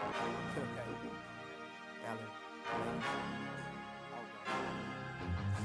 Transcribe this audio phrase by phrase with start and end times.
[0.00, 1.10] Okay.
[2.08, 2.28] Alan.
[2.72, 3.49] Alan.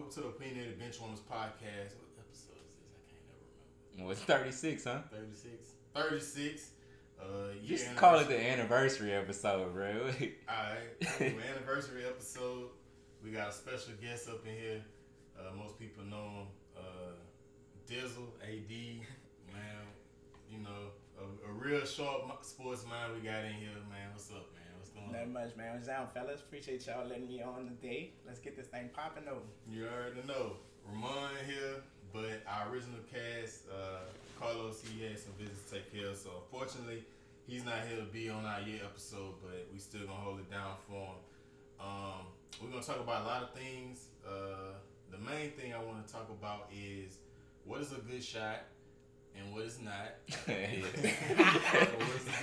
[0.00, 1.92] Welcome to the Opinionated Benchwarmers podcast.
[1.92, 2.96] What episode is this?
[2.96, 3.44] I can't never
[3.92, 4.04] remember.
[4.04, 4.98] Well, it's 36, huh?
[5.12, 5.72] 36.
[5.94, 6.70] 36.
[7.20, 7.24] Uh,
[7.66, 9.90] Just call it the anniversary episode, bro.
[10.48, 11.20] Alright.
[11.20, 12.68] anniversary episode.
[13.22, 14.82] We got a special guest up in here.
[15.38, 16.46] Uh, most people know him.
[16.78, 17.12] Uh,
[17.86, 18.70] Dizzle, AD,
[19.52, 19.84] man.
[20.50, 24.08] You know, a, a real sharp sports mind we got in here, man.
[24.12, 24.59] What's up, man?
[25.12, 25.74] Not much, man.
[25.74, 26.40] What's down, fellas?
[26.40, 28.12] Appreciate y'all letting me on today.
[28.24, 29.40] Let's get this thing popping over.
[29.68, 30.52] You already know.
[30.86, 34.06] Ramon here, but our original cast, uh,
[34.38, 36.16] Carlos, he had some business to take care of.
[36.16, 37.04] So unfortunately,
[37.46, 40.50] he's not here to be on our year episode, but we still gonna hold it
[40.50, 41.20] down for him.
[41.80, 42.26] Um,
[42.62, 44.06] we're gonna talk about a lot of things.
[44.24, 44.78] Uh,
[45.10, 47.18] the main thing I want to talk about is
[47.64, 48.62] what is a good shot
[49.36, 50.14] and what is not.
[50.46, 50.84] what is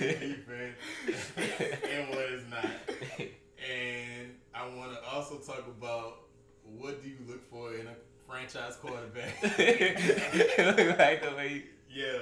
[1.90, 2.70] and what is not.
[3.18, 6.20] And I want to also talk about
[6.62, 7.94] what do you look for in a
[8.26, 9.42] franchise quarterback.
[9.42, 11.64] like the way.
[11.90, 12.18] Yeah,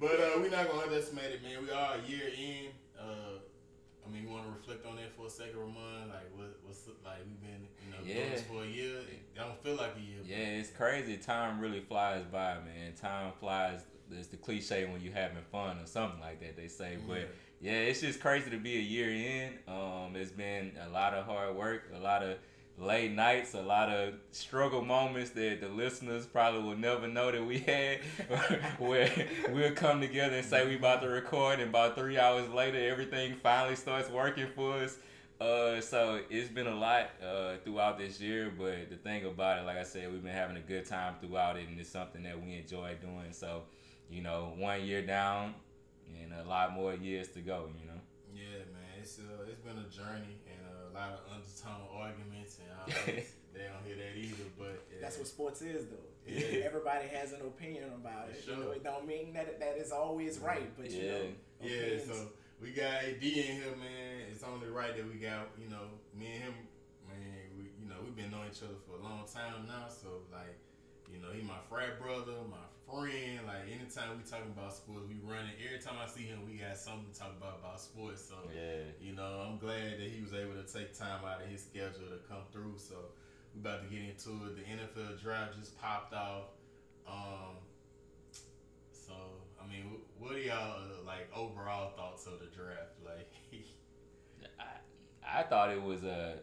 [0.00, 1.62] but uh, we're not gonna underestimate it, man.
[1.62, 2.72] We are a year in.
[2.98, 3.38] Uh,
[4.06, 6.08] I mean, we want to reflect on that for a second, Ramon.
[6.08, 8.14] Like, what, what's like we've been, you know, yeah.
[8.14, 8.98] doing this for a year.
[8.98, 10.20] It don't feel like a year.
[10.26, 11.16] Yeah, it's crazy.
[11.16, 12.92] Time really flies by, man.
[13.00, 16.96] Time flies it's the cliche when you're having fun or something like that they say.
[16.98, 17.08] Mm-hmm.
[17.08, 19.52] But yeah, it's just crazy to be a year in.
[19.72, 22.36] Um, it's been a lot of hard work, a lot of
[22.78, 27.44] late nights, a lot of struggle moments that the listeners probably will never know that
[27.44, 28.00] we had,
[28.78, 29.10] where
[29.50, 33.34] we'll come together and say we about to record, and about three hours later, everything
[33.42, 34.98] finally starts working for us.
[35.40, 39.66] Uh, so it's been a lot uh, throughout this year, but the thing about it,
[39.66, 42.40] like I said, we've been having a good time throughout it, and it's something that
[42.40, 43.32] we enjoy doing.
[43.32, 43.62] So
[44.10, 45.54] you know, one year down
[46.22, 48.00] and a lot more years to go, you know.
[48.34, 50.60] Yeah, man, it's uh, it's been a journey and
[50.90, 52.86] a lot of undertone arguments and all
[53.54, 54.98] they don't hear that either, but yeah.
[55.00, 56.10] that's what sports is, though.
[56.26, 56.64] Yeah.
[56.64, 58.42] Everybody has an opinion about it.
[58.44, 58.56] Sure.
[58.56, 61.20] You know, it don't mean that that is always right, but you know,
[61.62, 61.98] yeah.
[62.04, 62.28] So
[62.60, 64.26] we got AD in here, man.
[64.30, 65.84] It's only right that we got you know
[66.18, 66.54] me and him,
[67.06, 67.44] man.
[67.56, 70.58] We you know we've been knowing each other for a long time now, so like
[71.12, 73.40] you know he my frat brother, my friend.
[73.46, 75.52] Like anytime we talking about sports, we running.
[75.64, 78.22] Every time I see him, we got something to talk about about sports.
[78.24, 81.48] So yeah, you know, I'm glad that he was able to take time out of
[81.48, 82.74] his schedule to come through.
[82.76, 83.12] So
[83.54, 84.56] we about to get into it.
[84.56, 86.54] The NFL draft just popped off.
[87.06, 87.60] Um,
[88.92, 89.12] so
[89.62, 92.96] I mean, what are y'all uh, like overall thoughts of the draft?
[93.04, 93.30] Like,
[94.60, 96.36] I I thought it was a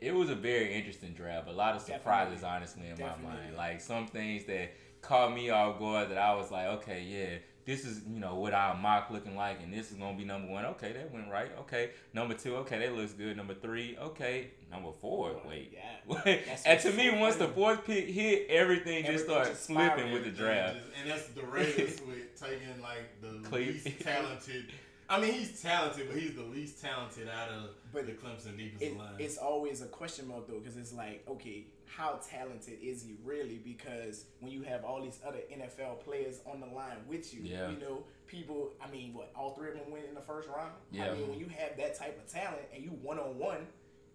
[0.00, 1.48] it was a very interesting draft.
[1.48, 2.56] A lot of surprises, Definitely.
[2.56, 3.24] honestly, in Definitely.
[3.24, 3.56] my mind.
[3.56, 4.72] Like some things that
[5.02, 8.54] caught me off guard that I was like, okay, yeah, this is you know what
[8.54, 10.64] our mock looking like, and this is gonna be number one.
[10.64, 11.50] Okay, that went right.
[11.60, 12.56] Okay, number two.
[12.56, 13.36] Okay, that looks good.
[13.36, 13.96] Number three.
[14.00, 15.40] Okay, number four.
[15.46, 16.38] Wait, yeah.
[16.66, 20.30] and to me, once the fourth pick hit, everything, everything just started flipping with the
[20.30, 20.78] draft.
[21.00, 24.66] And that's the Raiders with taking like the least talented
[25.12, 28.80] I mean, he's talented, but he's the least talented out of but the Clemson defensive
[28.80, 29.12] it, line.
[29.18, 33.60] It's always a question mark though, because it's like, okay, how talented is he really?
[33.62, 37.68] Because when you have all these other NFL players on the line with you, yeah.
[37.68, 38.72] you know, people.
[38.82, 40.72] I mean, what all three of them went in the first round.
[40.90, 41.10] Yeah.
[41.10, 43.66] I mean, when you have that type of talent and you one on one,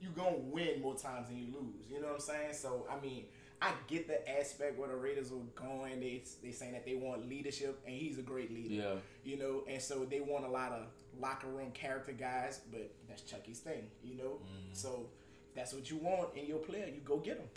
[0.01, 1.85] you gonna win more times than you lose.
[1.91, 2.53] You know what I'm saying?
[2.53, 3.25] So I mean,
[3.62, 6.00] I get the aspect where the Raiders were going.
[6.00, 8.74] They they saying that they want leadership, and he's a great leader.
[8.74, 8.95] Yeah.
[9.24, 10.86] You know, and so they want a lot of
[11.19, 13.88] locker room character guys, but that's Chucky's thing.
[14.04, 14.74] You know, mm-hmm.
[14.74, 15.07] so
[15.57, 17.48] that's what you want in your player, you go get them.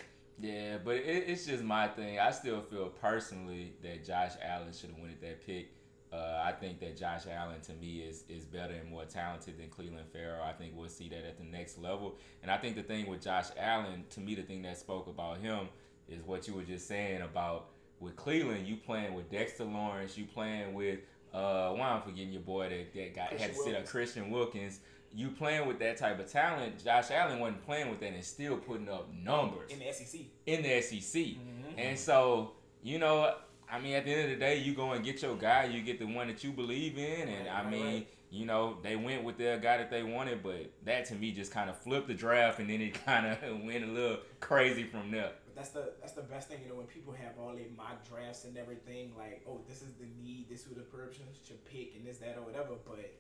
[0.41, 2.19] Yeah, but it, it's just my thing.
[2.19, 5.73] I still feel personally that Josh Allen should have won that pick.
[6.11, 9.69] Uh, I think that Josh Allen to me is is better and more talented than
[9.69, 10.43] Clelin Ferrell.
[10.43, 12.17] I think we'll see that at the next level.
[12.43, 15.39] And I think the thing with Josh Allen, to me, the thing that spoke about
[15.39, 15.69] him
[16.11, 17.67] is what you were just saying about
[17.99, 18.67] with Cleveland.
[18.67, 20.17] You playing with Dexter Lawrence.
[20.17, 21.01] You playing with
[21.33, 24.81] uh, why I'm forgetting your boy that, that Christian had to sit up Christian Wilkins.
[25.13, 26.85] You playing with that type of talent.
[26.85, 30.21] Josh Allen wasn't playing with that and still putting up numbers in the SEC.
[30.47, 31.79] In the SEC, mm-hmm.
[31.79, 32.53] and so
[32.83, 33.35] you know
[33.73, 35.65] I mean, at the end of the day, you go and get your guy.
[35.65, 38.09] You get the one that you believe in, and right, I mean, right.
[38.31, 41.53] you know, they went with their guy that they wanted, but that to me just
[41.53, 45.11] kind of flipped the draft, and then it kind of went a little crazy from
[45.11, 45.33] there.
[45.61, 48.09] But that's the that's the best thing, you know, when people have all their mock
[48.09, 51.63] drafts and everything, like, oh, this is the need, this is who the person should
[51.67, 52.75] pick, and this, that, or whatever.
[52.87, 53.13] But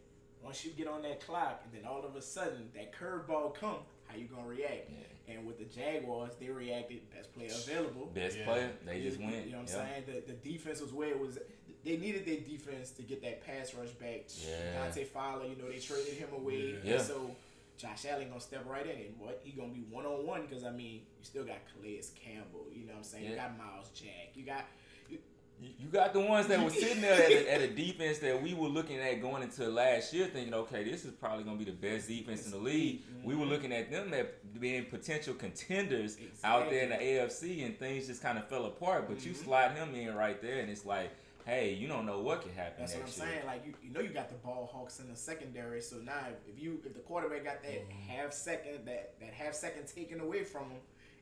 [0.43, 3.81] once you get on that clock, and then all of a sudden that curveball come,
[4.07, 4.91] how you gonna react?
[4.91, 5.35] Yeah.
[5.35, 8.11] And with the Jaguars, they reacted best player available.
[8.15, 8.45] Best yeah.
[8.47, 9.47] player, they just went.
[9.47, 10.05] You know what I'm saying?
[10.07, 11.39] The, the defense was where it was.
[11.85, 14.25] They needed their defense to get that pass rush back.
[14.47, 14.83] Yeah.
[14.83, 16.77] Dante Fowler, you know, they traded him away.
[16.85, 16.99] Yeah.
[16.99, 17.31] So
[17.81, 20.65] Josh Allen gonna step right in and what he gonna be one on one because
[20.65, 22.67] I mean you still got Calais Campbell.
[22.73, 23.25] You know what I'm saying?
[23.25, 23.31] Yeah.
[23.31, 24.33] You got Myles Jack.
[24.35, 24.65] You got
[25.79, 28.55] you got the ones that were sitting there at a, at a, defense that we
[28.55, 31.71] were looking at going into last year, thinking, okay, this is probably going to be
[31.71, 33.03] the best defense in the league.
[33.03, 33.29] Mm-hmm.
[33.29, 36.39] We were looking at them at being potential contenders exactly.
[36.45, 39.07] out there in the AFC, and things just kind of fell apart.
[39.07, 39.29] But mm-hmm.
[39.29, 41.11] you slide him in right there, and it's like,
[41.51, 42.75] hey, you don't know what can happen.
[42.79, 43.35] That's what I'm year.
[43.35, 43.47] saying.
[43.47, 45.81] Like you, you know, you got the ball hawks in the secondary.
[45.81, 48.09] So now, if you if the quarterback got that mm-hmm.
[48.09, 50.81] half second that that half second taken away from him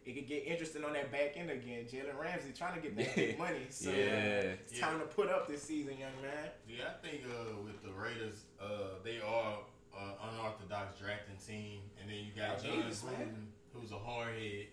[0.08, 1.84] it could get interesting on that back end again.
[1.84, 4.56] Jalen Ramsey trying to get that big money, so yeah.
[4.56, 4.86] it's yeah.
[4.86, 6.48] time to put up this season, young man.
[6.66, 9.58] Yeah, I think uh, with the Raiders, uh, they are
[10.00, 14.68] an unorthodox drafting team, and then you got Jon Gruden, who's a hardhead,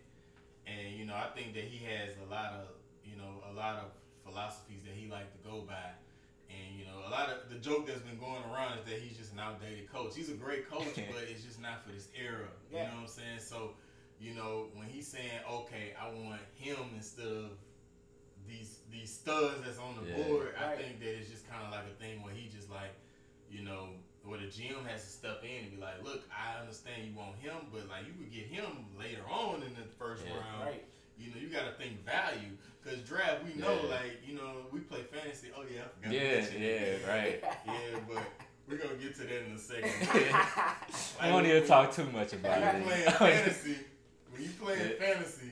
[0.66, 2.68] and you know I think that he has a lot of
[3.04, 3.92] you know a lot of
[4.26, 5.94] philosophies that he like to go by.
[6.50, 9.18] And you know, a lot of the joke that's been going around is that he's
[9.18, 10.16] just an outdated coach.
[10.16, 12.50] He's a great coach, but it's just not for this era.
[12.72, 12.86] Yeah.
[12.86, 13.40] You know what I'm saying?
[13.40, 13.72] So
[14.20, 17.52] you know, when he's saying, okay, I want him instead of
[18.48, 20.24] these these studs that's on the yeah.
[20.24, 22.96] board, I think that it's just kind of like a thing where he just like,
[23.50, 23.90] you know,
[24.24, 27.36] where the GM has to step in and be like, look, I understand you want
[27.38, 30.38] him, but like you could get him later on in the first yeah.
[30.38, 30.66] round.
[30.66, 30.86] Right.
[31.18, 33.44] You know, you got to think value because draft.
[33.46, 33.90] We know, yeah.
[33.90, 35.50] like you know, we play fantasy.
[35.56, 36.14] Oh yeah, I forgot.
[36.14, 37.44] Yeah, yeah, right.
[37.68, 38.24] yeah, but
[38.68, 39.92] we're gonna get to that in a second.
[40.14, 40.36] like,
[41.20, 42.84] I don't need to talk too much about it.
[42.84, 43.78] Playing fantasy
[44.36, 45.52] when you play in fantasy,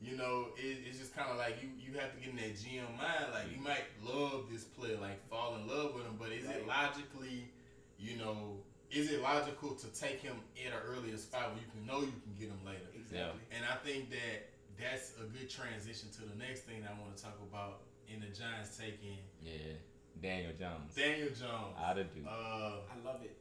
[0.00, 2.54] you know, it, it's just kind of like you you have to get in that
[2.54, 3.32] GM mind.
[3.32, 6.56] Like you might love this player, like fall in love with him, but is right.
[6.56, 7.50] it logically,
[7.98, 8.56] you know,
[8.90, 12.14] is it logical to take him at an earlier spot when you can know you
[12.22, 12.86] can get him later?
[12.94, 13.40] Exactly.
[13.50, 14.48] And I think that
[14.80, 18.26] that's a good transition to the next thing I want to talk about in the
[18.26, 19.18] Giants taking.
[19.42, 19.76] Yeah.
[20.22, 20.94] Daniel Jones.
[20.94, 21.76] Daniel Jones.
[21.78, 22.20] I of do.
[22.26, 23.36] Uh, I love it.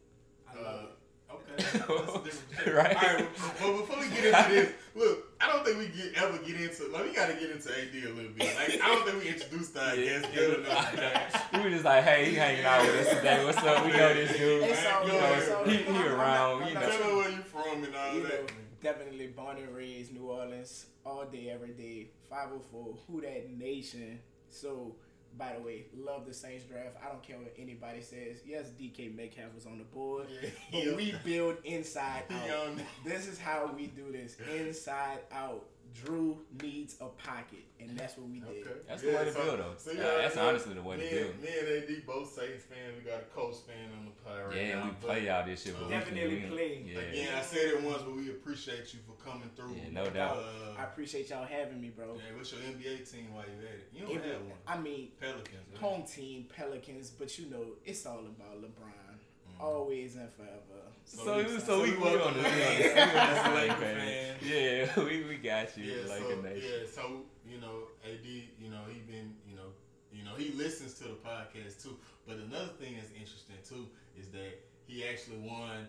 [0.48, 1.00] I love uh, it.
[1.32, 2.96] Okay, right.
[2.96, 3.28] All right,
[3.62, 6.88] but before we get into this, look, I don't think we get ever get into.
[6.92, 8.56] Like, we got to get into AD a little bit.
[8.56, 11.54] Like, I don't think we introduced our yeah, guest good enough.
[11.54, 13.46] we were just like, hey, he hanging out with us today.
[13.46, 13.86] What's up?
[13.86, 14.64] We know this dude.
[14.64, 16.68] It's all you know, he, he around.
[16.68, 16.80] You know.
[16.80, 18.48] Tell me where you from and all you that.
[18.48, 22.08] Know, definitely born and raised New Orleans, all day, every day.
[22.30, 24.20] 504, who that nation.
[24.50, 24.96] So
[25.38, 26.96] by the way, love the Saints draft.
[27.04, 28.38] I don't care what anybody says.
[28.46, 30.50] Yes, DK Metcalf was on the board, yeah.
[30.86, 32.72] but we build inside out.
[33.06, 35.66] this is how we do this inside out.
[35.94, 38.68] Drew needs a pocket, and that's what we did.
[38.68, 38.80] Okay.
[38.88, 39.74] That's yeah, the way to so, build, though.
[39.78, 41.42] So yeah, that's honestly the way me to build.
[41.42, 42.96] Me and AD both Saints fans.
[42.98, 44.84] We got a Colts fan on the play right yeah, now.
[44.84, 46.84] Yeah, we play all this shit, but definitely we play.
[46.86, 47.00] Yeah.
[47.00, 49.76] Again, I said it once, but we appreciate you for coming through.
[49.76, 50.38] Yeah, no doubt.
[50.38, 52.16] Uh, I appreciate y'all having me, bro.
[52.16, 53.90] Yeah, what's your NBA team while you at it?
[53.94, 54.60] You don't have one.
[54.68, 55.48] I mean, Pelicans.
[55.72, 55.82] Right?
[55.82, 58.90] Home team, Pelicans, but you know, it's all about LeBron.
[59.10, 59.62] Mm-hmm.
[59.62, 60.89] Always and forever.
[61.10, 64.36] So, so, we, so we, we, we on the fan.
[64.46, 65.86] Yeah, we, we got you.
[65.86, 66.70] Yeah, like so, a nation.
[66.70, 67.02] Yeah, so
[67.50, 69.74] you know, AD, you know, he been, you know,
[70.14, 71.98] you know, he listens to the podcast too.
[72.28, 73.88] But another thing that's interesting too
[74.20, 75.88] is that he actually won,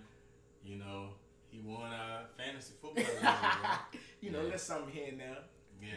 [0.64, 1.10] you know,
[1.50, 3.04] he won our fantasy football.
[3.04, 4.48] league, you know, yeah.
[4.48, 5.36] there's something here now.
[5.82, 5.88] Yeah.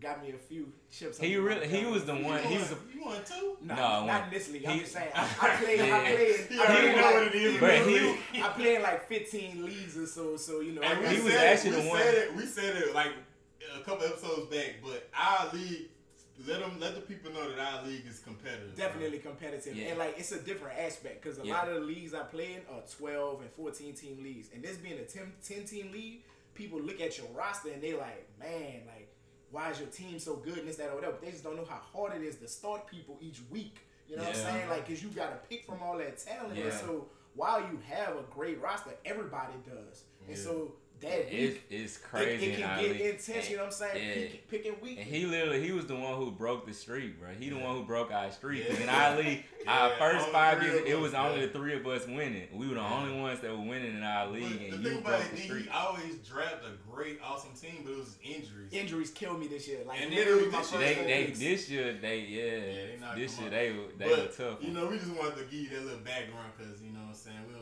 [0.00, 1.18] Got me a few chips.
[1.18, 2.42] He really he was the one.
[2.42, 2.72] He was.
[2.72, 3.56] A, you won two?
[3.62, 4.66] No, no not in this league.
[4.66, 5.10] I'm just saying.
[5.14, 5.78] I, I played.
[5.78, 5.96] Yeah.
[5.96, 6.36] I played.
[6.48, 7.60] He I played know like, what it is.
[7.60, 10.36] But he, I played like 15 leagues or so.
[10.36, 12.00] So you know, and he was actually it, the one.
[12.00, 13.12] Said it, we said it like
[13.76, 15.88] a couple episodes back, but our league
[16.46, 18.76] let them let the people know that our league is competitive.
[18.76, 19.26] Definitely right?
[19.26, 19.88] competitive, yeah.
[19.88, 21.54] and like it's a different aspect because a yeah.
[21.54, 24.76] lot of the leagues I play in are twelve and fourteen team leagues, and this
[24.76, 26.22] being a 10, 10 team league,
[26.54, 29.01] people look at your roster and they like, man, like
[29.52, 31.16] why is your team so good and this that or whatever.
[31.22, 33.76] They just don't know how hard it is to start people each week.
[34.08, 34.28] You know yeah.
[34.30, 34.68] what I'm saying?
[34.68, 36.56] Like, cause you got to pick from all that talent.
[36.56, 36.64] Yeah.
[36.64, 40.04] And so while you have a great roster, everybody does.
[40.28, 42.46] And so that week, it's crazy.
[42.46, 43.50] It, it can get intense.
[43.50, 44.30] you know what I'm saying?
[44.30, 44.98] Pick, picking week.
[44.98, 47.30] And he literally, he was the one who broke the streak, bro.
[47.38, 48.66] He the one who broke our streak.
[48.66, 52.06] Because in our league, our first five years, it was only the three of us
[52.06, 52.48] winning.
[52.52, 54.42] We were the only ones that were winning in our league.
[54.42, 55.64] But and the you thing broke the streak.
[55.64, 58.72] He always drafted a great, awesome team, but it was injuries.
[58.72, 59.80] Injuries killed me this year.
[59.86, 63.50] Like and literally, my first they, they, this year, they yeah, yeah they this year
[63.50, 64.62] they they but, were tough.
[64.62, 67.08] You know, we just wanted to give you that little background because you know what
[67.10, 67.61] I'm saying we was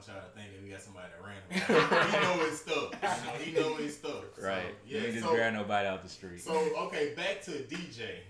[0.00, 2.10] want y'all to think that we got somebody that ran.
[2.10, 2.90] he know his stuff.
[3.02, 4.24] You know, he know his stuff.
[4.36, 4.74] So, right.
[4.86, 5.00] Yeah.
[5.00, 6.40] You just so, grab nobody out the street.
[6.40, 6.54] So
[6.86, 8.20] okay, back to DJ.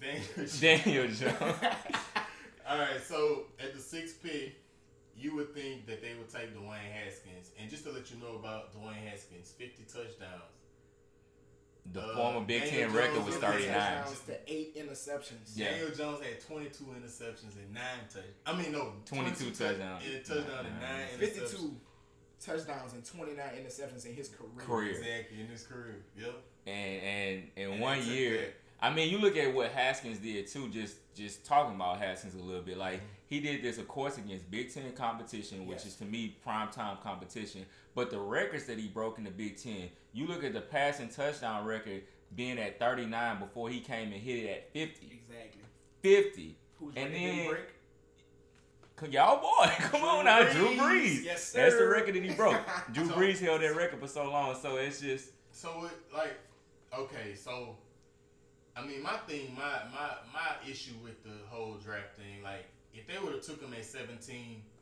[0.00, 0.60] Daniel Jones.
[0.60, 1.40] Daniel Jones.
[2.68, 3.00] All right.
[3.06, 4.56] So at the sixth pick,
[5.16, 8.36] you would think that they would take Dwayne Haskins, and just to let you know
[8.36, 10.50] about Dwayne Haskins, fifty touchdowns.
[11.92, 14.04] The uh, former Big Daniel Ten record was 39.
[14.26, 15.52] To eight interceptions.
[15.54, 15.70] Yeah.
[15.70, 18.34] Daniel Jones had 22 interceptions and nine touchdowns.
[18.46, 20.02] I mean, no, 22, 22 touchdowns.
[20.04, 21.76] Yeah, touchdown and nine 52
[22.40, 24.50] touchdowns and 29 interceptions in his career.
[24.56, 24.90] Career.
[24.90, 26.04] Exactly, in his career.
[26.18, 26.34] Yep.
[26.66, 30.68] And and in and one year, I mean, you look at what Haskins did too.
[30.70, 33.06] Just just talking about Haskins a little bit, like mm-hmm.
[33.34, 35.86] He did this, of course, against Big Ten competition, which yes.
[35.86, 37.66] is to me prime time competition.
[37.94, 41.08] But the records that he broke in the Big Ten, you look at the passing
[41.08, 42.02] touchdown record
[42.36, 45.22] being at 39 before he came and hit it at 50.
[45.26, 45.62] Exactly.
[46.02, 46.56] 50.
[46.78, 47.56] Who's and then
[49.10, 50.52] y'all boy, come Drew on now, Brees.
[50.52, 51.24] Drew Brees.
[51.24, 51.62] Yes, sir.
[51.62, 52.60] That's the record that he broke.
[52.92, 55.30] Drew so, Brees held that record for so long, so it's just.
[55.50, 56.38] So it like,
[56.96, 57.76] okay, so
[58.76, 62.66] I mean, my thing, my my my issue with the whole draft thing, like,
[63.04, 64.16] if they would have took him at 17,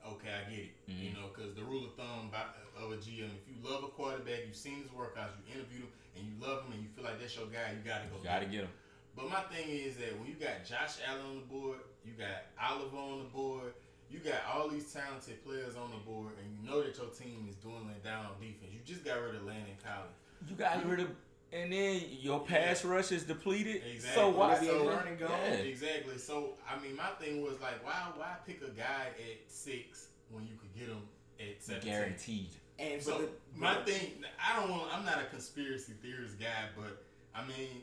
[0.07, 0.75] okay, I get it.
[0.87, 1.03] Mm-hmm.
[1.03, 2.31] You know, because the rule of thumb
[2.79, 5.93] of a GM, if you love a quarterback, you've seen his workouts, you interviewed him,
[6.15, 8.23] and you love him, and you feel like that's your guy, you gotta go.
[8.23, 8.75] You gotta get him.
[9.17, 12.47] But my thing is that when you got Josh Allen on the board, you got
[12.57, 13.75] Oliver on the board,
[14.09, 17.47] you got all these talented players on the board, and you know that your team
[17.51, 18.71] is dwindling down on defense.
[18.71, 20.15] You just got rid of Landon Collins.
[20.47, 21.11] You got rid of
[21.53, 22.91] and then your pass yeah.
[22.91, 23.83] rush is depleted.
[23.93, 24.23] Exactly.
[24.23, 25.29] So why so, running go?
[25.29, 25.55] Yeah.
[25.55, 26.19] Exactly.
[26.19, 30.45] So I mean, my thing was like, why why pick a guy at six when
[30.45, 31.03] you could get him
[31.41, 31.93] at seventeen?
[31.93, 32.51] Guaranteed.
[32.79, 34.95] And so the, my thing, I don't want.
[34.95, 37.05] I'm not a conspiracy theorist guy, but
[37.35, 37.83] I mean,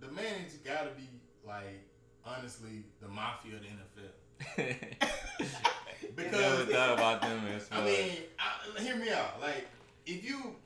[0.00, 1.08] the manager got to be
[1.46, 1.84] like
[2.26, 4.14] honestly the mafia of the NFL.
[6.16, 7.80] because I never thought about them as well.
[7.80, 9.40] I mean, I, hear me out.
[9.40, 9.68] Like
[10.06, 10.56] if you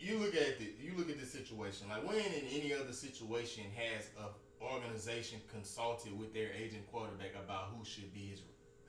[0.00, 3.64] you look at the you look at this situation like when in any other situation
[3.74, 4.28] has a
[4.62, 8.40] organization consulted with their agent quarterback about who should be his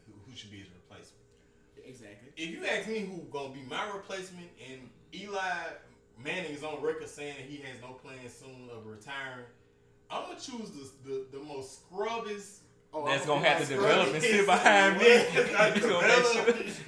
[0.06, 1.24] who, who should be his replacement.
[1.86, 2.30] Exactly.
[2.38, 4.82] If you ask me who gonna be my replacement and
[5.14, 5.40] Eli
[6.24, 9.46] Manning is on record saying he has no plans soon of retiring,
[10.10, 12.60] I'm gonna choose the the, the most scrubbiest
[12.92, 15.06] Oh, that's gonna have to develop and sit behind me.
[15.06, 15.52] He's
[15.86, 16.08] gonna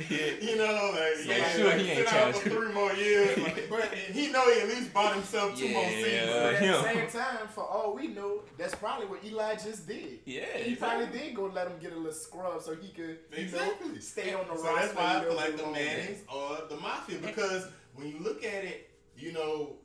[0.10, 0.32] yeah.
[0.42, 3.38] you know, like yeah, sure like, he ain't sit for three more years.
[3.42, 6.32] Like, but he know he at least bought himself two yeah, more seasons.
[6.32, 10.20] But at the same time, for all we know, that's probably what Eli just did.
[10.26, 13.90] Yeah, he probably did go let him get a little scrub so he could exactly
[13.90, 14.82] know, stay on the so roster.
[14.82, 18.44] that's why I feel like the Mannings or uh, the Mafia because when you look
[18.44, 19.76] at it, you know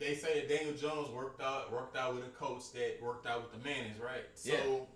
[0.00, 3.42] they say that Daniel Jones worked out worked out with a coach that worked out
[3.42, 4.24] with the Mannings, right?
[4.34, 4.88] So.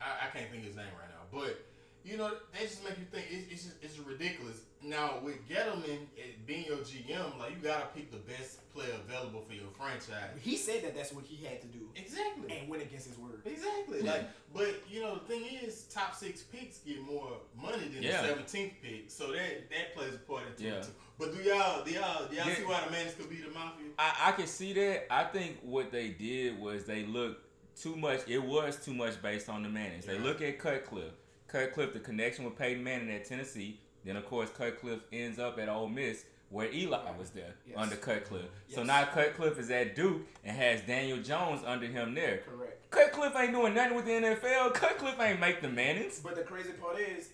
[0.00, 1.64] Yeah I, I can't think his name right now, but
[2.04, 4.60] you know, they just make you think it's it's, just, it's ridiculous.
[4.82, 9.42] Now with Gettleman eh, being your GM, like you gotta pick the best player available
[9.46, 10.30] for your franchise.
[10.40, 11.80] He said that that's what he had to do.
[11.96, 12.56] Exactly.
[12.56, 13.42] And went against his word.
[13.44, 14.02] Exactly.
[14.02, 14.12] Yeah.
[14.12, 18.22] Like, but you know, the thing is, top six picks get more money than yeah.
[18.22, 20.74] the seventeenth pick, so that that plays a part into yeah.
[20.74, 20.90] it too.
[21.18, 22.54] But do y'all do y'all do y'all yeah.
[22.54, 23.88] see why the Mannings could be the mafia?
[23.98, 25.12] I, I can see that.
[25.12, 27.47] I think what they did was they looked
[27.82, 28.20] too much.
[28.26, 30.06] It was too much based on the Mannings.
[30.06, 30.14] Yeah.
[30.14, 31.12] They look at Cutcliffe.
[31.46, 33.80] Cutcliffe, the connection with Peyton Manning at Tennessee.
[34.04, 37.76] Then of course Cutcliffe ends up at Ole Miss where Eli was there yes.
[37.76, 38.48] under Cutcliffe.
[38.68, 38.76] Yes.
[38.76, 42.38] So now Cutcliffe is at Duke and has Daniel Jones under him there.
[42.38, 42.90] Correct.
[42.90, 44.74] Cutcliffe ain't doing nothing with the NFL.
[44.74, 46.20] Cutcliffe ain't make the Mannings.
[46.20, 47.30] But the crazy part is,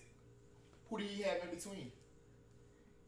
[0.89, 1.91] who do he have in between?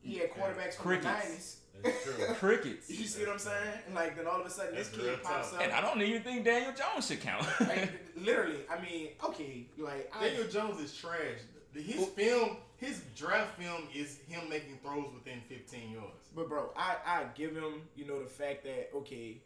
[0.02, 1.06] He had quarterbacks from Crickets.
[1.06, 1.58] the nineties
[2.36, 2.90] Crickets.
[2.90, 3.74] You see what I'm saying?
[3.86, 5.62] And like then all of a sudden That's this kid pops up.
[5.62, 7.46] And I don't even think Daniel Jones should count.
[7.62, 11.40] like, literally, I mean, okay, like Daniel I, Jones is trash.
[11.74, 16.30] His film, his draft film is him making throws within 15 yards.
[16.36, 19.42] But bro, I I give him, you know, the fact that okay,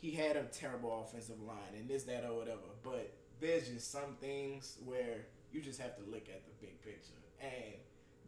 [0.00, 2.60] he had a terrible offensive line and this, that, or whatever.
[2.82, 7.14] But there's just some things where you just have to look at the big picture.
[7.40, 7.74] And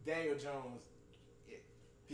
[0.05, 0.81] Daniel Jones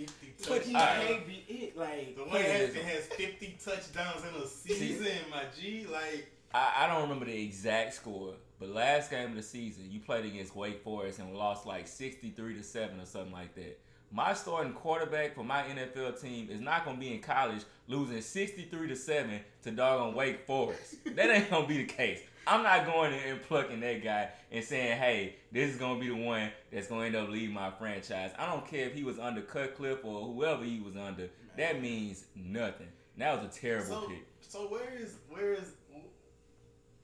[0.05, 1.77] 50 But he can't be it.
[1.77, 5.85] Like the one that has 50 touchdowns in a season, my G.
[5.91, 9.99] Like I, I don't remember the exact score, But last game of the season, you
[9.99, 13.79] played against Wake Forest and lost like 63 to 7 or something like that.
[14.11, 18.87] My starting quarterback for my NFL team is not gonna be in college losing 63
[18.87, 20.95] to 7 to doggone Wake Forest.
[21.15, 22.21] that ain't gonna be the case.
[22.47, 26.07] I'm not going in and plucking that guy and saying, hey, this is gonna be
[26.07, 28.31] the one that's gonna end up leaving my franchise.
[28.39, 31.29] I don't care if he was under Cutcliffe or whoever he was under.
[31.57, 32.87] That means nothing.
[33.17, 34.25] That was a terrible so, pick.
[34.39, 35.73] So where is where is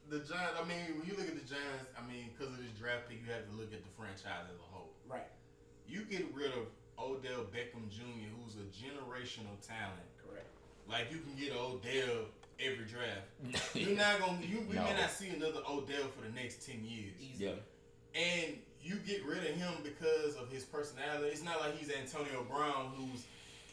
[0.10, 0.60] the Giants?
[0.62, 3.20] I mean, when you look at the Giants, I mean, because of this draft pick,
[3.26, 4.94] you have to look at the franchise as a whole.
[5.10, 5.28] Right.
[5.88, 10.08] You get rid of Odell Beckham Jr., who's a generational talent.
[10.24, 10.48] Correct.
[10.88, 13.74] Like you can get Odell every draft.
[13.76, 14.38] You're not gonna.
[14.42, 14.84] You, we no.
[14.84, 17.14] may not see another Odell for the next ten years.
[17.38, 17.52] Yeah.
[18.16, 21.30] And you get rid of him because of his personality.
[21.30, 23.26] It's not like he's Antonio Brown, who's,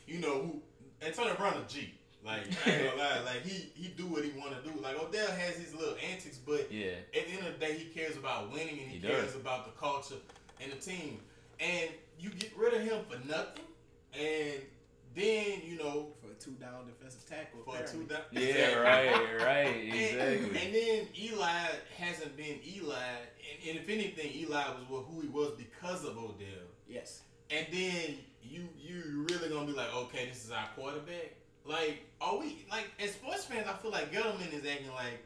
[0.07, 0.63] you know, who
[1.05, 1.95] Antonio Brown a G.
[2.25, 4.79] Like I ain't gonna lie, like he he do what he want to do.
[4.81, 6.93] Like Odell has his little antics, but yeah.
[7.17, 9.37] at the end of the day, he cares about winning and he, he cares does.
[9.37, 10.21] about the culture
[10.61, 11.19] and the team.
[11.59, 13.65] And you get rid of him for nothing,
[14.13, 14.61] and
[15.17, 17.61] then you know for a two down defensive tackle.
[17.65, 18.01] For apparently.
[18.01, 18.23] two down.
[18.33, 20.47] Yeah, right, right, exactly.
[20.47, 21.67] And, and, then Eli
[21.97, 26.67] hasn't been Eli, and, and if anything, Eli was who he was because of Odell.
[26.89, 27.23] Yes.
[27.51, 31.35] And then you you really gonna be like, okay, this is our quarterback.
[31.65, 33.67] Like, are we like as sports fans?
[33.69, 35.25] I feel like Gettleman is acting like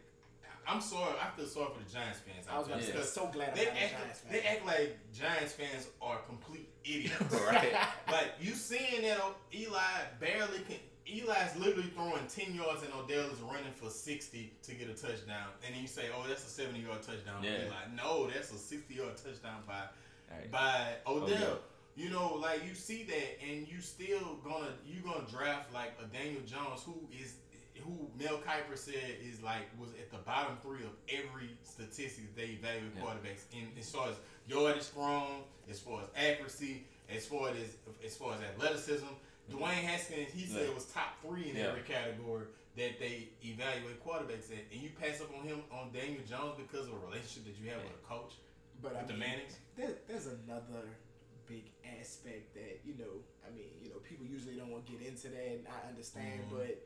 [0.66, 1.14] I'm sorry.
[1.20, 2.46] I feel sorry for the Giants fans.
[2.50, 4.32] I was about to say, so glad they act, Giants fans.
[4.32, 7.34] They act like Giants fans are complete idiots.
[7.46, 7.72] right.
[8.10, 9.20] like you seeing that
[9.54, 9.80] Eli
[10.20, 10.76] barely can.
[11.06, 15.48] Eli's literally throwing ten yards and Odell is running for sixty to get a touchdown,
[15.64, 17.66] and then you say, "Oh, that's a seventy-yard touchdown." Yeah.
[17.66, 19.82] Eli, no, that's a sixty-yard touchdown by
[20.30, 20.50] right.
[20.50, 21.36] by oh, Odell.
[21.36, 21.58] Odell.
[21.96, 26.06] You know, like you see that, and you still gonna you gonna draft like a
[26.06, 27.34] Daniel Jones who is
[27.82, 32.36] who Mel Kiper said is like was at the bottom three of every statistic that
[32.36, 33.02] they evaluate yeah.
[33.02, 34.16] quarterbacks in as far as
[34.48, 36.84] yardage thrown, as far as accuracy,
[37.14, 39.06] as far as as far as athleticism.
[39.50, 41.68] Dwayne Haskins, he said was top three in yeah.
[41.68, 46.22] every category that they evaluate quarterbacks at, and you pass up on him on Daniel
[46.26, 47.92] Jones because of a relationship that you have yeah.
[47.92, 48.34] with a coach.
[48.82, 49.54] But I mean, the Mannings.
[49.76, 50.98] There, there's another
[51.46, 53.22] big aspect that you know.
[53.46, 56.48] I mean, you know, people usually don't want to get into that, and I understand,
[56.48, 56.56] mm-hmm.
[56.56, 56.82] but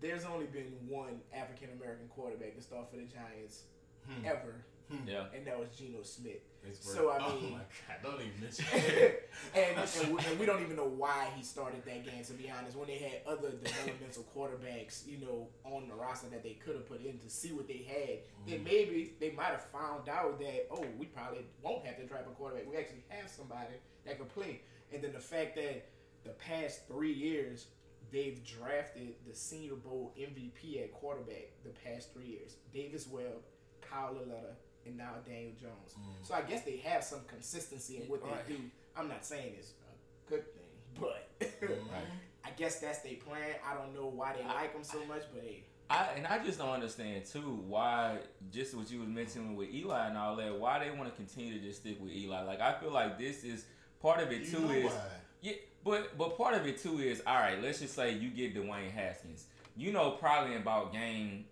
[0.00, 3.64] there's only been one African American quarterback to start for the Giants
[4.06, 4.24] hmm.
[4.24, 4.62] ever.
[4.90, 5.08] Hmm.
[5.08, 5.24] Yeah.
[5.34, 6.42] And that was Geno Smith.
[6.80, 8.64] So I oh mean, oh my god, don't even mention
[9.54, 12.24] and, and, we, and, we, don't even know why he started that game.
[12.24, 16.42] To be honest, when they had other developmental quarterbacks, you know, on the roster that
[16.42, 18.50] they could have put in to see what they had, mm.
[18.50, 22.26] then maybe they might have found out that oh, we probably won't have to draft
[22.26, 22.68] a quarterback.
[22.68, 24.62] We actually have somebody that can play.
[24.92, 25.86] And then the fact that
[26.24, 27.66] the past three years
[28.12, 32.56] they've drafted the Senior Bowl MVP at quarterback the past three years.
[32.72, 33.42] Davis Webb,
[33.80, 34.54] Kyle Lauletta,
[34.86, 35.94] and now Daniel Jones.
[35.98, 36.26] Mm.
[36.26, 38.46] So I guess they have some consistency in what right.
[38.46, 38.60] they do.
[38.96, 41.70] I'm not saying it's a good thing, but mm.
[42.44, 43.56] I guess that's their plan.
[43.68, 45.64] I don't know why they I, like them so much, but hey.
[45.88, 48.18] I, and I just don't understand too why
[48.50, 51.56] just what you was mentioning with Eli and all that why they want to continue
[51.56, 53.66] to just stick with Eli like I feel like this is
[54.02, 55.00] part of it you too is why.
[55.42, 55.52] yeah
[55.86, 57.62] but but part of it too is all right.
[57.62, 59.46] Let's just say you get Dwayne Haskins.
[59.76, 61.44] You know, probably about game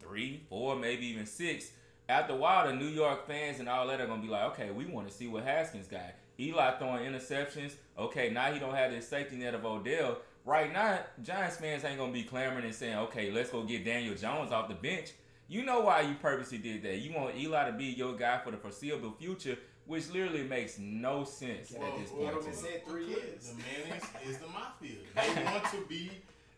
[0.00, 1.70] three, four, maybe even six.
[2.08, 4.70] After a while, the New York fans and all that are gonna be like, okay,
[4.70, 6.14] we want to see what Haskins got.
[6.38, 7.74] Eli throwing interceptions.
[7.98, 10.18] Okay, now he don't have this safety net of Odell.
[10.44, 14.14] Right now, Giants fans ain't gonna be clamoring and saying, okay, let's go get Daniel
[14.14, 15.12] Jones off the bench.
[15.48, 16.98] You know why you purposely did that.
[16.98, 21.24] You want Eli to be your guy for the foreseeable future which literally makes no
[21.24, 22.34] sense well, at this point.
[22.34, 23.50] What said three years.
[23.50, 24.96] The man is the mafia.
[25.14, 26.10] They want to be.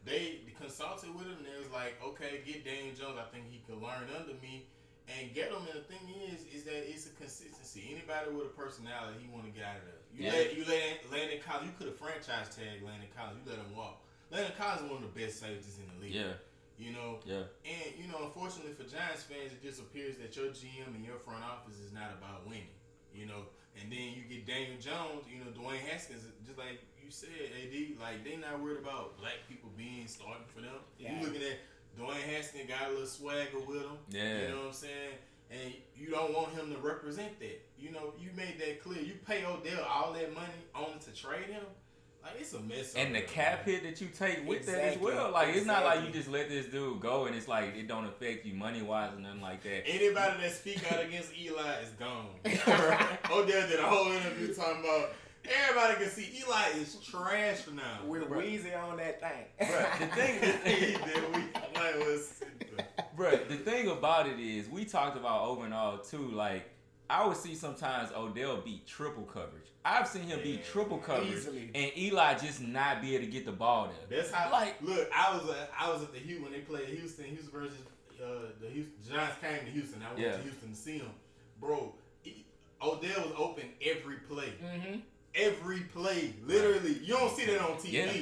[0.05, 1.39] They consulted with him.
[1.39, 3.19] and They was like, okay, get Daniel Jones.
[3.19, 4.67] I think he could learn under me
[5.07, 5.63] and get him.
[5.71, 7.95] And the thing is, is that it's a consistency.
[7.95, 10.03] Anybody with a personality, he want to get out of there.
[10.11, 10.35] You yeah.
[10.35, 11.71] let you let Landon Collins.
[11.71, 13.39] You could have franchise tag Landon Collins.
[13.43, 14.03] You let him walk.
[14.31, 16.17] Landon Collins is one of the best safeties in the league.
[16.17, 16.39] Yeah.
[16.77, 20.53] You know, yeah, and you know, unfortunately for Giants fans, it just appears that your
[20.53, 22.69] GM and your front office is not about winning
[23.17, 23.49] you know.
[23.77, 28.01] And then you get Daniel Jones, you know, Dwayne Haskins, just like you said, AD,
[28.01, 30.81] like they're not worried about black people being starting for them.
[30.97, 31.13] Yeah.
[31.13, 31.61] You looking at
[31.99, 33.99] Dwayne Haskins got a little swagger with him.
[34.11, 34.43] Yeah.
[34.43, 35.15] You know what I'm saying?
[35.51, 37.65] And you don't want him to represent that.
[37.79, 39.01] You know, you made that clear.
[39.01, 41.63] You pay Odell all that money only to trade him.
[42.27, 42.95] Like it's a mess.
[42.95, 44.83] And the cap hit that you take with exactly.
[44.83, 45.31] that as well.
[45.31, 45.59] Like exactly.
[45.59, 48.45] it's not like you just let this dude go and it's like it don't affect
[48.45, 49.87] you money wise or nothing like that.
[49.87, 52.27] Anybody that speak out against Eli is gone.
[53.31, 55.13] Odell did a whole interview talking about
[55.49, 58.07] everybody can see Eli is trash now.
[58.07, 59.45] With Weezy on that thing.
[59.61, 60.01] Right.
[60.01, 61.35] The thing is, he did.
[61.35, 61.43] We
[61.75, 62.43] like was.
[63.17, 66.31] bro, the thing about it is, we talked about over and all too.
[66.31, 66.71] Like,
[67.09, 69.67] I would see sometimes Odell beat triple coverage.
[69.85, 71.71] I've seen him yeah, beat triple coverage, easily.
[71.73, 74.19] and Eli just not be able to get the ball there.
[74.19, 74.51] That's how.
[74.51, 77.27] Like, look, I was uh, I was at the Houston when they played Houston.
[77.27, 77.79] Houston versus
[78.21, 80.03] uh, the Houston Giants came to Houston.
[80.03, 80.37] I went yeah.
[80.37, 81.11] to Houston to see him,
[81.61, 81.95] bro.
[82.23, 82.45] He,
[82.83, 84.53] Odell was open every play.
[84.63, 84.99] Mm-hmm.
[85.37, 86.95] Every play, literally.
[87.03, 87.93] You don't see that on TV.
[87.93, 88.13] Yeah.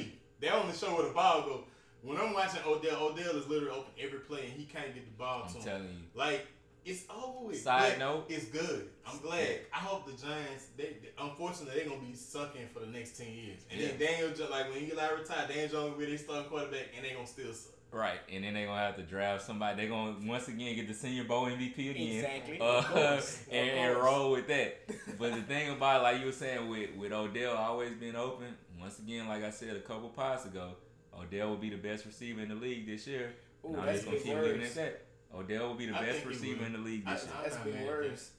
[0.41, 1.63] They only show where the ball go.
[2.01, 5.17] When I'm watching Odell, Odell is literally open every play, and he can't get the
[5.17, 5.83] ball I'm to him.
[5.83, 6.45] you, like
[6.85, 7.59] it's over with.
[7.59, 8.89] Side note, it's good.
[9.07, 9.61] I'm glad.
[9.73, 10.67] I hope the Giants.
[10.77, 13.87] They, they unfortunately they're gonna be sucking for the next ten years, and yeah.
[13.97, 17.03] then Daniel like when he like retired, Daniel Jones will be their starting quarterback, and
[17.03, 17.74] they gonna still suck.
[17.95, 19.77] Right, and then they're gonna have to draft somebody.
[19.77, 22.83] They're gonna once again get the Senior Bowl MVP again, exactly, uh,
[23.49, 24.81] and, and, roll with that.
[25.17, 28.47] but the thing about, like you were saying, with with Odell always being open.
[28.81, 30.71] Once again, like I said a couple pods ago,
[31.17, 33.31] Odell will be the best receiver in the league this year.
[33.63, 35.05] Ooh, now that's gonna keep leaving at that.
[35.33, 37.33] Odell will be the I best receiver in the league this year.
[37.43, 38.31] That's big words.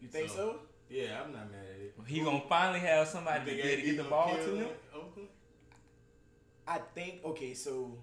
[0.00, 0.58] You think so, so?
[0.90, 1.94] Yeah, I'm not mad at it.
[2.08, 4.68] He gonna finally have somebody to, to get the ball to him.
[4.92, 5.28] Oakland?
[6.66, 7.96] I think okay, so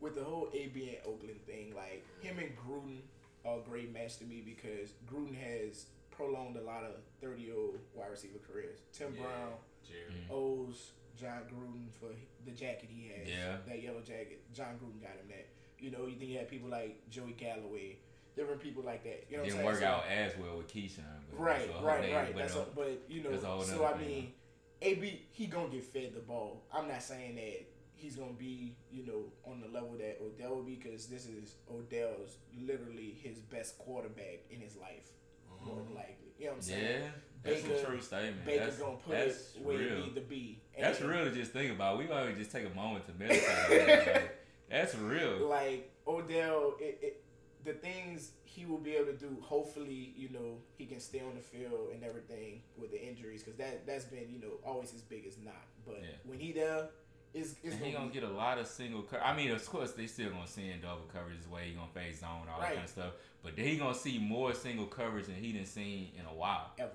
[0.00, 3.00] with the whole AB and Oakland thing, like him and Gruden
[3.44, 7.54] are a great match to me because Gruden has prolonged a lot of 30 year
[7.56, 8.78] old wide receiver careers.
[8.92, 9.52] Tim yeah, Brown
[9.86, 10.24] Jerry.
[10.28, 10.34] Mm.
[10.34, 13.28] owes Jon Gruden for the jacket he has.
[13.28, 13.56] Yeah.
[13.66, 14.42] That yellow jacket.
[14.52, 15.46] Jon Gruden got him that.
[15.78, 17.98] You know, you think you had people like Joey Galloway,
[18.34, 19.24] different people like that.
[19.30, 21.02] You know, didn't work so, out as well with Keyshawn.
[21.36, 22.36] Right, right, right.
[22.36, 24.32] That's a, but you know, so I mean,
[24.80, 26.62] AB he gonna get fed the ball.
[26.72, 30.62] I'm not saying that he's gonna be, you know, on the level that Odell will
[30.62, 35.08] be because this is Odell's literally his best quarterback in his life,
[35.50, 35.66] mm-hmm.
[35.66, 36.32] more than likely.
[36.38, 37.02] You know what I'm saying?
[37.02, 37.08] Yeah.
[37.42, 38.44] Baker, that's a true statement.
[38.44, 39.92] Baker's that's, gonna put it where real.
[39.92, 40.60] it need to be.
[40.74, 41.98] And that's real to just think about.
[41.98, 44.06] We might just take a moment to meditate.
[44.06, 44.38] like,
[44.70, 45.46] that's real.
[45.46, 47.24] Like Odell, it, it,
[47.64, 49.36] the things he will be able to do.
[49.42, 53.58] Hopefully, you know, he can stay on the field and everything with the injuries because
[53.58, 55.66] that that's been you know always his biggest knock.
[55.86, 56.16] But yeah.
[56.24, 56.88] when he there
[57.36, 59.02] it's, it's and he gonna, get a lot of single.
[59.02, 61.72] Co- I mean, of course, they still gonna see in double coverage the way he
[61.72, 62.68] gonna face zone all right.
[62.68, 63.12] that kind of stuff.
[63.42, 66.72] But he gonna see more single coverage than he didn't seen in a while.
[66.78, 66.92] Ever.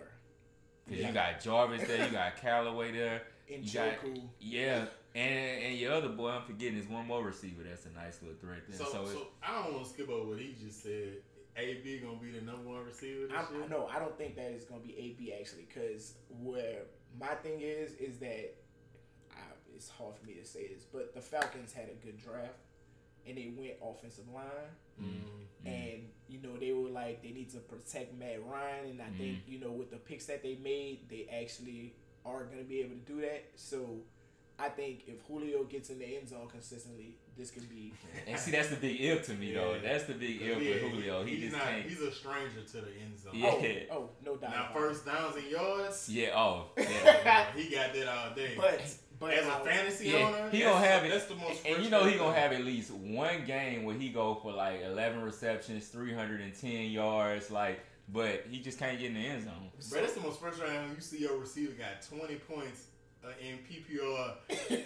[0.90, 1.08] Cause yeah.
[1.08, 3.22] you got Jarvis there, you got Callaway there,
[3.54, 3.94] and you got
[4.40, 7.62] yeah, and and your other boy I'm forgetting is one more receiver.
[7.64, 8.62] That's a nice little threat.
[8.68, 8.78] There.
[8.78, 11.18] So, so, so I don't want to skip over what he just said.
[11.56, 13.28] AB gonna be the number one receiver.
[13.28, 13.68] This I, year?
[13.70, 15.68] No, I don't think that is gonna be AB actually.
[15.74, 16.84] Cause where
[17.20, 18.56] my thing is is that
[19.82, 22.54] it's hard for me to say this, but the Falcons had a good draft
[23.28, 24.46] and they went offensive line.
[25.02, 25.68] Mm-hmm.
[25.68, 28.92] And, you know, they were like, they need to protect Matt Ryan.
[28.92, 29.18] And I mm-hmm.
[29.18, 32.82] think, you know, with the picks that they made, they actually are going to be
[32.82, 33.46] able to do that.
[33.56, 34.02] So
[34.60, 37.94] I think if Julio gets in the end zone consistently, this could be.
[38.28, 39.62] and see, that's the big if to me, yeah.
[39.62, 39.78] though.
[39.84, 41.24] That's the big if yeah, with Julio.
[41.26, 41.86] He just not, can't.
[41.88, 43.34] He's a stranger to the end zone.
[43.34, 43.86] Yeah.
[43.92, 44.52] Oh, oh no doubt.
[44.52, 46.10] Now, first downs and yards.
[46.10, 46.36] Yeah.
[46.36, 46.66] Oh.
[46.78, 47.46] Yeah.
[47.56, 48.54] he got that all day.
[48.56, 48.82] But
[49.22, 51.12] but as a fantasy yeah, owner, he gonna have it.
[51.12, 51.64] That's the most.
[51.64, 54.82] And you know he gonna have at least one game where he go for like
[54.82, 57.80] eleven receptions, three hundred and ten yards, like.
[58.12, 59.70] But he just can't get in the end zone.
[59.90, 62.88] Bro, that's the most frustrating when you see your receiver got twenty points
[63.24, 64.34] uh, in PPR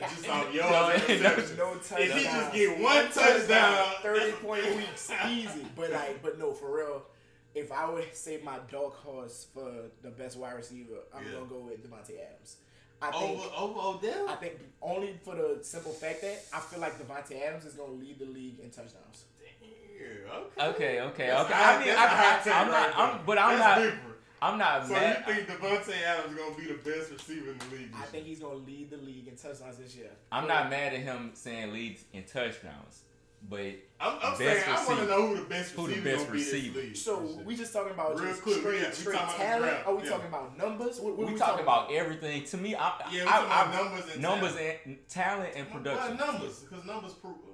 [0.10, 1.58] just off yards and receptions.
[1.58, 1.98] No touchdown.
[2.02, 5.66] If he just get one, touchdown, thirty point weeks, easy.
[5.76, 7.04] But like, but no, for real.
[7.56, 9.72] If I would say my dog horse for
[10.02, 11.32] the best wide receiver, I'm yeah.
[11.32, 12.58] gonna go with Davante Adams.
[13.02, 14.30] I think, over over Odell.
[14.30, 17.92] I think only for the simple fact that I feel like Davante Adams is going
[17.92, 19.26] to lead the league in touchdowns.
[19.98, 20.62] okay.
[20.62, 21.54] Okay, okay, okay.
[21.54, 23.84] I mean, I, I, am not, I'm, but I'm that's not.
[23.84, 24.16] Different.
[24.42, 25.24] I'm not so mad.
[25.28, 27.92] you think Davante Adams is gonna be the best receiver in the league?
[27.96, 28.08] I year?
[28.12, 30.12] think he's gonna lead the league in touchdowns this year.
[30.32, 33.04] I'm not mad at him saying leads in touchdowns.
[33.48, 36.30] But I'm, I'm saying receiver, I want to know who the best who the best
[36.30, 36.96] receiver.
[36.96, 39.86] So we just talking about Real just quick, straight, yeah, straight talent.
[39.86, 40.10] Are we yeah.
[40.10, 41.00] talking about numbers?
[41.00, 42.44] What, what we, we talking, about, about everything.
[42.46, 44.78] To me, I, yeah, we I, talking about numbers and numbers talent.
[44.86, 46.18] and talent and production.
[46.18, 47.14] Well, numbers because numbers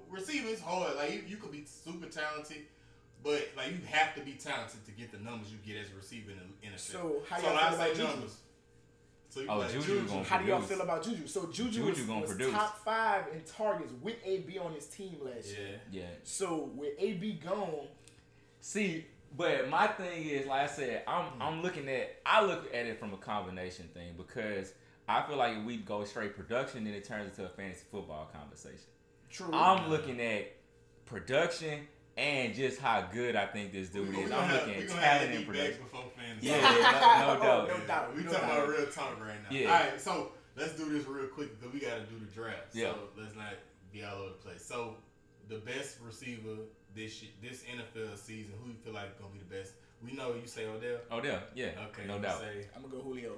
[0.10, 0.96] receiving is hard.
[0.96, 2.64] Like you, you could be super talented.
[3.24, 5.96] But like you have to be talented to get the numbers you get as a
[5.96, 8.38] receiver in a, in a So how so y'all feel about numbers?
[9.32, 10.24] So oh, Juju, Juju.
[10.24, 11.26] How do y'all feel about Juju?
[11.26, 12.52] So Juju, Juju was, gonna was produce.
[12.52, 15.60] top five in targets with AB on his team last yeah.
[15.60, 15.80] year.
[15.90, 16.04] Yeah.
[16.24, 17.88] So with AB gone,
[18.60, 19.06] see,
[19.38, 21.42] but my thing is, like I said, I'm mm-hmm.
[21.42, 24.74] I'm looking at I look at it from a combination thing because
[25.08, 28.30] I feel like if we go straight production, then it turns into a fantasy football
[28.34, 28.80] conversation.
[29.30, 29.54] True.
[29.54, 30.58] I'm looking at
[31.06, 34.32] production and just how good I think this dude is.
[34.32, 35.86] I'm looking at talent and production.
[36.42, 37.68] Yeah, no, no, doubt.
[37.68, 38.16] no doubt.
[38.16, 38.58] We no talking doubt.
[38.58, 39.58] about real talk right now.
[39.58, 39.68] Yeah.
[39.68, 42.74] All right, so let's do this real quick because we got to do the draft.
[42.74, 42.94] Yeah.
[42.94, 43.54] So let's not
[43.92, 44.66] be all over the place.
[44.66, 44.96] So
[45.50, 46.58] the best receiver
[46.96, 48.54] this this NFL season.
[48.62, 49.74] Who you feel like gonna be the best?
[50.04, 51.00] We know you say Odell.
[51.12, 51.88] Odell, yeah.
[51.90, 52.40] Okay, no doubt.
[52.40, 53.34] Say I'm gonna go Julio.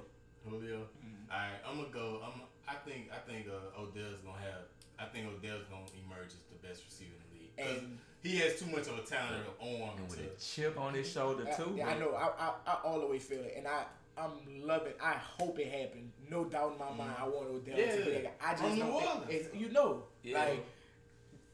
[0.48, 0.88] Julio.
[1.00, 1.30] Mm-hmm.
[1.30, 2.20] All right, I'm gonna go.
[2.24, 2.42] I'm.
[2.66, 3.10] I think.
[3.12, 4.66] I think uh, Odell's gonna have.
[4.98, 7.82] I think Odell's gonna emerge as the best receiver in the league because
[8.24, 11.08] he has too much of a talented arm and with to, a chip on his
[11.10, 11.74] shoulder too.
[11.76, 12.14] Yeah, I know.
[12.14, 13.84] I, I, I all the way feel it, and I
[14.16, 14.32] I'm
[14.66, 14.94] loving.
[15.02, 16.10] I hope it happened.
[16.30, 16.98] No doubt in my mm.
[16.98, 17.14] mind.
[17.20, 17.96] I want Odell yeah.
[17.96, 18.50] to be that guy.
[18.50, 19.22] I just know.
[19.52, 20.38] You know, yeah.
[20.38, 20.66] like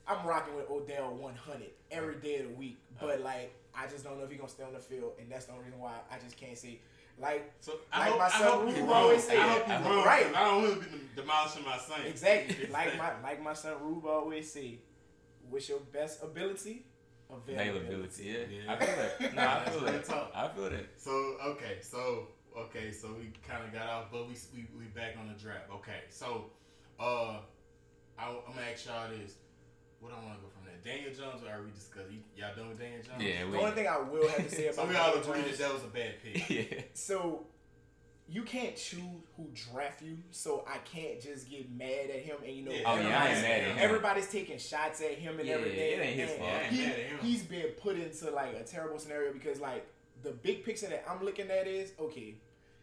[0.07, 4.19] I'm rocking with Odell 100 every day of the week, but like I just don't
[4.19, 6.19] know if he's gonna stay on the field, and that's the only reason why I
[6.19, 6.81] just can't see.
[7.21, 10.05] Like, so I like hope, my son Rube always say, I hope wrong.
[10.07, 10.27] right?
[10.35, 12.01] I don't want to be demolishing my son.
[12.07, 12.67] Exactly.
[12.73, 14.79] like my like my son Rube always say,
[15.51, 16.87] "What's your best ability?"
[17.33, 17.87] Availability.
[17.87, 18.25] Availability.
[18.25, 18.65] Yeah.
[18.65, 18.73] yeah.
[18.73, 19.35] I feel that.
[19.37, 20.31] No, I feel that.
[20.35, 20.87] I feel that.
[20.97, 21.11] So
[21.47, 22.27] okay, so
[22.59, 25.71] okay, so we kind of got off, but we, we we back on the draft.
[25.77, 26.47] Okay, so
[26.99, 27.39] uh,
[28.19, 29.35] I, I'm gonna ask y'all this.
[30.01, 30.81] What I want to go from there?
[30.83, 32.09] Daniel Jones, or are we discussed?
[32.35, 33.23] Y'all done with Daniel Jones?
[33.23, 33.45] Yeah.
[33.45, 35.59] We, the only thing I will have to say about so we all agree that
[35.59, 36.49] that was a bad pick.
[36.49, 36.81] yeah.
[36.95, 37.45] So
[38.31, 39.03] you can't choose
[39.37, 42.37] who draft you, so I can't just get mad at him.
[42.47, 42.83] And you know, yeah.
[42.87, 43.77] oh yeah, I ain't mad at him.
[43.81, 45.79] Everybody's taking shots at him and yeah, everything.
[45.79, 46.51] It ain't his fault.
[46.71, 46.89] He,
[47.27, 49.85] he's been put into like a terrible scenario because like
[50.23, 52.37] the big picture that I'm looking at is okay.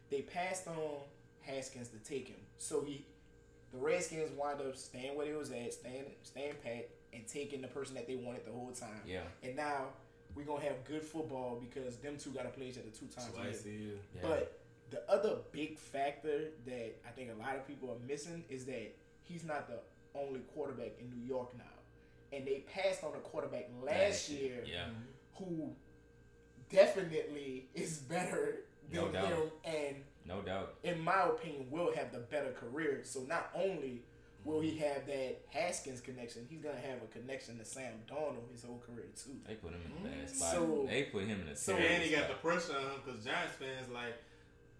[0.09, 0.99] They passed on
[1.41, 3.05] Haskins to take him, so he,
[3.71, 7.67] the Redskins wind up staying where they was at, staying staying pat, and taking the
[7.69, 9.01] person that they wanted the whole time.
[9.05, 9.21] Yeah.
[9.43, 9.85] And now
[10.35, 13.33] we're gonna have good football because them two got to play each other two times
[13.33, 13.95] Twice a year.
[14.13, 14.21] Yeah.
[14.21, 14.56] But
[14.89, 18.95] the other big factor that I think a lot of people are missing is that
[19.23, 19.79] he's not the
[20.15, 21.63] only quarterback in New York now.
[22.31, 24.87] And they passed on a quarterback last year yeah.
[25.35, 25.73] who
[26.69, 29.95] definitely is better than no him and
[30.25, 30.75] no doubt.
[30.83, 33.01] In my opinion, will have the better career.
[33.03, 34.01] So not only
[34.43, 34.83] will he mm-hmm.
[34.83, 36.45] have that Haskins connection?
[36.49, 39.37] He's gonna have a connection to Sam Darnold his whole career too.
[39.47, 40.35] They put him in a bad mm.
[40.35, 40.51] spot.
[40.51, 43.23] So, they put him in a so and he got the pressure on him because
[43.23, 44.15] Giants fans like,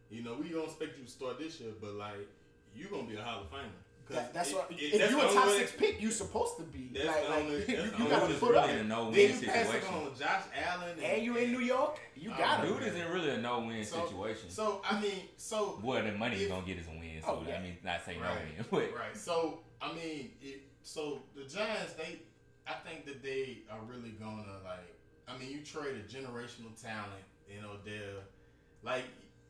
[0.10, 2.28] you know, we don't expect you to start this year, but like,
[2.76, 3.70] you gonna be a Hall of Famer.
[4.10, 4.72] That, that's it, what.
[4.72, 6.92] It, if that's you a top six pick, you're supposed to be.
[6.94, 8.70] That's like, like only, you, you gotta put really up.
[8.70, 9.94] in a no win situation.
[9.94, 12.68] On Josh Allen, and, and you in New York, you oh, got it.
[12.68, 14.50] Dude isn't really a no win so, situation.
[14.50, 17.22] So I mean, so well, the money he's gonna get is a win.
[17.22, 17.58] So oh, yeah.
[17.58, 19.18] I mean, not saying right, no win, but right.
[19.18, 22.20] So I mean, it, so the Giants, they,
[22.66, 24.96] I think that they are really gonna like.
[25.28, 28.24] I mean, you trade a generational talent in Odell.
[28.82, 29.04] Like,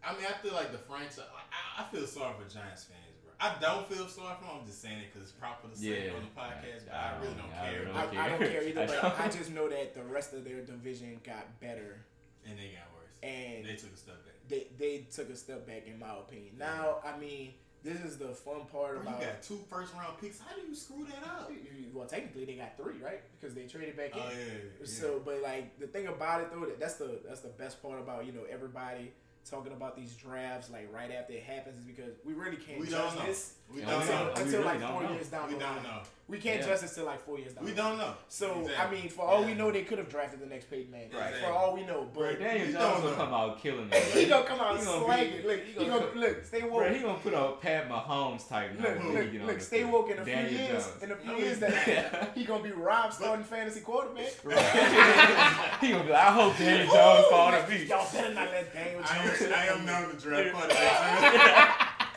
[0.08, 1.20] I mean, I feel like the franchise.
[1.20, 3.36] I, I feel sorry for Giants fans, bro.
[3.44, 4.62] I don't feel sorry for them.
[4.62, 7.12] I'm just saying it because it's proper to say yeah, on the podcast, but I,
[7.12, 7.80] I really don't I care.
[7.80, 8.22] Really don't care.
[8.22, 11.60] I, don't care either, but I just know that the rest of their division got
[11.60, 12.00] better.
[12.48, 13.12] And they got worse.
[13.22, 14.40] And they took a step back.
[14.48, 16.56] They, they took a step back, in my opinion.
[16.58, 17.52] Now, I mean
[17.84, 19.20] this is the fun part Bro, about.
[19.20, 20.40] You got two first round picks.
[20.40, 21.52] How do you screw that up?
[21.94, 23.22] Well, technically they got three, right?
[23.40, 24.24] Because they traded back oh, in.
[24.26, 24.46] Oh, yeah,
[24.80, 24.86] yeah.
[24.86, 28.26] So, but like the thing about it though, that's the that's the best part about
[28.26, 29.14] you know everybody
[29.50, 32.88] talking about these drafts like right after it happens is because we really can't we
[32.88, 35.84] judge this we until, until really like four years down we the line.
[35.84, 36.02] Know.
[36.30, 36.68] We can't yeah.
[36.68, 37.64] judge this till like four years down.
[37.64, 38.14] We don't know.
[38.28, 38.98] So exactly.
[38.98, 39.48] I mean, for all yeah.
[39.48, 41.12] we know, they could have drafted the next Peyton Manning.
[41.14, 41.36] Right.
[41.36, 44.02] For all we know, but bro, Daniel Jones gonna come out killing them.
[44.14, 45.48] he gonna come out slanging.
[45.48, 46.84] Look, he gonna, look, stay woke.
[46.84, 48.72] Bro, he gonna put a Pat Mahomes type.
[48.78, 50.86] Look, look, look, look stay woke in a Daniel few years.
[50.86, 51.04] Jones.
[51.04, 54.34] In a few years, that he gonna be Rob starting fantasy quarterback.
[54.44, 55.78] Right.
[55.82, 57.86] he gonna be like, I hope Daniel Jones fall to me.
[57.86, 59.52] Y'all better not let Daniel Jones.
[59.54, 62.08] I am known to draft quarterback.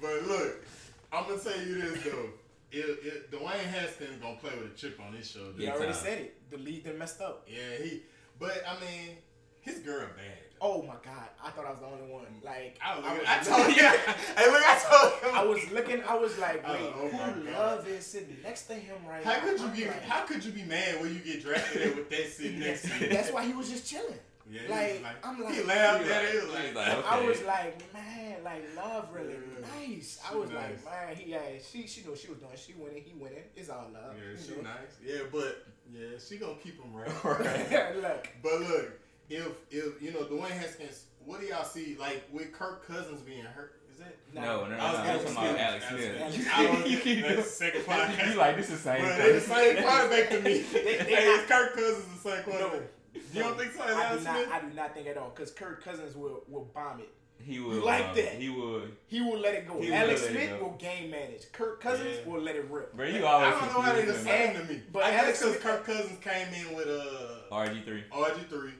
[0.00, 0.64] but look,
[1.12, 2.30] I'm gonna tell you this though
[2.72, 5.54] it, it, Dwayne Haskins gonna play with a chip on his shoulder.
[5.58, 6.50] He already said it.
[6.50, 7.46] The lead done messed up.
[7.48, 8.02] Yeah, he.
[8.38, 9.16] But I mean,
[9.60, 10.38] his girl bad.
[10.62, 11.28] Oh my god!
[11.42, 12.26] I thought I was the only one.
[12.44, 13.82] Like I, was, I, was I told you.
[14.36, 15.38] hey, look, I told him.
[15.38, 16.02] I was looking.
[16.02, 19.32] I was like, oh, wait, oh, who love is sitting next to him right how
[19.32, 19.40] now?
[19.40, 19.88] How could you get?
[19.88, 22.98] Like, how could you be mad when you get drafted with that sitting next to
[23.00, 23.08] you?
[23.08, 24.18] That's why he was just chilling.
[24.50, 26.52] Yeah, like, like, I'm like, he laughed at it.
[26.52, 27.08] Like, like okay.
[27.08, 29.66] I was like, man, like love really yeah.
[29.78, 30.18] nice.
[30.20, 30.84] She I was nice.
[30.84, 33.44] like, man, he, yeah, she, she know she was doing, she winning, he winning.
[33.54, 34.16] It's all love.
[34.16, 34.62] Yeah, she know?
[34.62, 34.98] nice.
[35.04, 37.24] Yeah, but yeah, she gonna keep him right.
[37.24, 37.96] right.
[38.02, 42.52] look, but look, if if you know Dwayne Haskins, what do y'all see like with
[42.52, 43.80] Kirk Cousins being hurt?
[43.92, 44.18] Is it?
[44.34, 44.76] No, no, no.
[44.76, 46.20] I was no, talking about Alex Smith.
[46.20, 46.48] Alex Smith.
[46.52, 48.32] I you keep the second podcast.
[48.32, 49.36] You like this is the same thing.
[49.36, 50.58] It's the same quarterback to me.
[50.58, 52.88] hey, it's Kirk Cousins the same quarterback.
[53.14, 53.82] You don't think so?
[53.82, 57.00] I do, not, I do not think at all because Kirk Cousins will will bomb
[57.00, 57.08] it.
[57.42, 58.34] He would like um, that.
[58.34, 58.96] He would.
[59.06, 59.80] He will let it go.
[59.80, 60.66] He Alex Smith go.
[60.66, 61.50] will game manage.
[61.52, 62.30] Kirk Cousins yeah.
[62.30, 62.94] will let it rip.
[62.94, 63.54] Bro, you always.
[63.54, 64.82] I don't know how they the same to me.
[64.92, 68.04] But I Alex because Kirk Cousins came in with uh RG three.
[68.12, 68.72] RG three.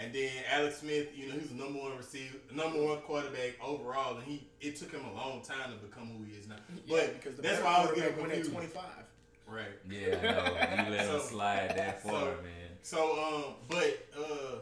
[0.00, 4.16] And then Alex Smith, you know, he's the number one receiver, number one quarterback overall,
[4.16, 6.54] and he it took him a long time to become who he is now.
[6.86, 8.52] Yeah, but because that's why I was getting confused.
[8.52, 9.04] Twenty five.
[9.46, 9.64] Right.
[9.90, 12.57] Yeah, no, you let so, him slide that far, so, man.
[12.82, 14.56] So, um, but uh,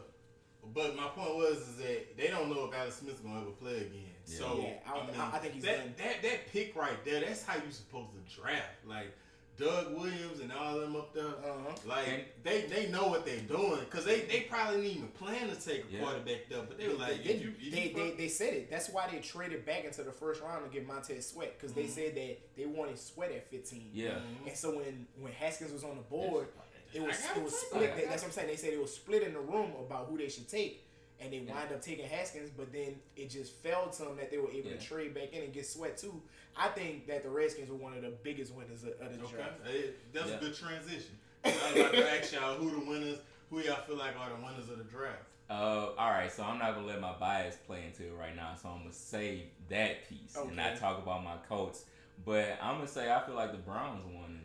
[0.73, 3.77] but my point was is that they don't know if Alex Smith's gonna ever play
[3.77, 3.91] again.
[4.25, 4.37] Yeah.
[4.37, 5.93] So yeah, I, I, mean, I, think he's that, done.
[5.97, 7.21] that that pick right there.
[7.21, 8.85] That's how you supposed to draft.
[8.85, 9.13] Like
[9.57, 11.75] Doug Williams and all them up there, uh-huh.
[11.87, 15.49] like and, they they know what they're doing because they, they probably didn't even plan
[15.49, 15.99] to take a yeah.
[15.99, 18.69] quarterback there, but they were like, they, you, you they, they, they, said it.
[18.69, 21.81] That's why they traded back into the first round to get Montez Sweat because mm-hmm.
[21.81, 23.89] they said that they wanted Sweat at 15.
[23.93, 24.47] Yeah, mm-hmm.
[24.47, 26.47] and so when when Haskins was on the board,
[26.93, 27.95] it was it was split.
[28.09, 28.47] That's what I'm saying.
[28.47, 30.87] They said it was split in the room about who they should take
[31.19, 34.37] and they wind up taking Haskins, but then it just fell to them that they
[34.37, 34.77] were able yeah.
[34.77, 36.21] to trade back in and get Sweat too.
[36.55, 39.35] I think that the Redskins were one of the biggest winners of, of the okay.
[39.35, 39.53] draft.
[39.65, 40.37] Hey, that's yeah.
[40.37, 41.17] a good transition.
[41.43, 43.19] I am about to ask y'all who the winners,
[43.49, 45.23] who y'all feel like are the winners of the draft.
[45.49, 48.53] Uh, all right, so I'm not gonna let my bias play into it right now,
[48.61, 50.47] so I'm gonna save that piece okay.
[50.47, 51.85] and not talk about my Colts.
[52.25, 54.41] But I'm gonna say I feel like the Browns won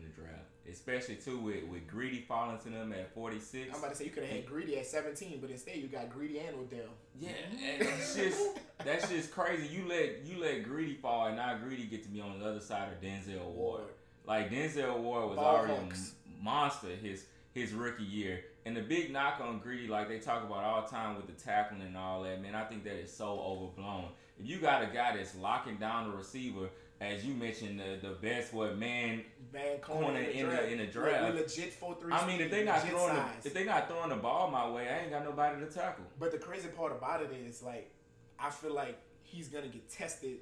[0.71, 3.69] especially too with, with Greedy falling to them at 46.
[3.73, 6.09] I'm about to say you could have had Greedy at 17, but instead you got
[6.09, 6.91] Greedy and Odell.
[7.19, 9.67] Yeah, and it's just that's just crazy.
[9.67, 12.61] You let you let Greedy fall, and now Greedy get to be on the other
[12.61, 13.83] side of Denzel Ward.
[14.25, 16.13] Like Denzel Ward was Ball already Hawks.
[16.39, 18.41] a monster his his rookie year.
[18.65, 21.33] And the big knock on Greedy, like they talk about all the time with the
[21.33, 24.05] tackling and all that, man, I think that is so overblown.
[24.39, 26.69] If you got a guy that's locking down the receiver
[27.01, 30.85] as you mentioned, the, the best what man man corner, corner in, the, in the
[30.85, 31.33] draft.
[31.33, 32.13] We legit four three.
[32.13, 34.87] I mean, if they not throwing the, if they not throwing the ball my way,
[34.89, 36.05] I ain't got nobody to tackle.
[36.19, 37.91] But the crazy part about it is like
[38.39, 40.37] I feel like he's gonna get tested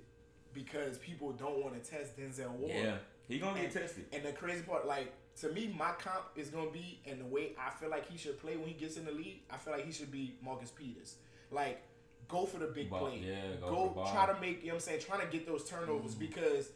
[0.54, 2.74] because people don't want to test Denzel Ward.
[2.76, 2.96] Yeah,
[3.28, 4.06] he gonna and, get tested.
[4.14, 7.54] And the crazy part, like to me, my comp is gonna be, and the way
[7.60, 9.86] I feel like he should play when he gets in the league, I feel like
[9.86, 11.16] he should be Marcus Peters.
[11.50, 11.82] Like
[12.32, 13.22] go for the big play.
[13.26, 15.64] Yeah, go, go try to make you know what I'm saying, trying to get those
[15.70, 16.20] turnovers mm.
[16.20, 16.70] because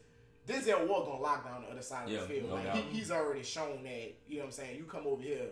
[0.48, 2.50] Denzel Ward gonna lock down the other side of the field.
[2.50, 5.22] No like he, he's already shown that, you know what I'm saying, you come over
[5.22, 5.48] here,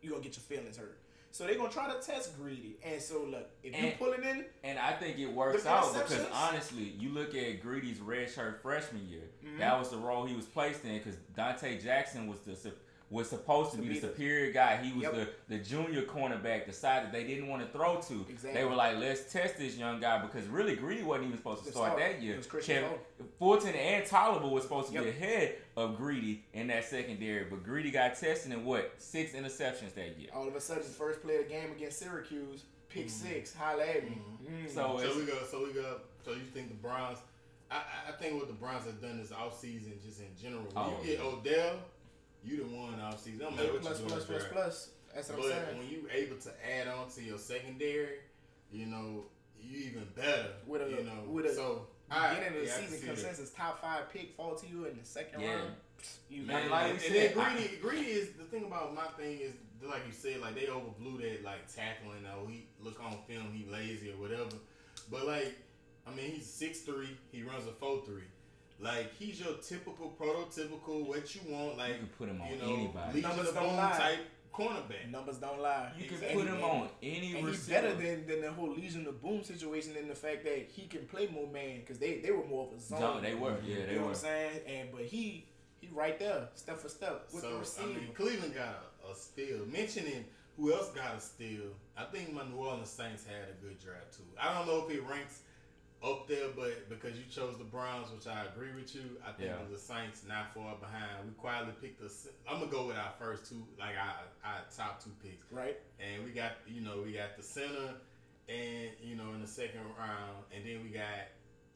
[0.00, 0.98] you're gonna get your feelings hurt.
[1.32, 2.76] So they're gonna try to test greedy.
[2.82, 6.26] And so look, if you pull it in And I think it works out because
[6.32, 9.58] honestly, you look at Greedy's redshirt freshman year, mm-hmm.
[9.58, 12.56] that was the role he was placed in because Donte Jackson was the
[13.10, 14.76] was supposed to, to be, the superior guy.
[14.76, 15.14] He was yep.
[15.14, 18.24] the, the junior cornerback, the side that they didn't want to throw to.
[18.28, 18.52] Exactly.
[18.54, 21.72] They were like, let's test this young guy because really Greedy wasn't even supposed to
[21.72, 22.38] start, that year.
[22.62, 22.90] Kevin,
[23.38, 25.04] Fulton and Toliver was supposed to yep.
[25.04, 29.92] be ahead of Greedy in that secondary, but Greedy got tested in what six interceptions
[29.94, 30.28] that year.
[30.32, 33.28] All of a sudden, first play of the game against Syracuse, pick mm-hmm.
[33.28, 34.18] six, holla at me.
[34.44, 34.54] Mm-hmm.
[34.54, 34.68] Mm-hmm.
[34.68, 35.38] So, so we go.
[35.50, 35.96] So we go.
[36.24, 37.18] So you think the Browns?
[37.72, 41.10] I, I think what the Browns have done this offseason, just in general, oh, you
[41.10, 41.76] get Odell
[42.44, 43.40] you the one off season.
[43.40, 44.20] Don't matter what plus, you doing.
[44.20, 44.88] Plus, plus, plus.
[45.14, 45.78] That's what but I'm saying.
[45.78, 48.18] when you able to add on to your secondary,
[48.72, 49.24] you know,
[49.60, 50.52] you even better.
[50.66, 54.34] With a, you know, with a so beginning of the season consensus top five pick
[54.36, 55.54] fall to you in the second yeah.
[55.54, 55.70] round.
[56.30, 59.40] You Man, like and said, then greedy, I, greedy is the thing about my thing
[59.40, 59.52] is
[59.86, 62.24] like you said, like they overblew that like tackling.
[62.32, 64.56] Oh, he look on film, he lazy or whatever.
[65.10, 65.56] But like,
[66.06, 67.16] I mean, he's six three.
[67.32, 68.24] He runs a four three.
[68.80, 71.76] Like he's your typical, prototypical, what you want.
[71.76, 73.20] Like you can put him on you know, anybody.
[73.20, 73.96] Numbers don't lie.
[73.98, 74.18] Type
[74.54, 75.10] cornerback.
[75.10, 75.92] Numbers don't lie.
[75.98, 76.28] You exactly.
[76.28, 79.42] can put him on any and He's better than, than the whole Legion of Boom
[79.44, 82.68] situation in the fact that he can play more man because they, they were more
[82.68, 83.00] of a zone.
[83.00, 83.56] No, they were.
[83.64, 83.94] Yeah, they you were.
[83.96, 84.60] know what I'm saying?
[84.66, 85.46] And but he
[85.80, 87.88] he right there, step for step with so, the receiver.
[87.88, 89.66] I mean, Cleveland got a, a steal.
[89.70, 90.24] Mentioning
[90.56, 94.16] who else got a steal, I think my New Orleans Saints had a good draft
[94.16, 94.24] too.
[94.40, 95.40] I don't know if it ranks
[96.02, 99.50] up there, but because you chose the Browns, which I agree with you, I think
[99.50, 99.56] yeah.
[99.70, 101.26] the Saints not far behind.
[101.26, 102.10] We quietly picked the.
[102.48, 105.76] I'm gonna go with our first two, like our, our top two picks, right?
[105.98, 107.94] And we got you know we got the center,
[108.48, 111.28] and you know in the second round, and then we got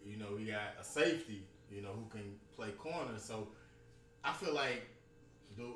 [0.04, 3.18] you know we got a safety, you know who can play corner.
[3.18, 3.48] So
[4.24, 4.88] I feel like
[5.56, 5.66] the,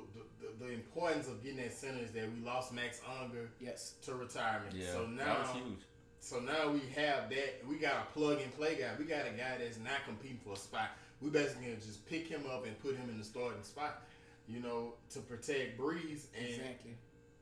[0.41, 4.13] the, the, importance of getting that center is that we lost Max Unger yes to
[4.13, 4.75] retirement.
[4.75, 5.79] Yeah, so now that was huge.
[6.19, 7.65] So now we have that.
[7.67, 8.89] We got a plug and play guy.
[8.97, 10.91] We got a guy that's not competing for a spot.
[11.21, 14.03] We basically can just pick him up and put him in the starting spot.
[14.47, 16.25] You know, to protect Brees.
[16.37, 16.97] And, exactly.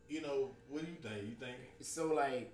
[0.09, 1.27] You know, what do you think?
[1.27, 2.13] You think so?
[2.13, 2.53] Like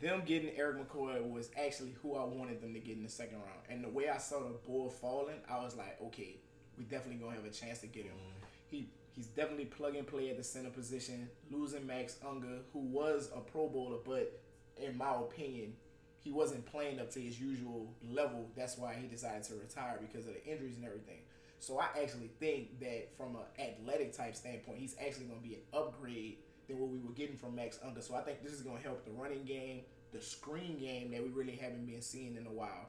[0.00, 3.36] them getting Erik McCoy was actually who I wanted them to get in the second
[3.36, 3.60] round.
[3.68, 6.36] And the way I saw the ball falling, I was like, okay,
[6.76, 8.12] we definitely gonna have a chance to get him.
[8.12, 8.46] Mm.
[8.68, 11.28] He he's definitely plug and play at the center position.
[11.50, 14.41] Losing Max Unger, who was a Pro Bowler, but
[14.82, 15.74] in my opinion,
[16.18, 18.48] he wasn't playing up to his usual level.
[18.56, 21.18] That's why he decided to retire because of the injuries and everything.
[21.58, 25.54] So I actually think that from an athletic type standpoint, he's actually going to be
[25.54, 28.00] an upgrade than what we were getting from Max Unger.
[28.00, 31.22] So I think this is going to help the running game, the screen game that
[31.22, 32.88] we really haven't been seeing in a while.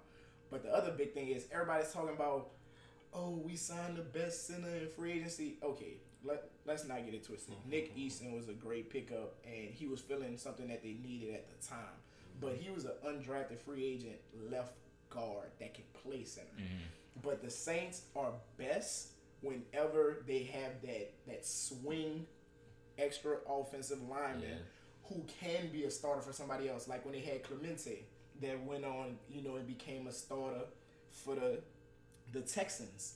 [0.49, 2.49] But the other big thing is everybody's talking about
[3.15, 5.57] oh, we signed the best center in free agency.
[5.63, 7.55] Okay, let let's not get it twisted.
[7.55, 7.70] Mm-hmm.
[7.70, 11.47] Nick Easton was a great pickup, and he was filling something that they needed at
[11.49, 11.95] the time.
[12.41, 14.16] But he was an undrafted free agent
[14.51, 14.74] left
[15.09, 16.47] guard that can play center.
[16.57, 17.22] Mm-hmm.
[17.22, 19.09] But the Saints are best
[19.41, 22.26] whenever they have that that swing
[22.97, 24.55] extra offensive lineman yeah.
[25.03, 26.88] who can be a starter for somebody else.
[26.88, 28.03] Like when they had Kelemete
[28.41, 30.66] that went on, you know, and became a starter
[31.11, 31.61] for the
[32.32, 33.16] the Texans.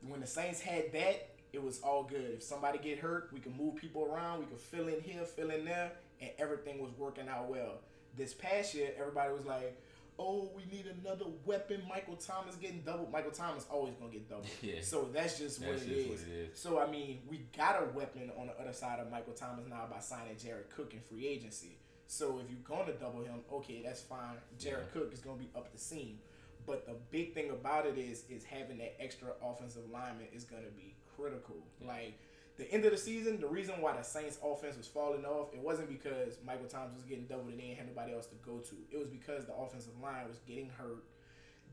[0.00, 2.32] When the Saints had that, it was all good.
[2.34, 5.50] If somebody get hurt, we can move people around, we could fill in here, fill
[5.50, 7.78] in there, and everything was working out well.
[8.16, 9.80] This past year, everybody was like,
[10.18, 13.10] "Oh, we need another weapon." Michael Thomas getting doubled.
[13.12, 14.48] Michael Thomas always gonna get doubled.
[14.62, 14.80] Yeah.
[14.82, 16.58] So that's just, that's what, it just what, it is.
[16.58, 19.86] So I mean, we got a weapon on the other side of Michael Thomas now
[19.90, 21.78] by signing Jared Cook in free agency.
[22.06, 24.36] So if you're gonna double him, okay, that's fine.
[24.58, 25.00] Jared yeah.
[25.00, 26.18] Cook is gonna be up the seam.
[26.66, 30.72] But the big thing about it is is having that extra offensive lineman is gonna
[30.76, 31.56] be critical.
[31.80, 31.88] Yeah.
[31.88, 32.18] Like
[32.56, 35.60] the end of the season, the reason why the Saints offense was falling off, it
[35.60, 38.58] wasn't because Michael Thomas was getting doubled and they didn't have nobody else to go
[38.58, 38.76] to.
[38.90, 41.04] It was because the offensive line was getting hurt.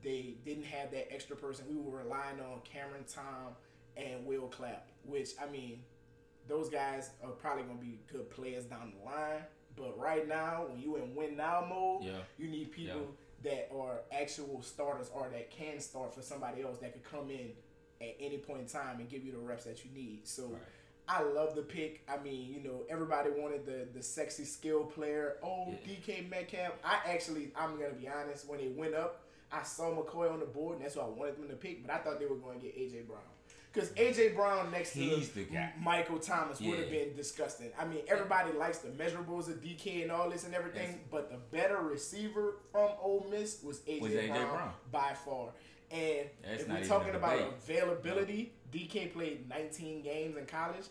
[0.02, 1.66] They didn't have that extra person.
[1.68, 3.54] We were relying on Cameron Tom
[3.96, 5.82] and Will Clapp, which I mean,
[6.48, 9.42] those guys are probably gonna be good players down the line.
[9.76, 12.18] But right now, when you in win now mode, yeah.
[12.36, 13.14] you need people
[13.44, 13.50] yeah.
[13.50, 17.52] that are actual starters or that can start for somebody else that could come in
[18.02, 20.26] at any point in time and give you the reps that you need.
[20.26, 20.60] So right.
[21.08, 22.02] I love the pick.
[22.08, 25.36] I mean, you know, everybody wanted the the sexy skill player.
[25.42, 25.94] Oh, yeah.
[25.94, 26.72] DK Metcalf.
[26.84, 28.48] I actually, I'm gonna be honest.
[28.48, 29.22] When it went up,
[29.52, 31.86] I saw McCoy on the board, and that's why I wanted them to pick.
[31.86, 33.20] But I thought they were going to get AJ Brown.
[33.72, 35.46] Because AJ Brown next He's to
[35.80, 36.70] Michael Thomas yeah.
[36.70, 37.70] would have been disgusting.
[37.78, 41.30] I mean, everybody likes the measurables of DK and all this and everything, That's, but
[41.30, 45.48] the better receiver from Ole Miss was AJ, was Brown, Brown, by far.
[45.92, 50.86] And That's if we're talking about availability, DK played 19 games in college.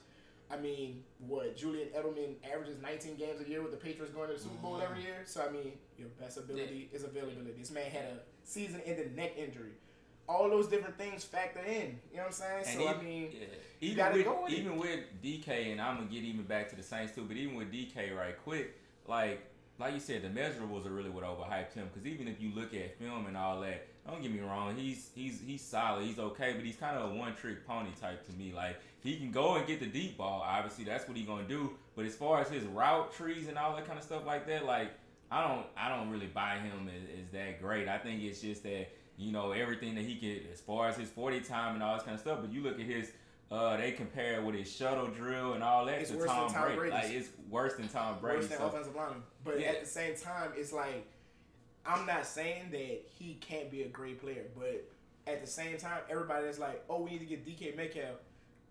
[0.52, 4.36] I mean, what Julian Edelman averages 19 games a year with the Patriots going to
[4.36, 4.84] the Super Bowl mm-hmm.
[4.84, 5.22] every year.
[5.26, 6.98] So I mean, your best ability yeah.
[6.98, 7.54] is availability.
[7.58, 9.72] This man had a season-ending neck injury.
[10.28, 12.00] All those different things factor in.
[12.12, 12.64] You know what I'm saying?
[12.68, 13.48] And so even, I mean, yeah.
[13.82, 17.16] even with, with even with DK, and I'm gonna get even back to the Saints
[17.16, 17.24] too.
[17.24, 18.78] But even with DK, right quick,
[19.08, 19.42] like
[19.82, 21.90] like you said, the measurables are really what overhyped him.
[21.92, 25.10] Because even if you look at film and all that, don't get me wrong, he's
[25.14, 28.34] he's he's solid, he's okay, but he's kind of a one trick pony type to
[28.34, 28.54] me.
[28.56, 31.72] Like he can go and get the deep ball, obviously that's what he's gonna do.
[31.96, 34.66] But as far as his route trees and all that kind of stuff like that,
[34.66, 34.92] like
[35.32, 37.88] I don't I don't really buy him as, as that great.
[37.88, 41.10] I think it's just that you know everything that he could as far as his
[41.10, 42.40] forty time and all this kind of stuff.
[42.42, 43.12] But you look at his
[43.52, 46.92] uh, they compare with his shuttle drill and all that it's to Tom, Tom Brady.
[46.92, 48.38] Like it's worse than Tom Brady.
[48.38, 48.68] Worse than so.
[48.68, 49.24] offensive lineman.
[49.44, 49.68] But yeah.
[49.68, 51.06] at the same time, it's like
[51.86, 54.88] I'm not saying that he can't be a great player, but
[55.28, 58.16] at the same time, everybody is like, oh, we need to get DK Metcalf.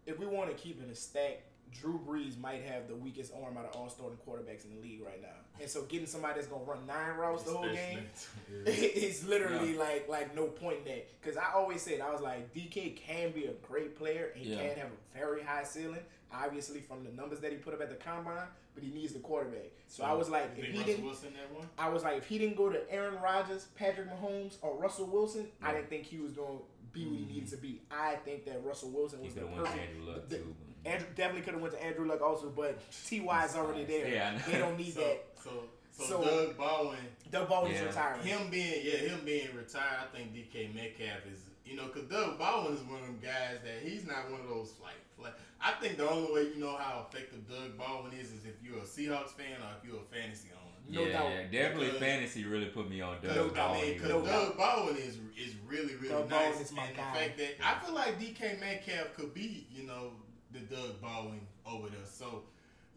[0.06, 1.42] If we want to keep it a stack,
[1.72, 5.02] Drew Brees might have the weakest arm out of all starting quarterbacks in the league
[5.04, 5.28] right now.
[5.60, 8.00] And so getting somebody that's gonna run nine routes the whole game,
[8.66, 9.80] is literally yeah.
[9.80, 11.08] like like no point in that.
[11.20, 14.52] Because I always said I was like DK can be a great player and he
[14.52, 14.68] yeah.
[14.68, 16.00] can have a very high ceiling.
[16.32, 19.18] Obviously from the numbers that he put up at the combine, but he needs the
[19.18, 19.72] quarterback.
[19.88, 22.56] So, so I was like, if he Russell didn't, I was like, if he didn't
[22.56, 25.68] go to Aaron Rodgers, Patrick Mahomes, or Russell Wilson, yeah.
[25.68, 27.34] I didn't think he was going to be what he mm-hmm.
[27.34, 27.80] needed to be.
[27.90, 29.78] I think that Russell Wilson was the perfect.
[29.78, 30.54] Andrew Luck the, too.
[30.84, 32.78] Andrew definitely could have went to Andrew Luck also, but
[33.08, 34.08] Ty is already there.
[34.08, 35.26] Yeah, they don't need so, that.
[35.42, 35.50] So,
[35.92, 36.98] so, so Doug Baldwin,
[37.30, 37.86] Doug Baldwin's yeah.
[37.86, 38.22] retiring.
[38.22, 42.36] Him being yeah, him being retired, I think DK Metcalf is you know, because Doug
[42.36, 45.38] Baldwin is one of them guys that he's not one of those like flat.
[45.60, 48.78] I think the only way you know how effective Doug Baldwin is is if you're
[48.78, 50.66] a Seahawks fan or if you're a fantasy owner.
[50.88, 51.30] No yeah, doubt.
[51.30, 53.60] Yeah, definitely because, fantasy really put me on Doug Baldwin.
[53.60, 56.86] I mean, because no Doug Baldwin is is really really Doug nice, and guy.
[56.88, 60.10] the fact that I feel like DK Metcalf could be you know
[60.52, 62.06] the Doug Baldwin over there.
[62.10, 62.42] So.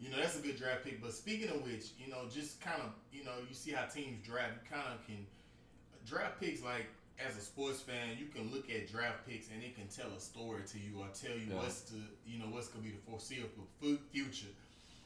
[0.00, 2.82] You know that's a good draft pick, but speaking of which, you know, just kind
[2.82, 4.50] of, you know, you see how teams draft.
[4.52, 5.24] You kind of can
[6.04, 6.86] draft picks like
[7.18, 10.20] as a sports fan, you can look at draft picks and it can tell a
[10.20, 11.56] story to you or tell you yeah.
[11.56, 11.94] what's to
[12.26, 13.68] you know what's gonna be the foreseeable
[14.10, 14.52] future.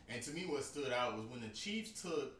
[0.09, 2.33] And to me, what stood out was when the Chiefs took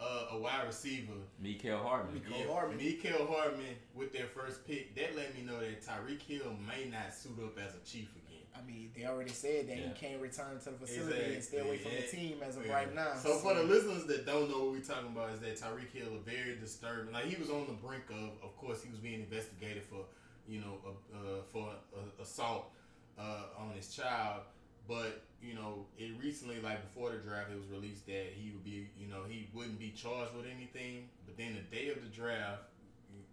[0.00, 2.20] uh, a wide receiver, Mecole Hardman.
[2.20, 2.78] Mecole yeah, Hardman.
[2.78, 4.96] Mecole Hardman with their first pick.
[4.96, 8.23] That let me know that Tyreek Hill may not suit up as a Chief again.
[8.56, 9.88] I mean, they already said that yeah.
[9.88, 11.34] he can't return to the facility exactly.
[11.34, 12.72] and stay away from the team as of yeah.
[12.72, 13.14] right now.
[13.16, 15.90] So, so, for the listeners that don't know what we're talking about, is that Tyreek
[15.92, 17.12] Hill a very disturbing.
[17.12, 20.06] Like he was on the brink of, of course, he was being investigated for,
[20.48, 20.78] you know,
[21.12, 22.70] uh, for uh, assault
[23.18, 24.42] uh, on his child.
[24.86, 28.64] But you know, it recently, like before the draft, it was released that he would
[28.64, 31.08] be, you know, he wouldn't be charged with anything.
[31.26, 32.62] But then the day of the draft,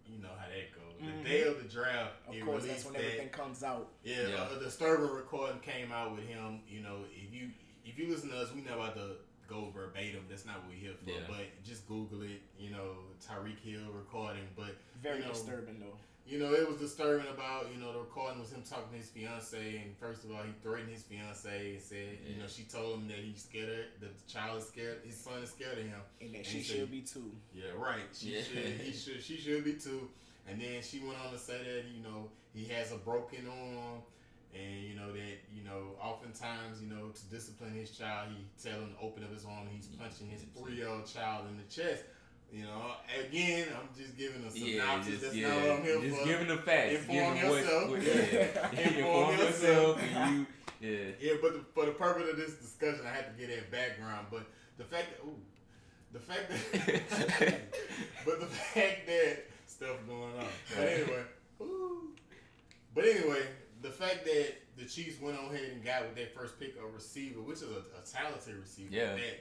[0.06, 1.00] you know how that goes.
[1.02, 1.22] Mm-hmm.
[1.22, 3.88] The day of the draft, of course, that's when that, everything comes out.
[4.04, 4.36] Yeah, yeah.
[4.36, 6.60] Uh, the Sturban recording came out with him.
[6.68, 7.50] You know, if you
[7.84, 9.16] if you listen to us, we know about the
[9.48, 10.24] go verbatim.
[10.28, 11.10] That's not what we're here for.
[11.10, 11.26] Yeah.
[11.28, 12.42] But just Google it.
[12.58, 14.46] You know, Tyreek Hill recording.
[14.56, 17.98] But very you know, disturbing though you know, it was disturbing about, you know, the
[17.98, 21.72] recording was him talking to his fiance, and first of all, he threatened his fiance
[21.72, 22.34] and said, yeah.
[22.34, 25.16] you know, she told him that he's scared of, that the child is scared, his
[25.16, 27.32] son is scared of him, and that and she should be too.
[27.54, 28.06] Yeah, right.
[28.12, 28.42] She yeah.
[28.42, 30.08] should, he should, she should be too.
[30.48, 34.02] And then she went on to say that, you know, he has a broken arm,
[34.54, 38.80] and you know that, you know, oftentimes, you know, to discipline his child, he tell
[38.80, 40.02] him to open up his arm, and he's mm-hmm.
[40.02, 42.04] punching his three-year-old child in the chest.
[42.52, 42.82] You know,
[43.18, 44.74] again, I'm just giving a synopsis.
[44.74, 46.26] Yeah, just, That's yeah, not what I'm here just for.
[46.26, 46.92] giving the facts.
[47.08, 47.90] Inform yourself.
[47.90, 48.88] What, yeah.
[48.98, 50.02] Inform yourself.
[50.02, 50.46] And you,
[50.80, 51.10] yeah.
[51.18, 54.26] Yeah, but the, for the purpose of this discussion, I had to get that background.
[54.30, 54.46] But
[54.76, 55.40] the fact that, ooh,
[56.12, 57.60] the fact that,
[58.26, 60.44] but the fact that stuff going on.
[60.76, 61.22] But anyway,
[61.62, 62.10] ooh.
[62.94, 63.46] But anyway,
[63.80, 66.86] the fact that the Chiefs went on ahead and got with their first pick a
[66.86, 68.94] receiver, which is a, a talented receiver.
[68.94, 69.14] Yeah.
[69.14, 69.40] That,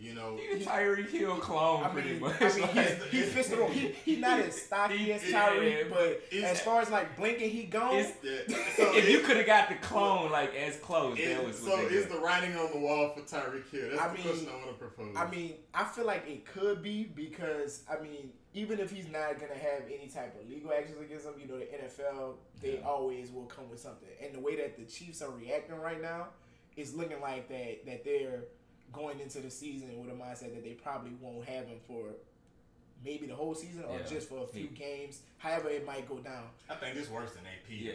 [0.00, 2.40] you know, he's a Tyreek Hill clone, I pretty much.
[2.40, 6.60] I mean, he's, he's fits He, he's not as stocky as Tyreek, yeah, but as
[6.62, 8.06] far as like blinking, he gone.
[8.22, 8.30] Yeah.
[8.76, 11.78] So if you could have got the clone like as close, that was so.
[11.88, 13.90] Is the writing on the wall for Tyreek Hill?
[13.90, 15.16] That's I the mean, question I want to propose.
[15.16, 19.38] I mean, I feel like it could be because I mean, even if he's not
[19.38, 22.86] gonna have any type of legal actions against him, you know, the NFL they yeah.
[22.86, 24.08] always will come with something.
[24.22, 26.28] And the way that the Chiefs are reacting right now
[26.76, 28.44] is looking like that that they're
[28.92, 32.06] going into the season with a mindset that they probably won't have him for
[33.04, 34.06] maybe the whole season or yeah.
[34.06, 35.20] just for a few he, games.
[35.38, 36.44] However, it might go down.
[36.68, 37.70] I think it's worse than AP.
[37.70, 37.92] Yeah.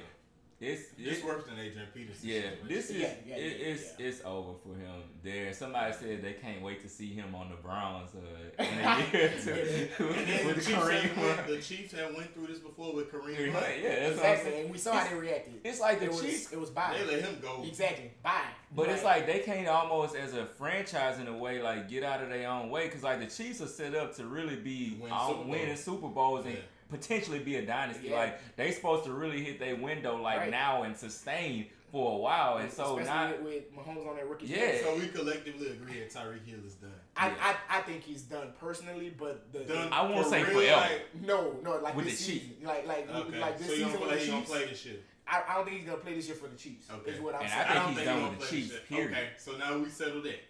[0.62, 2.30] It's, it's, worse than Adrian Peterson.
[2.30, 5.02] Yeah, this is yeah, yeah, it, yeah, it's it's over for him.
[5.22, 9.06] There, somebody said they can't wait to see him on the Browns uh, in a
[9.12, 9.34] year
[10.46, 11.18] with the, Kareem.
[11.18, 13.52] Went, the Chiefs have went through this before with Kareem.
[13.52, 13.66] Hunt.
[13.84, 14.62] Yeah, exactly.
[14.62, 15.56] And we saw how they reacted.
[15.66, 16.46] It's like the it Chiefs.
[16.46, 16.96] Was, it was bye.
[16.98, 17.62] They let him go.
[17.68, 18.12] Exactly.
[18.24, 18.46] Bye.
[18.74, 22.24] But it's like they can't almost as a franchise in a way like get out
[22.24, 25.12] of their own way because like the Chiefs are set up to really be Win
[25.12, 26.58] all, Super winning Super Bowls and
[26.90, 28.10] potentially be a dynasty.
[28.10, 28.18] Yeah.
[28.18, 30.52] Like they supposed to really hit their window like right.
[30.52, 34.28] now and sustain for a while, and so Especially now with, with Mahomes on that
[34.28, 34.48] rookie.
[34.48, 34.82] Yeah.
[34.82, 36.92] So we collectively agree that Tyreek Hill is done.
[37.16, 37.36] I, yeah.
[37.40, 40.82] I, I think he's done personally, but the, done I won't say forever.
[40.82, 43.40] Like, no, no, like with this the season, like like okay.
[43.40, 43.98] like this so season.
[43.98, 44.96] Play, he gonna play this year.
[45.28, 46.88] I, I, don't think he's gonna play this year for the Chiefs.
[46.92, 47.12] Okay.
[47.12, 47.64] Is what I'm and saying.
[47.64, 48.76] I think I he's think done with the Chiefs.
[48.90, 49.12] Period.
[49.12, 50.44] Okay, so now we settled that.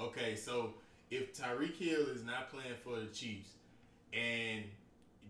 [0.00, 0.74] Okay, so
[1.10, 3.50] if Tyreek Hill is not playing for the Chiefs,
[4.12, 4.64] and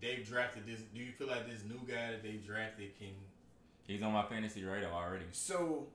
[0.01, 0.79] they've drafted this.
[0.93, 3.09] Do you feel like this new guy that they drafted can?
[3.87, 5.25] He's on my fantasy radar already.
[5.31, 5.87] So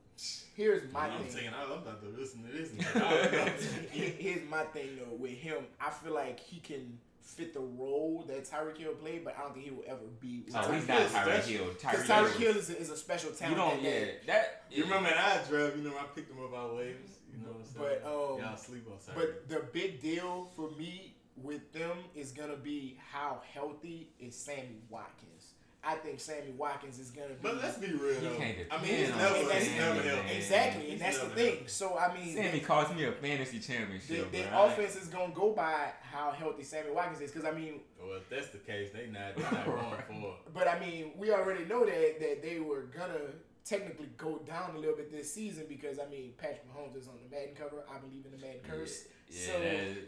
[0.55, 1.31] here's my I'm thing.
[1.31, 2.71] Saying, I'm about to listen to this.
[3.91, 5.15] here's my thing though.
[5.15, 9.35] With him, I feel like he can fit the role that Tyreek Hill played, but
[9.37, 10.43] I don't think he will ever be.
[10.51, 11.65] No, he's not Tyreek Hill.
[11.79, 13.57] Tyreek, Tyreek Hill is a, is a special talent.
[13.57, 14.63] You don't, yeah, that.
[14.71, 15.77] You remember in I draft?
[15.77, 17.19] You know, I picked him up out waivers.
[17.31, 17.99] You know, what I'm saying?
[18.03, 19.15] but um, y'all sleep on Tyreek.
[19.15, 24.81] But the big deal for me with them is gonna be how healthy is Sammy
[24.89, 25.53] Watkins.
[25.83, 27.35] I think Sammy Watkins is gonna be.
[27.41, 28.37] But let's be real though.
[28.69, 30.35] I mean, he's never, he's never healthy.
[30.35, 31.63] Exactly, and that's the thing.
[31.65, 34.31] So I mean, Sammy cost me a fantasy championship.
[34.31, 37.79] The, the offense is gonna go by how healthy Sammy Watkins is, because I mean.
[37.99, 40.35] Well, if that's the case, they not they not going for.
[40.53, 43.31] But I mean, we already know that that they were gonna
[43.63, 47.15] technically go down a little bit this season because I mean Patrick Mahomes is on
[47.23, 47.83] the Madden cover.
[47.89, 49.05] I believe in the Madden curse.
[49.05, 49.59] Yeah, so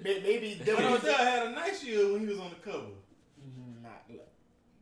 [0.03, 2.87] maybe But Odell had a nice year when he was on the cover.
[3.81, 4.27] Not look.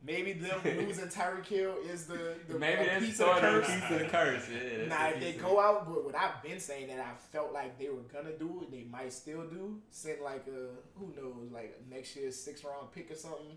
[0.04, 3.66] Maybe them losing Tyreek Hill is the, the maybe that's piece of the curse.
[3.66, 4.48] Piece of the curse.
[4.50, 7.78] Yeah, now, if they go out, but what I've been saying that I felt like
[7.78, 9.80] they were gonna do, they might still do.
[9.90, 13.56] Send like a who knows, like next year's six round pick or something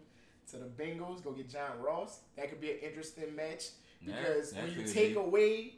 [0.52, 1.24] to the Bengals.
[1.24, 2.20] Go get John Ross.
[2.38, 3.64] That could be an interesting match
[4.06, 5.20] because when you take be.
[5.20, 5.74] away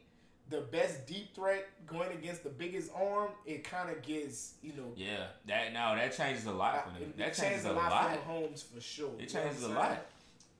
[0.50, 4.93] the best deep threat going against the biggest arm, it kind of gets you know.
[4.95, 7.14] Yeah, that now that changes a lot for them.
[7.18, 8.12] That changes a lot, lot.
[8.12, 9.12] for Mahomes for sure.
[9.20, 10.06] It changes a lot.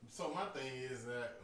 [0.10, 1.38] So my thing is that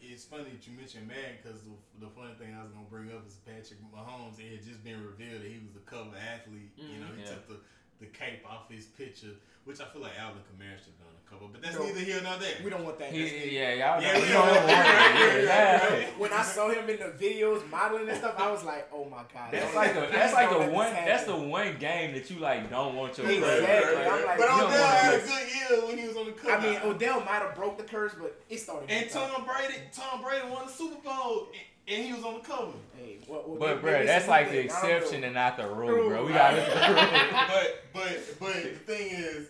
[0.00, 3.10] it's funny that you mentioned Madden because the, the funny thing I was gonna bring
[3.10, 4.38] up is Patrick Mahomes.
[4.38, 6.72] It had just been revealed that he was a cover athlete.
[6.78, 6.92] Mm-hmm.
[6.92, 7.34] You know, he yeah.
[7.34, 7.58] took the
[8.00, 11.30] the cape off his picture, which I feel like Alvin Kamara should have done a
[11.30, 12.54] couple, but that's no, neither here nor there.
[12.64, 13.12] We don't want that.
[13.12, 16.00] He, yeah, y'all yeah, we don't want that.
[16.00, 19.04] Yeah, When I saw him in the videos modeling and stuff, I was like, oh
[19.04, 19.52] my god.
[19.52, 22.96] That's like a that's like the one that's the one game that you like don't
[22.96, 23.94] want your exactly.
[23.94, 26.52] Like, I'm like, but Odell had a good year when he was on the cover.
[26.52, 28.90] I mean, Odell might have broke the curse, but it started.
[28.90, 31.48] And Tom Brady, Tom Brady won the Super Bowl
[31.90, 32.72] and he was on the cover.
[32.96, 36.24] Hey, what, what, but, bro, that's like the exception and not the rule, bro.
[36.24, 36.68] We got it.
[36.72, 39.48] but, but, but the thing is,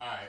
[0.00, 0.28] all right,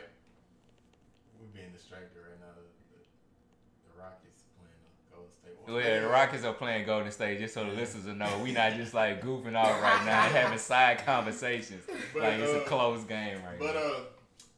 [1.39, 2.47] we're being distracted right now.
[2.55, 4.81] The, the Rockets playing
[5.13, 5.51] Golden State.
[5.67, 7.37] Well, yeah, the Rockets are playing Golden State.
[7.37, 10.57] Just so the listeners know, we not just like goofing off right now and having
[10.57, 11.83] side conversations.
[12.13, 13.73] But, like it's a uh, close game right but, now.
[13.73, 13.99] But uh,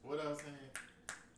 [0.04, 0.63] what I was saying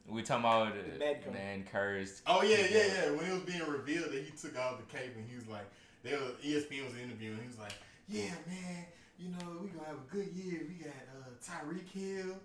[0.08, 1.34] we talking about uh, Madcom.
[1.34, 2.22] man cursed.
[2.28, 3.12] Oh yeah, yeah, yeah.
[3.12, 5.66] When it was being revealed that he took off the cape and he was like,
[6.03, 7.39] they were, ESPN was interviewing.
[7.41, 7.74] He was like,
[8.08, 8.86] "Yeah, man,
[9.18, 10.62] you know we gonna have a good year.
[10.68, 12.36] We got uh, Tyreek Hill,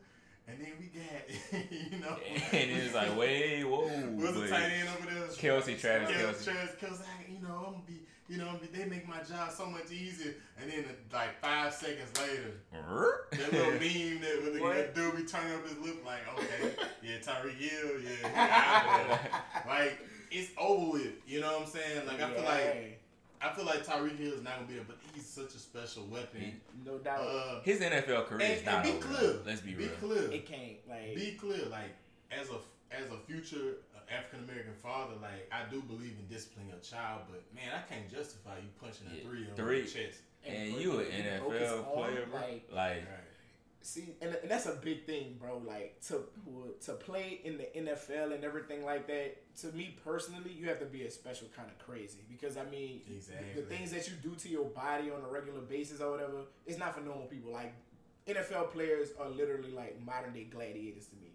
[0.49, 2.17] and then we got, you know,
[2.53, 3.81] And it was like, wait, whoa.
[3.87, 5.29] What's the but- tight end over there?
[5.29, 6.35] Kelce, Travis Kelce.
[6.35, 6.45] Kelce.
[6.45, 7.03] Travis Kelce.
[7.03, 8.01] I- You know, I'm gonna be,
[8.31, 10.35] you know, they make my job so much easier.
[10.61, 15.53] And then like five seconds later, that little meme that with the dude be turning
[15.55, 19.43] up his lip like, okay, yeah, Tyreek Hill, yeah, he out there.
[19.67, 19.99] like
[20.31, 21.13] it's over with.
[21.27, 22.07] You know what I'm saying?
[22.07, 23.01] Like I feel like
[23.43, 26.05] I feel like Tyreek Hill is not gonna be there, but he's such a special
[26.07, 26.61] weapon.
[26.87, 29.17] no doubt, Uh, His NFL career is not and be over.
[29.17, 29.35] clear.
[29.45, 29.95] Let's be, be real.
[30.01, 30.31] clear.
[30.31, 31.67] it can't like Be clear.
[31.69, 31.97] Like
[32.31, 32.59] as a
[32.95, 33.77] as a future
[34.11, 38.11] African American father, like I do believe in disciplining your child, but man, I can't
[38.11, 39.83] justify you punching a Yeah, three on three.
[39.83, 40.21] the chest.
[40.45, 42.41] And broke- you an and broke his NFL arm, player, bro.
[42.41, 43.27] like Like, Right.
[43.83, 45.57] See, and, and that's a big thing, bro.
[45.59, 46.25] Like to
[46.85, 49.37] to play in the NFL and everything like that.
[49.63, 53.01] To me personally, you have to be a special kind of crazy because I mean,
[53.11, 53.63] Exactly.
[53.63, 56.79] the things that you do to your body on a regular basis or whatever, it's
[56.79, 57.53] not for normal people.
[57.53, 57.73] Like
[58.27, 61.33] NFL players are literally like modern day gladiators to me,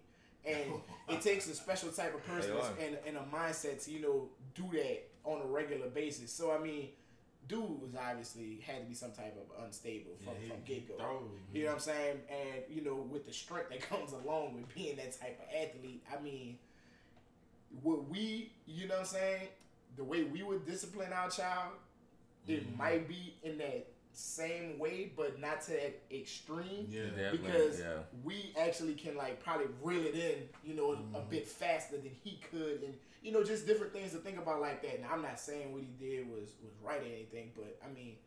[0.47, 4.29] and it takes a special type of person and, and a mindset to you know
[4.53, 6.31] do that on a regular basis.
[6.31, 6.89] So I mean.
[7.47, 10.95] Dude was obviously had to be some type of unstable from, Yeah, from get go.
[11.53, 12.17] You know what I'm saying?
[12.27, 16.01] And you know, with the strength that comes along with being that type of athlete,
[16.11, 16.57] I mean,
[17.83, 19.47] what we, you know what I'm saying?
[19.95, 21.73] The way we would discipline our child,
[22.47, 22.77] it Mhm.
[22.77, 23.85] might be in that
[24.17, 26.87] same way, but not to that extreme.
[26.89, 27.03] Yeah.
[27.15, 27.97] Definitely, Because yeah.
[28.23, 31.29] we actually can like probably reel it in, you know, a Mhm.
[31.29, 34.81] bit faster than he could, and you know, just different things to think about like
[34.83, 35.01] that.
[35.01, 38.17] Now, I'm not saying what he did was was right or anything, but I mean,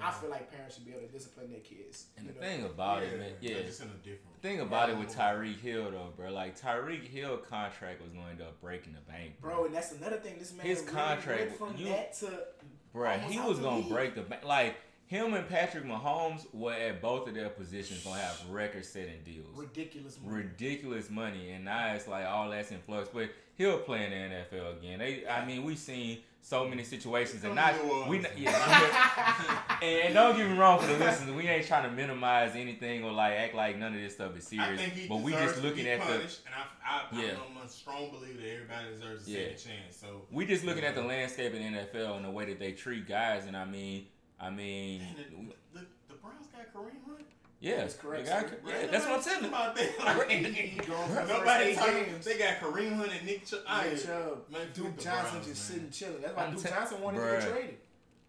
[0.00, 2.06] I feel like parents should be able to discipline their kids.
[2.18, 2.40] And the know?
[2.40, 3.54] thing about yeah, it, man, yeah.
[3.54, 4.42] they're just in a different.
[4.42, 8.24] The thing about it with Tyreek Hill though, bro, like Tyreek Hill contract was going
[8.24, 10.38] to end up breaking the bank, Bro, and that's another thing.
[10.38, 12.46] This man His really contract, went from you- that to
[12.92, 13.88] Bro, he was gonna league.
[13.90, 14.42] break the bank.
[14.44, 14.76] Like
[15.06, 20.18] him and Patrick Mahomes were at both of their positions gonna have record-setting deals, ridiculous
[20.22, 20.42] money.
[20.42, 23.08] ridiculous money, and now it's like all that's in flux.
[23.12, 24.98] But he'll play in the NFL again.
[24.98, 27.74] They, I mean, we've seen so many situations, and not
[28.08, 29.78] we, yeah.
[29.82, 33.02] and, and don't get me wrong for the listeners, we ain't trying to minimize anything
[33.04, 34.80] or like act like none of this stuff is I serious.
[34.80, 37.20] think he But we deserves just to looking be at the punished, and I, I,
[37.22, 37.32] Yeah.
[37.50, 39.38] I'm a strong believer that everybody deserves a Yeah.
[39.38, 39.96] second chance.
[39.96, 42.72] So we just looking at the landscape in the NFL and the way that they
[42.72, 44.06] treat guys, and I mean,
[44.40, 45.14] I mean, Man,
[45.72, 47.20] the, the, the Browns got Kareem Hunt.
[47.60, 48.58] yeah, That's correct, got- sir.
[48.66, 49.44] yeah, that's what I'm saying.
[49.46, 50.30] About that.
[50.30, 52.04] He going for the first Nobody talking.
[52.22, 53.60] They got Kareem Hunt and Nick Chubb.
[53.66, 55.78] I- Nick Chubb, man, Duke forget Johnson Browns, just man.
[55.78, 56.22] sitting chilling.
[56.22, 57.40] That's why I'm Duke te- Johnson wanted to Bruh.
[57.40, 57.76] get traded.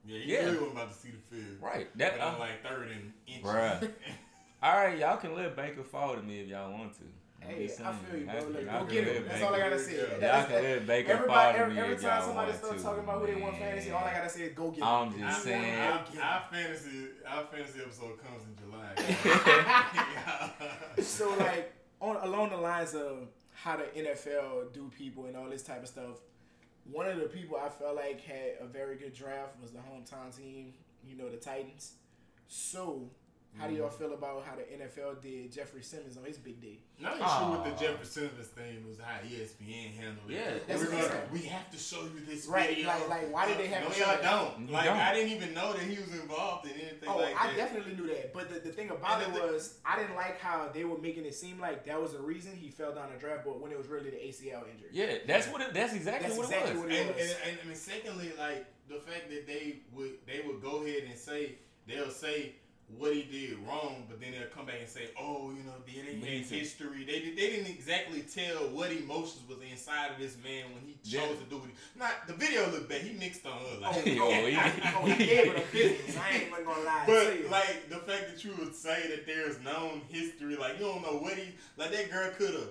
[0.05, 0.37] Yeah, he Yeah.
[0.39, 1.57] really wasn't about to see the field.
[1.61, 1.97] right.
[1.97, 3.43] That But uh, I'm like third and inches.
[3.43, 3.91] Bruh.
[4.63, 7.03] all right, y'all can let Baker fall to me if y'all want to.
[7.47, 8.39] Hey, I feel you, bro.
[8.49, 9.25] Look, go get him.
[9.27, 9.97] That's all I gotta say.
[9.97, 13.57] Y'all can let Baker Everybody, every, every time somebody starts talking about who they want
[13.57, 14.83] fantasy, all I gotta say is go get him.
[14.83, 15.79] I'm just saying.
[15.79, 18.93] Our, our fantasy, our fantasy episode comes in July.
[21.01, 25.63] so like on along the lines of how the NFL do people and all this
[25.63, 26.17] type of stuff,
[26.91, 30.35] one of the people I felt like had a very good draft was the hometown
[30.35, 30.73] team,
[31.05, 31.93] you know, the Titans.
[32.47, 33.09] So
[33.57, 33.93] how do y'all mm.
[33.97, 36.79] feel about how the NFL did Jeffrey Simmons on his big day?
[36.99, 37.39] Not Aw.
[37.39, 40.33] sure what the Jeffrey Simmons thing was how ESPN handled it.
[40.33, 42.87] Yeah, that's We're gonna, we have to show you this Right, video.
[42.87, 44.67] like- like, why did they have No, to show y'all don't.
[44.67, 44.97] You Like don't.
[44.97, 47.55] I didn't even know that he was involved in anything Oh, like I that.
[47.55, 48.33] definitely knew that.
[48.33, 50.97] But the, the thing about And it the was, I didn't like how they were
[50.97, 53.71] making it seem like that was the reason he fell down the draft board when
[53.71, 54.89] it was really the ACL injury.
[54.91, 55.61] Yeah, that's what.
[55.61, 56.83] It, that's exactly That's what exactly it was.
[56.83, 57.21] what it and, was.
[57.25, 61.03] and, and I mean, secondly, like the fact that they would they would go ahead
[61.09, 61.55] and say
[61.87, 62.53] they'll say
[62.95, 65.91] what he did wrong, but then they'll come back and say, oh, you know, they
[66.01, 67.03] didn't But have history.
[67.03, 70.95] They did- they didn't exactly tell what emotions was inside of this man when he
[71.03, 71.21] Yeah.
[71.27, 71.75] chose to do it.
[71.99, 73.01] Not the video looked bad.
[73.01, 74.05] He mixed on her Oh, like.
[74.05, 76.17] Yo, oh, he- oh, he gave it a business.
[76.17, 77.05] I ain't even gonna lie.
[77.05, 77.47] to But you.
[77.49, 81.17] like the fact that you would say that there's known history, like you don't know
[81.17, 82.69] what he like that girl could have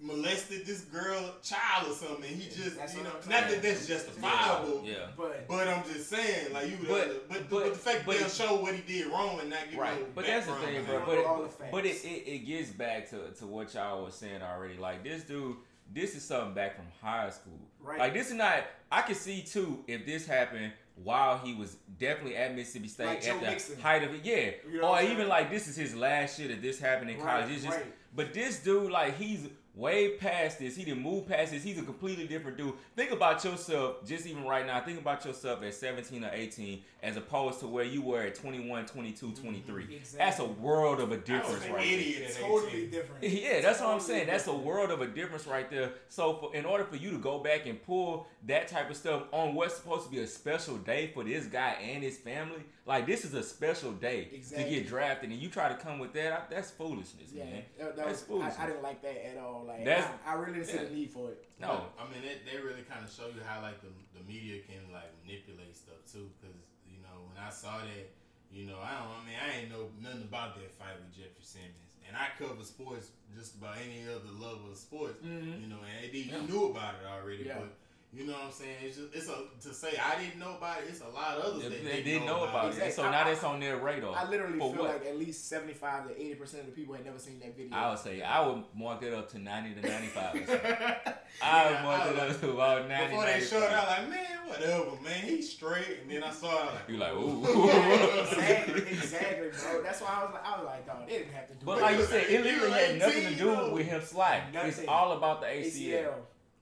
[0.00, 2.24] molested this girl child or something.
[2.30, 3.50] and He just you know not saying.
[3.50, 4.82] that that's justifiable.
[4.84, 5.08] Yeah.
[5.16, 8.12] but But I'm just saying, like you, would But- but, but, but- the fact but
[8.12, 10.46] that they'll it- show what he did wrong and not give no Right, but that's
[10.46, 10.98] the thing, bro.
[10.98, 11.06] it.
[11.06, 11.68] But All the it, facts.
[11.72, 14.76] but it, it, it gets back to, to what y'all was saying already.
[14.78, 15.56] Like this dude,
[15.92, 17.58] this is something back from high school.
[17.80, 17.98] Right.
[17.98, 18.64] Like this is not.
[18.92, 20.72] I could see too if this happened
[21.02, 23.80] while he was definitely at Mississippi State Like Joe at the Mixon.
[23.80, 24.20] height of it.
[24.24, 24.50] Yeah.
[24.70, 27.40] You know or even like this is his last year that this happened in Right,
[27.42, 27.54] college.
[27.54, 27.76] It's just.
[27.76, 27.86] right.
[28.16, 29.46] But this dude, like he's
[29.78, 30.76] way past this.
[30.76, 31.62] He didn't move past this.
[31.62, 32.74] He's a completely different dude.
[32.96, 34.80] Think about yourself, just even right now.
[34.80, 38.86] Think about yourself at 17 or 18 as opposed to where you were at 21,
[38.86, 39.42] 22, mm-hmm.
[39.42, 39.84] 23.
[39.84, 40.18] Exactly.
[40.18, 41.82] That's a world of a difference right there.
[41.82, 42.38] Idiot.
[42.40, 43.22] Totally different.
[43.22, 44.26] Yeah, that's totally what I'm saying.
[44.26, 45.92] That's a world of a difference right there.
[46.08, 49.22] So for, in order for you to go back and pull that type of stuff
[49.32, 53.06] on what's supposed to be a special day for this guy and his family, like
[53.06, 54.64] this is a special day exactly.
[54.64, 57.62] to get drafted, and you try to come with that, that's foolishness, yeah, man.
[57.78, 58.56] That, that that's was, foolishness.
[58.58, 59.67] I, I, didn't like that at all.
[59.68, 61.44] Like that's, I, I really didn't see the need for it.
[61.60, 64.64] No, I mean they, they really kind of show you how like the, the media
[64.64, 66.56] can like manipulate stuff too, because
[66.88, 68.06] you know when I saw that,
[68.48, 71.44] you know I don't, I mean I ain't know nothing about that fight with Jeffrey
[71.44, 75.60] Simmons, and I cover sports just about any other level of sports, mm-hmm.
[75.60, 76.40] you know, and you yeah.
[76.48, 77.60] knew about it already, yeah.
[77.60, 77.76] but
[78.10, 78.76] you know what I'm saying?
[78.82, 80.86] It's just it's a to say I didn't know about it.
[80.88, 82.78] It's a lot of others that they didn't know, know about, it.
[82.78, 82.94] it.
[82.94, 84.16] So now that's on their radar.
[84.16, 84.84] I literally feel what?
[84.84, 87.54] like at least seventy five to eighty percent of the people had never seen that
[87.54, 87.76] video.
[87.76, 90.62] I would say I would mark it up to ninety to ninety five percent.
[91.42, 93.10] I would mark it up to about ninety.
[93.10, 95.98] Before they showed it, I was like, man, whatever, man, he's straight.
[96.00, 97.68] And then I saw it, like, you like, ooh,
[98.22, 99.82] exactly, exactly, bro.
[99.82, 101.60] That's why I was like, I was like, dog, they didn't have to do.
[101.60, 101.66] It.
[101.66, 104.54] But like you said, it literally had nothing to do with him sliding.
[104.54, 106.14] It's all about the ACL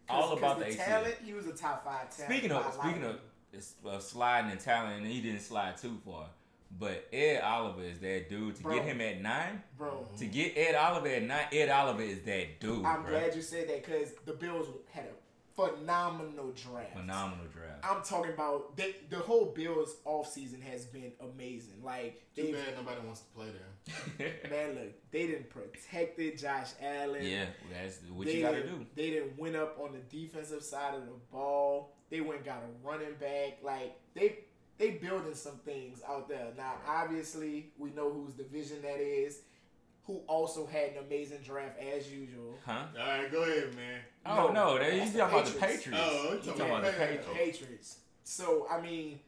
[0.08, 1.16] all about the, the talent.
[1.24, 2.32] He was a top five talent.
[2.32, 3.20] Speaking of speaking of
[3.86, 6.26] uh, sliding and talent, and he didn't slide too far.
[6.78, 8.56] But Ed Oliver is that dude.
[8.56, 10.06] To bro, get him at nine, bro.
[10.18, 12.84] To get Ed Oliver at nine, Ed Oliver is that dude.
[12.84, 13.12] I'm bro.
[13.12, 16.96] glad you said that because the Bills had a phenomenal draft.
[16.96, 17.55] Phenomenal draft.
[17.82, 21.82] I'm talking about they, the whole Bills offseason has been amazing.
[21.82, 24.32] Like too bad nobody wants to play there.
[24.50, 26.38] man, look, they didn't protect it.
[26.38, 27.24] Josh Allen.
[27.24, 28.86] Yeah, that's what they you got to do.
[28.94, 31.92] They didn't win up on the defensive side of the ball.
[32.10, 33.58] They went got a running back.
[33.62, 34.38] Like they
[34.78, 36.48] they building some things out there.
[36.56, 39.40] Now, obviously, we know whose division that is
[40.06, 42.54] who also had an amazing draft as usual.
[42.64, 42.84] Huh?
[42.98, 44.00] All right, go ahead, man.
[44.24, 46.02] Oh no, no he's talking about the Patriots.
[46.04, 47.28] Oh, he's talking about the Patriots.
[47.34, 47.96] Patriots.
[48.24, 49.20] So I mean,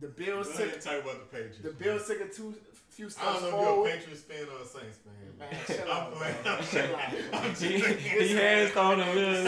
[0.00, 0.80] the Bills go took.
[0.80, 1.58] Talk about the Patriots.
[1.62, 2.18] The Bills man.
[2.18, 2.54] took a two
[2.90, 3.90] few steps I don't know forward.
[3.90, 5.38] if you're a Patriots fan or a Saints fan.
[5.38, 7.54] Man, shut I'm playing.
[7.54, 9.44] he, he has thrown a little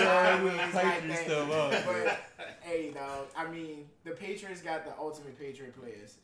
[0.72, 1.84] Patriots stuff up.
[1.86, 2.20] But
[2.60, 3.26] hey, dog.
[3.36, 6.16] I mean, the Patriots got the ultimate Patriot players.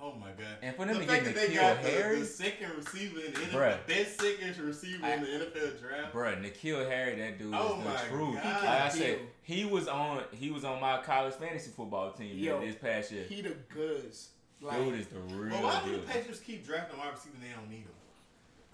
[0.00, 0.58] Oh my god!
[0.62, 3.86] And for them the to get N'Keal Harry, the, the second receiver in the NFL,
[3.86, 8.02] best second receiver I, in the NFL draft, bruh, N'Keal Harry, that dude oh is
[8.02, 8.34] the truth.
[8.34, 8.64] God.
[8.64, 12.60] Like I said, he was on he was on my college fantasy football team Yo,
[12.60, 13.24] this past year.
[13.24, 14.28] He the goods.
[14.60, 15.50] Like, dude is the real.
[15.50, 17.36] Well, why do the Patriots keep drafting wide receiver?
[17.40, 17.92] They don't need them.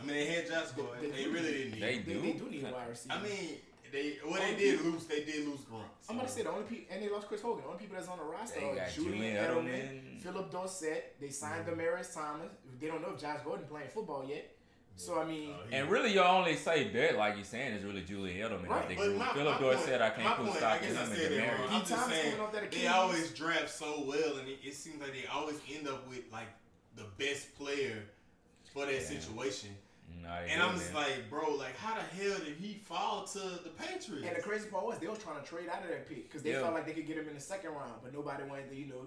[0.00, 1.02] I mean, they had Josh Gordon.
[1.02, 1.82] They, they, really didn't need.
[1.82, 2.02] They, him.
[2.02, 2.20] do.
[2.20, 3.14] They, they do need wide receiver.
[3.14, 3.48] I mean.
[3.93, 5.84] They well they did lose they did lose Gronk.
[6.01, 6.11] So.
[6.11, 7.62] I'm gonna say the only people and they lost Chris Hogan.
[7.62, 11.20] The only people that's on the roster are Julian Edelman, Edelman, Phillip Dorsett.
[11.20, 11.78] They signed mm-hmm.
[11.78, 12.51] Demaryius Thomas.
[12.80, 14.57] They don't know if Josh Gordon playing football yet.
[14.97, 18.03] So I mean, uh, and really, you only say bet, like you're saying is really
[18.03, 18.68] Julian Edelman.
[18.68, 18.84] Right.
[18.84, 21.70] I think Phillip Dorsett, I can't put stock in him and Demaryius.
[21.70, 22.34] I'm just saying
[22.70, 26.20] they always draft so well, and it, it, seems like they always end up with
[26.30, 26.49] like
[26.97, 28.05] the best player
[28.72, 29.01] for that yeah.
[29.01, 29.70] situation.
[30.50, 34.26] And I'm just like, bro, like, how the hell did he fall to the Patriots?
[34.26, 36.42] And the crazy part was they was trying to trade out of that pick because
[36.42, 36.60] they yeah.
[36.60, 38.86] felt like they could get him in the second round, but nobody wanted to, you
[38.86, 39.06] know,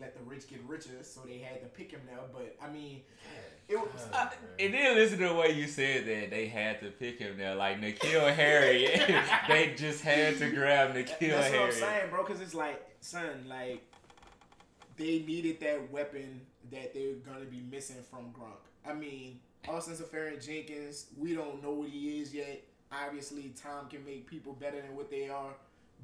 [0.00, 2.20] let the rich get richer, so they had to pick him now.
[2.32, 3.00] But I mean,
[3.68, 4.06] it was.
[4.12, 4.28] Uh,
[4.58, 7.54] and then listen to the way you said that they had to pick him now,
[7.56, 8.86] like N'Keal Harry.
[9.48, 11.30] they just had to grab N'Keal Harry.
[11.30, 12.24] That's what I'm saying, bro.
[12.24, 13.82] Because it's like, son, like
[14.96, 18.58] they needed that weapon that they're gonna be missing from Gronk.
[18.86, 22.62] I mean, Austin Seferian-Jenkins, we don't know what he is yet.
[22.90, 25.52] Obviously, Tom can make people better than what they are,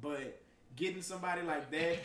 [0.01, 0.39] but
[0.75, 1.97] getting somebody like that,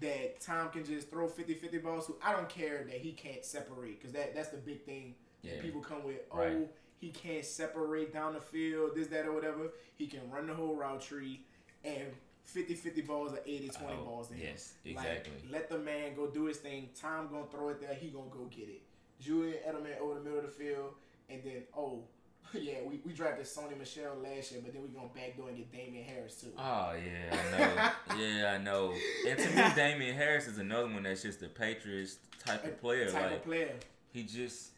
[0.00, 4.00] that Tom can just throw 50-50 balls to, I don't care that he can't separate
[4.00, 5.14] because that that's the big thing.
[5.42, 5.60] Yeah.
[5.60, 6.68] People come with, oh, right.
[7.00, 9.72] he can't separate down the field, this, that, or whatever.
[9.96, 11.40] He can run the whole route tree,
[11.84, 12.06] and
[12.54, 14.48] 50-50 balls or 80-20 oh, balls to him.
[14.50, 15.32] Yes, exactly.
[15.44, 16.90] Like, let the man go do his thing.
[17.00, 17.94] Tom gonna throw it there.
[17.94, 18.82] He gonna go get it.
[19.22, 20.94] Julian Edelman over the middle of the field,
[21.30, 22.04] and then oh
[22.54, 25.72] yeah, we, we drafted Sony Michel last year, but then we're gonna backdoor and get
[25.72, 26.48] Damien Harris too.
[26.58, 28.20] Oh yeah, I know.
[28.22, 28.94] yeah, I know.
[29.28, 33.10] And to me, Damien Harris is another one that's just a Patriots type of player.
[33.10, 33.72] Type like, of player.
[34.12, 34.70] He just.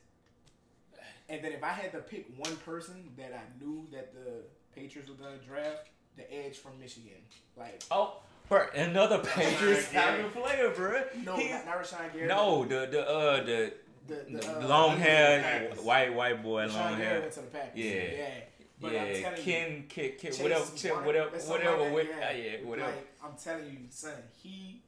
[1.28, 4.42] And then if I had to pick one person that I knew that the
[4.74, 7.12] Patriots were gonna draft, the edge from Michigan,
[7.56, 8.18] like oh.
[8.46, 11.02] For another Patriots type of player, bro.
[11.24, 12.28] No, He's, not, not Rashan Gary.
[12.28, 13.72] No, the the uh the
[14.06, 17.20] the, the uh, long hair, white white boy, long hair.
[17.20, 17.70] Went to the Packers.
[17.74, 18.28] Yeah, yeah.
[18.80, 20.64] But yeah, Ken, Ken, Ken, whatever,
[21.04, 22.32] whatever, whatever, like yeah.
[22.32, 22.88] yeah, whatever.
[22.88, 24.82] Like, I'm telling you, son, he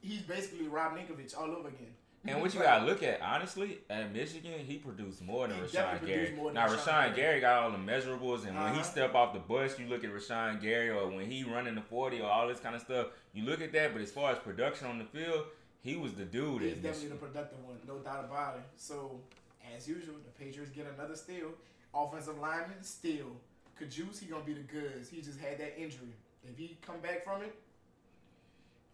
[0.00, 1.94] he's basically Rob Ninkovich all over again.
[2.26, 6.04] And what you gotta look at, honestly, at Michigan, he produced more than he Rashan
[6.04, 6.34] Gary.
[6.52, 8.64] Now Rashan, Rashan Gary got all the measurables, and uh-huh.
[8.64, 8.82] when he uh-huh.
[8.82, 12.20] step off the bus, you look at Rashan Gary, or when he running the forty,
[12.20, 13.08] or all this kind of stuff.
[13.32, 15.44] You look at that, but as far as production on the field,
[15.88, 16.62] he was the dude.
[16.62, 18.64] He's definitely the productive one, no doubt about it.
[18.76, 19.20] So
[19.74, 21.48] as usual, the Patriots get another steal.
[21.94, 23.32] Offensive lineman steal.
[23.80, 25.08] Cajuste, he gonna be the goods.
[25.08, 26.12] He just had that injury.
[26.44, 27.54] If he come back from it,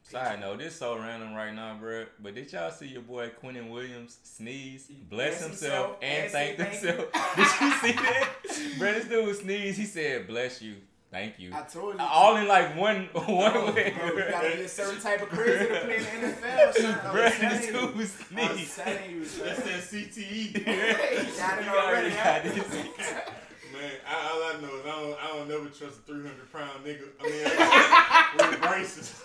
[0.03, 2.05] Side note, this so random right now, bro.
[2.23, 7.11] But did y'all see your boy Quinnen Williams sneeze, bless himself, himself and thank himself?
[7.37, 8.29] did you see that?
[8.79, 9.79] bro, this dude sneeze.
[9.79, 10.77] He said, "Bless you."
[11.15, 11.53] Thank you.
[11.55, 12.01] I told you.
[12.01, 13.95] All in like one one bro, way.
[13.97, 17.13] Bro, you gotta be a certain type of crazy to play in the NFL, son.
[17.13, 18.81] Bro, this dude sneeze.
[18.81, 21.39] I'm telling you, That says CTE.
[21.39, 22.11] got it already.
[22.17, 26.53] Got Man, I, all I know is I don't, I don't never trust a 300
[26.53, 27.07] pound nigga.
[27.21, 29.23] I mean, with braces.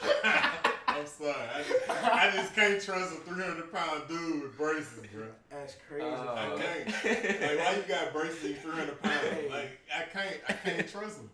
[0.87, 1.33] I'm sorry.
[1.33, 5.25] I just, I just can't trust a 300 pound dude with braces, bro.
[5.49, 6.05] That's crazy.
[6.05, 7.41] Uh, I can't.
[7.41, 9.23] Like, why you got braces and 300 pounds?
[9.49, 11.29] Like, I can't, I can't trust him.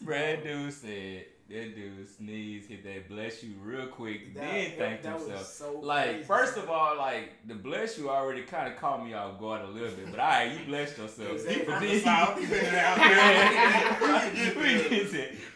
[0.00, 5.02] Brad dude said that dude sneeze, hit that bless you real quick, that, then thank
[5.02, 5.46] that himself.
[5.46, 6.24] So like, crazy.
[6.24, 9.68] first of all, like the bless you already kind of caught me off guard a
[9.68, 11.28] little bit, but all right, you blessed yourself.
[11.28, 11.64] but, then he,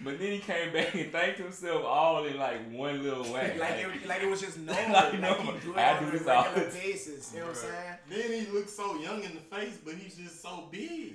[0.00, 3.56] but then he came back and thanked himself all in like one little way.
[3.58, 4.92] like, it, like it was just normal.
[4.92, 7.32] like, like he do it I on do a regular basis.
[7.32, 7.98] You know what I'm saying?
[8.10, 11.14] Then he looks so young in the face, but he's just so big.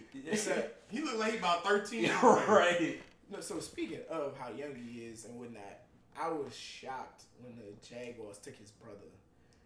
[0.89, 2.11] he looked like he about 13.
[2.24, 2.99] right.
[3.34, 5.79] No, so speaking of how young he is and whatnot,
[6.19, 8.99] I was shocked when the Jaguars took his brother.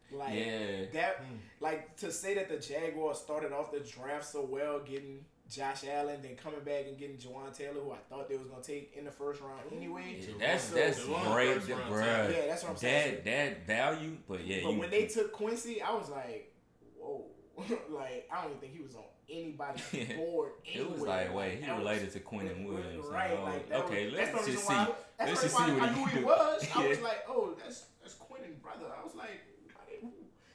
[0.10, 0.86] Like yeah.
[0.94, 1.36] that, hmm.
[1.60, 6.22] like to say that the Jaguars started off the draft so well, getting Josh Allen,
[6.22, 9.04] then coming back and getting Jawaan Taylor, who I thought they was gonna take in
[9.04, 10.22] the first round anyway.
[10.22, 12.00] Yeah, that's so, that's great, bro.
[12.00, 13.16] Yeah, that's what I'm saying.
[13.16, 14.62] That that value, but yeah.
[14.64, 16.54] But you, when they took Quincy, I was like,
[16.98, 17.26] whoa,
[17.90, 19.82] like I don't even think he was on anybody
[20.16, 20.52] board.
[20.66, 23.06] It was like, wait, he related to Quinnen Williams.
[23.10, 24.74] Right, like, like oh, okay, was, let's just see.
[24.74, 24.88] I,
[25.20, 26.68] let's just see what I knew he was.
[26.76, 28.86] I was like, oh, that's that's Quinnen brother.
[29.00, 29.42] I was like,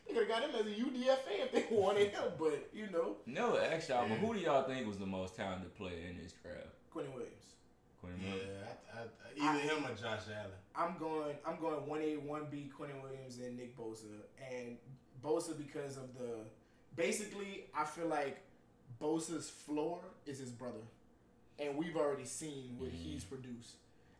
[0.06, 3.16] they could have got him as a UDFA if they wanted him, but you know.
[3.26, 4.06] No, actually, yeah.
[4.08, 6.66] but who do y'all think was the most talented player in this draft?
[6.94, 7.46] Quinnen Williams.
[8.02, 8.50] Quinnen Williams.
[8.52, 10.50] Yeah, I, I, either I, him or Josh Allen.
[10.74, 11.36] I'm going.
[11.46, 12.70] I'm going one A, one B.
[12.78, 14.04] Quinnen Williams and Nick Bosa,
[14.50, 14.76] and
[15.22, 16.44] Bosa because of the.
[16.94, 18.42] Basically, I feel like
[19.00, 20.82] Bosa's floor is his brother,
[21.58, 22.94] and we've already seen what mm.
[22.94, 23.76] he's produced,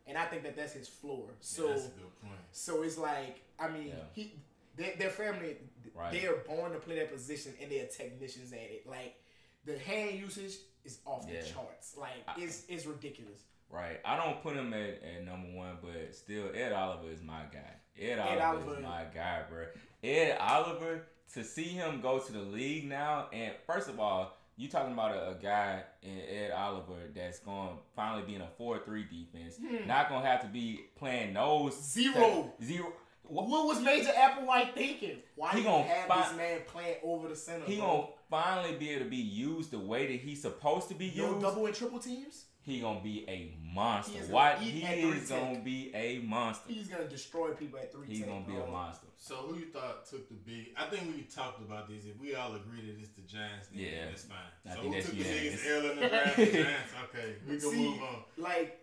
[0.06, 1.30] and I think that that's his floor.
[1.40, 3.94] So, yeah, so it's like I mean, yeah.
[4.12, 4.32] he
[4.76, 5.56] their, their family
[5.94, 6.12] right.
[6.12, 8.86] they are born to play that position, and they're technicians at it.
[8.88, 9.16] Like
[9.64, 11.40] the hand usage is off yeah.
[11.40, 11.96] the charts.
[11.98, 13.40] Like it's it's ridiculous.
[13.70, 14.00] Right.
[14.04, 17.72] I don't put him at, at number one, but still, Ed Oliver is my guy.
[17.98, 19.64] Ed, Ed Oliver, Oliver is my guy, bro.
[20.04, 24.68] Ed Oliver, to see him go to the league now, and first of all, you
[24.68, 28.48] talking about a, a, guy in Ed Oliver that's going to finally be in a
[28.58, 29.58] four three defense.
[29.58, 29.86] Hmm.
[29.86, 32.92] Not going to have to be playing nose zero zero.
[33.24, 35.18] What, what was Major Applewhite thinking?
[35.36, 37.64] Why he gonna have fi- this man playing over the center?
[37.64, 37.86] He bro?
[37.86, 41.18] gonna finally be able to be used the way that he's supposed to be used.
[41.18, 42.46] No double and triple teams.
[42.64, 44.20] He gonna be a monster.
[44.30, 46.72] What he is gonna be a monster.
[46.72, 48.06] He's gonna destroy people at three.
[48.06, 49.08] He's gonna be a monster.
[49.16, 50.68] So who you thought took the big?
[50.76, 52.04] I think we talked about this.
[52.04, 54.38] If we all agree that it's the Giants, then yeah, that's fine.
[54.68, 56.36] I so who took the biggest L in the draft?
[56.36, 56.92] the Giants.
[57.04, 58.16] Okay, we can See, move on.
[58.38, 58.78] Like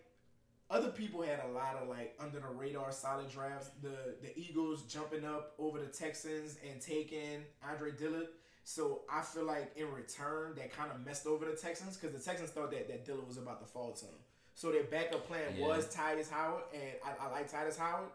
[0.70, 3.70] other people had a lot of like under the radar solid drafts.
[3.82, 8.28] The the Eagles jumping up over the Texans and taking Andre Dillard.
[8.64, 12.22] So I feel like in return that kind of messed over the Texans because the
[12.22, 14.14] Texans thought that that Dillard was about to fall to them.
[14.54, 15.66] So their backup plan yeah.
[15.66, 18.10] was Tytus Howard, and I, I like Tytus Howard.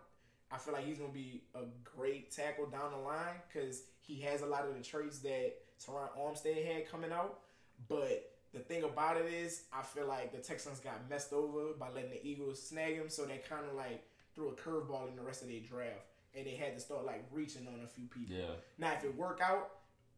[0.52, 4.42] I feel like he's gonna be a great tackle down the line because he has
[4.42, 7.40] a lot of the traits that Terron Armstead had coming out.
[7.90, 11.90] But the thing about it is, I feel like the Texans got messed over by
[11.90, 15.24] letting the Eagles snag him, so they kind of like threw a curveball in the
[15.24, 18.36] rest of their draft, and they had to start like reaching on a few people.
[18.36, 18.56] Yeah.
[18.78, 19.72] Now, if it work out,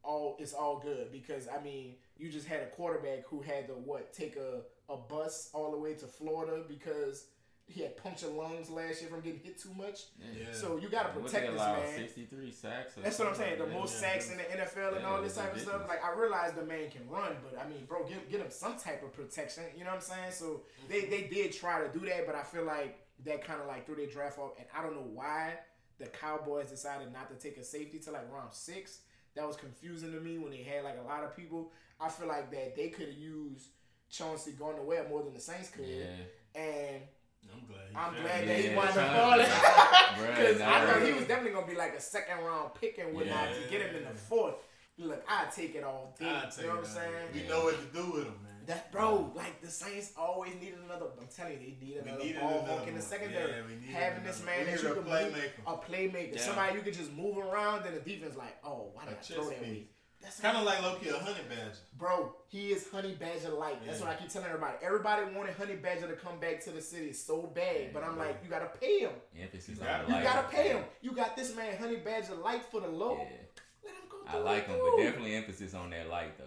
[0.07, 3.73] all it's all good because I mean, you just had a quarterback who had to
[3.73, 7.25] what take a a bus all the way to Florida because
[7.69, 10.03] he had punctured lungs last year from getting hit too much.
[10.21, 10.53] Yeah.
[10.53, 11.97] So you got to protect this man.
[11.97, 12.93] Sixty-three sacks.
[12.95, 13.59] That's what I'm saying.
[13.59, 14.13] The yeah, most yeah.
[14.13, 15.81] sacks in the NFL and all this type of stuff.
[15.87, 18.77] Like I realize the man can run, but I mean, bro, get get him some
[18.77, 19.63] type of protection.
[19.75, 20.31] You know what I'm saying?
[20.31, 23.67] So they they did try to do that, but I feel like that kind of
[23.67, 25.55] like threw their draft off, and I don't know why
[25.99, 28.99] the Cowboys decided not to take a safety to like round six.
[29.37, 31.71] That was confusing to me when they had like a lot of people.
[32.01, 33.67] I feel like that they could have used
[34.09, 35.85] Chauncey Gardner Webb more than the Saints could,
[36.55, 37.01] and
[37.53, 37.79] I'm glad.
[37.95, 38.23] I'm fell.
[38.23, 39.05] glad Yeah, that he yeah, wound son.
[39.05, 39.47] up falling.
[40.37, 43.13] Because nah, I thought he was definitely gonna be like a second round pick and
[43.15, 44.55] whatnot to get him in the fourth.
[44.97, 46.25] Look, I take it all day.
[46.25, 47.13] I'll You know what I'm saying?
[47.13, 47.27] man.
[47.33, 48.46] We know what to do with him, man.
[48.67, 51.05] That bro, like the Saints always needed another.
[51.19, 53.01] I'm telling you, they need another needed ball another hawk in the one.
[53.01, 53.51] secondary.
[53.51, 56.41] Yeah, we needed Having this man that you needed a can move, a playmaker, Yeah.
[56.41, 59.21] somebody you can just move around, and the defense like, oh, why A did I
[59.21, 59.67] throw that piece.
[59.69, 59.83] way?
[60.21, 61.71] That's Kind of like Loki, a honey badger.
[61.97, 63.85] Bro, he is Honey Badger like.
[63.85, 64.07] That's Yeah.
[64.07, 64.75] what I keep telling everybody.
[64.81, 68.39] Everybody wanted Honey Badger to come back to the city so bad, but I'm like,
[68.43, 69.11] you gotta pay him.
[69.39, 70.83] Emphasis You on the You gotta pay him.
[71.01, 73.15] You got this man Honey Badger light for the low.
[73.17, 73.37] Yeah.
[73.83, 76.45] Let him go I like it him, but definitely emphasis on that light though.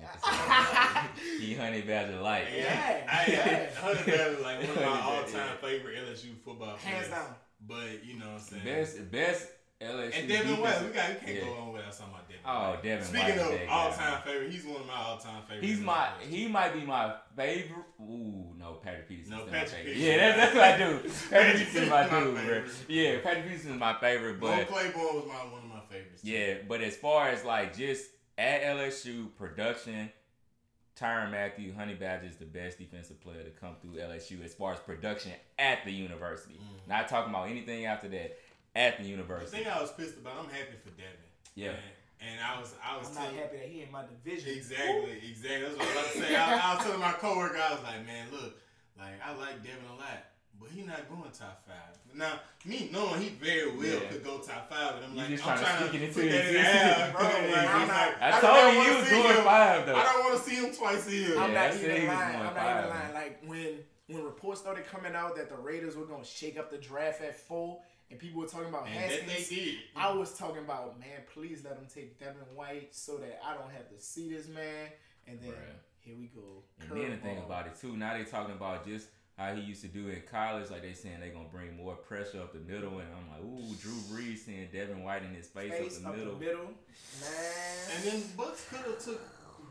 [0.00, 1.40] Emphasis on that light.
[1.40, 2.46] he honey badger light.
[2.56, 3.04] Yeah.
[3.08, 3.74] I, I, Yeah.
[3.74, 6.82] Honey Badger like one of my all-time favorite LSU football players.
[6.96, 7.34] Hands down.
[7.66, 8.64] But you know what I'm saying.
[8.64, 9.48] Best best
[9.80, 10.18] LSU.
[10.18, 11.44] and Devin White, we got we can't Yeah.
[11.44, 12.42] go on without talking about Devin.
[12.46, 12.82] Oh, White.
[12.84, 15.66] Devin Speaking White is of all-time favorite, he's one of my all-time favorites.
[15.68, 17.84] He's my he might be my favorite.
[18.00, 19.32] Ooh, no, Patrick Peterson.
[19.32, 19.94] No, my Patrick favorite.
[19.94, 20.08] Peterson.
[20.08, 20.98] Yeah, that's, that's what I do.
[21.30, 22.42] Patrick Patrick Peterson is my Peterson's my dude, bro.
[22.42, 22.70] favorite.
[22.88, 26.22] Yeah, Patrick Peterson is my favorite, Mo but Claiborne was my one of my favorites.
[26.22, 26.28] too.
[26.30, 28.04] yeah, but as far as like just
[28.42, 30.10] at LSU production,
[30.98, 34.72] Tyrann Mathieu, Honey Badger is the best defensive player to come through LSU as far
[34.72, 36.54] as production at the university.
[36.54, 36.88] Mm.
[36.88, 38.38] Not talking about anything after that
[38.74, 39.58] at the university.
[39.58, 41.12] The thing I was pissed about, I'm happy for Devin.
[41.54, 41.68] Yeah.
[41.68, 41.78] And,
[42.32, 44.56] and I was, I was I'm not happy that he in my division.
[44.56, 45.62] Exactly, exactly.
[45.62, 46.36] That's what I was about to say.
[46.36, 48.58] I, I was telling my coworker, I was like, man, look,
[48.98, 50.18] like I like Devin a lot,
[50.62, 51.98] but he not going top five.
[52.14, 54.08] Now, me knowing he very well Yeah.
[54.10, 56.04] could go top five, and I'm You like, just I'm trying to trying stick it
[56.08, 57.12] into put that in the existence.
[57.16, 57.22] bro.
[57.22, 57.68] Yeah, Like.
[57.74, 59.44] I'm like, I don't told you wanna he was see him.
[59.44, 59.96] five though.
[59.96, 61.38] I don't want to see him twice a year.
[61.38, 62.32] I'm not even he was lying.
[62.32, 63.00] going I'm not five, even man.
[63.02, 63.14] lying.
[63.14, 63.68] Like when
[64.08, 67.34] when reports started coming out that the Raiders were gonna shake up the draft at
[67.34, 69.76] four, and people were talking about and that they did.
[69.96, 73.70] I was talking about, man, please let him take Devin White so that I don't
[73.72, 74.88] have to see this man.
[75.26, 75.78] And then Bruh.
[76.00, 76.62] here we go.
[76.80, 79.06] And then the thing about it too, now they're talking about just
[79.42, 80.70] how he used to do in college.
[80.70, 83.74] Like they saying they gonna bring more pressure up the middle, and I'm like, ooh,
[83.76, 86.38] Drew Brees seeing Devin White in his face, face up the middle.
[86.38, 86.64] Middle,
[87.20, 87.96] man.
[87.96, 89.20] And then Bucks could have took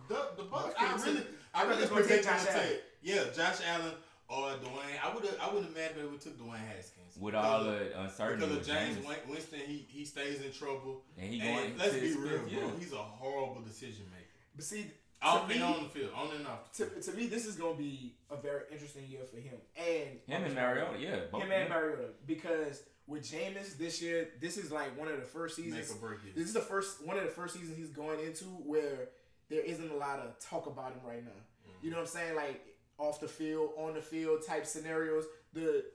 [0.08, 0.74] the, the Bucks.
[0.74, 2.68] Bucks I coulda really, took- I I really thought they was gonna take Josh Allen.
[2.70, 2.82] take.
[3.04, 3.94] Yeah, Josh Allen
[4.30, 4.98] or Dwayne.
[5.04, 5.38] I would have.
[5.42, 8.68] I wouldn't imagine they would took Dwayne Haskins with Because all of- the uncertainty Because
[8.70, 11.02] of Jameis Jameis, Winston, he he stays in trouble.
[11.18, 11.78] and he And going.
[11.78, 12.50] let's to be real, fifth bro.
[12.52, 12.72] year.
[12.80, 14.28] He's a horrible decision maker.
[14.56, 14.92] But see,
[15.24, 16.72] Off to and on the field, on and off.
[16.74, 20.44] to, to me, this is gonna be a very interesting year for him and Him
[20.46, 21.60] and Mariota, yeah, both, him yeah.
[21.60, 25.74] and Mariota because with Jameis this year, this is like one of the first Make
[25.74, 25.92] seasons.
[26.02, 26.36] or break.
[26.36, 29.10] This is the first one of the first seasons he's going into where
[29.50, 31.32] there isn't a lot of talk about him right now.
[31.32, 31.86] Mm-hmm.
[31.86, 32.36] You know what I'm saying?
[32.36, 32.66] Like
[32.98, 35.26] off the field, on the field type scenarios.
[35.54, 35.86] The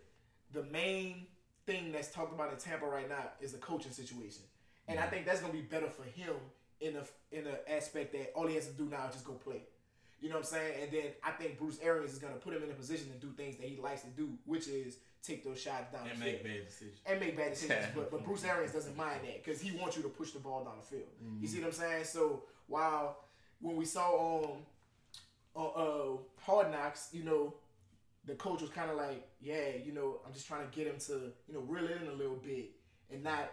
[0.53, 1.27] the main
[1.67, 4.43] thing that's talked about in Tampa right now is the coaching situation,
[4.89, 6.35] and I think that's gonna be better for him
[6.81, 9.33] in a in a aspect that all he has to do now is just go
[9.33, 9.63] play.
[10.21, 10.75] You know what I'm saying?
[10.83, 13.33] And then I think Bruce Arians is gonna put him in a position to do
[13.33, 16.43] things that he likes to do, which is take those shots down and the make
[16.43, 17.01] field bad decisions.
[17.05, 17.87] and make bad decisions.
[17.95, 20.65] but, but Bruce Arians doesn't mind that because he wants you to push the ball
[20.65, 21.09] down the field.
[21.21, 21.47] You mm-hmm.
[21.47, 22.05] see what I'm saying?
[22.05, 23.19] So while
[23.61, 24.59] when we saw on
[25.55, 27.55] on uh, Hard Knocks, you know,
[28.27, 30.99] the coach was kind of like, yeah, you know, I'm just trying to get him
[31.07, 32.71] to you know reel in a little bit
[33.11, 33.51] and not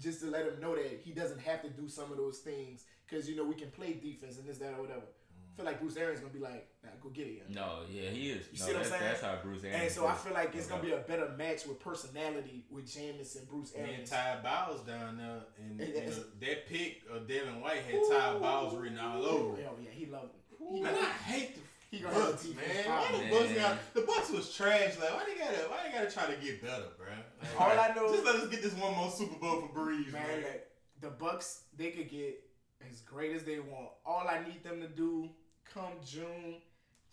[0.00, 2.84] just to let him know that he doesn't have to do some of those things
[3.08, 5.02] because you know we can play defense and this that or whatever.
[5.02, 7.42] I feel like Bruce Arians gonna be like, nah, go get it.
[7.48, 8.46] young." No, yeah, he is.
[8.52, 9.02] You no, see what I'm saying?
[9.04, 9.82] That's how Bruce Arians.
[9.84, 13.38] And so I feel like it's gonna be a better match with personality with Jameis
[13.38, 14.10] and Bruce Me and Arians.
[14.10, 18.42] Todd Bowles down there, and, It- and it's- that pick of Devin White had Todd
[18.42, 19.56] Bowles written all over.
[19.62, 20.42] Oh yeah, he loved it.
[20.74, 21.60] He, Man, I hate the
[21.90, 22.84] he gonna have a Bucks, defense man.
[22.84, 23.20] problem.
[23.22, 23.58] Why the Bucks Man.
[23.58, 24.98] got the Bucks was trash.
[24.98, 27.06] Like, why they gotta why they gotta try to get better, bro?
[27.42, 30.12] Like, All I know- just let us get this one more Super Bowl for Brees,
[30.12, 30.26] man.
[30.26, 30.70] Man, like,
[31.00, 32.42] the Bucks, they could get
[32.90, 33.88] as great as they want.
[34.04, 35.30] All I need them to do
[35.64, 36.56] come June,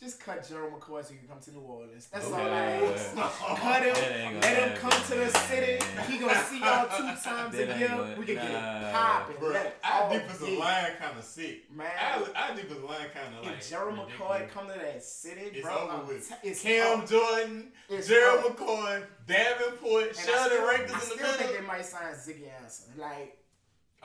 [0.04, 2.08] just cut Gerald McCoy so he can come to New Orleans.
[2.12, 2.40] That's all I
[2.78, 2.94] Okay.
[2.94, 3.12] ask.
[3.18, 5.86] Oh, Cut him, let gonna him come to the city.
[6.12, 7.88] He gonna see y'all two times That a year.
[7.88, 8.90] gonna- we can get nah.
[8.90, 9.36] it popping.
[9.38, 10.60] Bro, Let it our all defensive hit.
[10.60, 11.72] line kind of sick.
[11.72, 11.92] Man.
[12.00, 15.62] our, our defensive line kind of like If Gerald McCoy come to that city, It's
[15.62, 16.28] bro, over I'm with.
[16.30, 17.10] t- it's Cam up.
[17.10, 18.58] Jordan, It's Gerald up.
[18.58, 22.14] McCoy, Davenport, And I Sheldon still, I Rankins in the still think they might sign
[22.14, 22.98] Ziggy Ansah.
[22.98, 23.38] Like,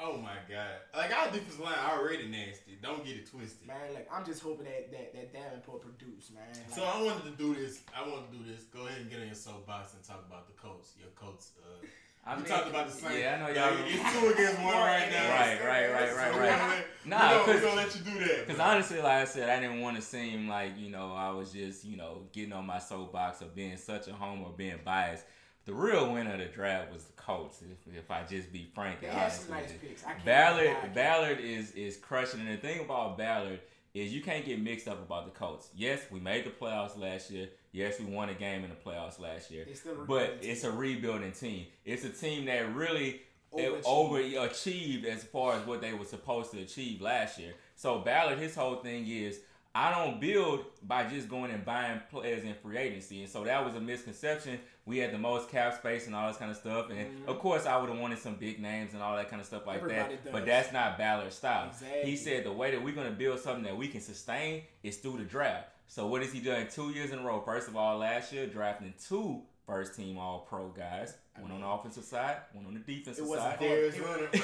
[0.00, 0.78] Oh my god!
[0.96, 2.78] Like our defensive line already nasty.
[2.82, 3.66] Don't get it twisted.
[3.66, 6.44] man, like I'm just hoping that that, that Davenport produce, man.
[6.54, 7.80] Like, So I wanted to do this.
[7.96, 8.62] I want to do this.
[8.64, 10.86] Go ahead and get in your soapbox and talk about the coach.
[10.98, 11.44] Your coach.
[11.58, 11.84] Uh,
[12.26, 13.18] I we mean, talked about the same.
[13.20, 13.74] Yeah, I know y'all.
[13.86, 15.30] it's two against one right now.
[15.30, 16.84] Right, right, right, So right, we're right.
[17.06, 18.46] Nah, we're gonna, we're 'cause- gonna let you do that.
[18.46, 21.52] Because honestly, like I said, I didn't want to seem like you know I was
[21.52, 25.24] just you know getting on my soapbox or being such a homer or being biased.
[25.68, 27.60] The real winner of the draft was the Colts.
[27.60, 30.02] If, if I just be frank they had some nice picks.
[30.24, 30.94] Ballard.
[30.94, 32.40] Ballard is is crushing.
[32.40, 33.60] And the thing about Ballard
[33.92, 35.68] is you can't get mixed up about the Colts.
[35.76, 37.50] Yes, we made the playoffs last year.
[37.72, 39.66] Yes, we won a game in the playoffs last year.
[40.06, 41.66] But it's a rebuilding team.
[41.84, 43.20] It's a team that really
[43.52, 43.82] overachieved.
[43.84, 47.52] overachieved as far as what they were supposed to achieve last year.
[47.76, 49.40] So Ballard, his whole thing is
[49.74, 53.22] I don't build by just going and buying players in free agency.
[53.22, 54.58] And so that was a misconception.
[54.88, 56.88] We had the most cap space and all this kind of stuff.
[56.88, 57.28] And mm-hmm.
[57.28, 59.66] of course, I would have wanted some big names and all that kind of stuff
[59.66, 60.24] like Everybody that.
[60.24, 60.32] Does.
[60.32, 61.68] But that's not Ballard's style.
[61.68, 62.10] Exactly.
[62.10, 64.96] He said the way that we're going to build something that we can sustain is
[64.96, 65.68] through the draft.
[65.88, 67.40] So what has he done two years in a row?
[67.40, 71.14] First of all, last year drafting two first team All Pro guys.
[71.40, 73.58] One on the offensive side, one on the defensive it wasn't side.
[73.68, 73.94] It,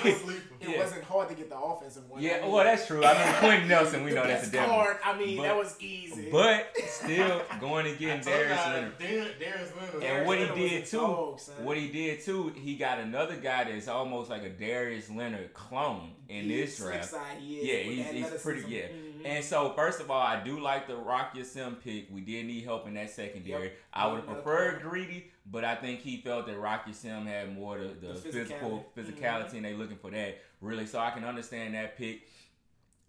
[0.06, 2.22] it, it wasn't hard to get the offensive one.
[2.22, 3.04] Yeah, I mean, well, that's true.
[3.04, 4.74] I mean, Quenton Nelson, we know that's a devil.
[4.74, 6.30] Hard, I mean, but, that was easy.
[6.30, 8.98] But still, going and getting Darius Leonard.
[8.98, 10.02] Darius Leonard.
[10.02, 13.88] And what he did too, dog, what he did too, he got another guy that's
[13.88, 17.10] almost like a Darius Leonard clone in he this draft.
[17.10, 18.64] Side, he yeah, he's, he's pretty.
[18.68, 18.82] Yeah.
[18.82, 19.26] Mm-hmm.
[19.26, 22.08] And so, first of all, I do like the Rock Ya-Sin pick.
[22.10, 23.64] We did need help in that secondary.
[23.64, 23.76] Yep.
[23.92, 27.78] I would have preferred Greedy, but I think he felt that Rocky Ya-Sin had more
[27.78, 29.56] the, the, the physical physicality, mm-hmm.
[29.56, 30.86] and they looking for that really.
[30.86, 32.28] So I can understand that pick.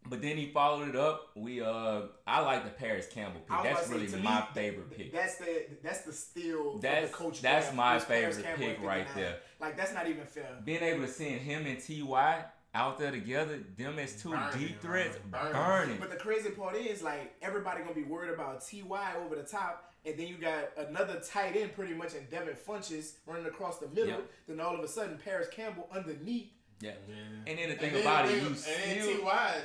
[0.08, 1.32] But then he followed it up.
[1.36, 3.64] We uh, I like the Parris Campbell pick.
[3.64, 5.12] That's really my me, favorite pick.
[5.12, 6.78] That's the that's the steal.
[6.78, 7.42] That's the coach.
[7.42, 9.38] That's my favorite pick right there.
[9.60, 10.48] Like that's not even fair.
[10.64, 14.82] Being able to send him and Ty out there together, them as two burning, deep
[14.82, 15.54] threats, burning.
[15.54, 15.98] burning.
[15.98, 19.94] But the crazy part is, like, everybody gonna be worried about Ty over the top,
[20.06, 23.88] and then you got another tight end, pretty much in Devin Funchess running across the
[23.88, 24.08] middle.
[24.08, 24.30] Yep.
[24.48, 26.52] Then all of a sudden, Parris Campbell underneath.
[26.82, 26.92] Yeah.
[27.08, 27.52] yeah.
[27.52, 29.56] And then the thing and about then, it, you and still, Ty,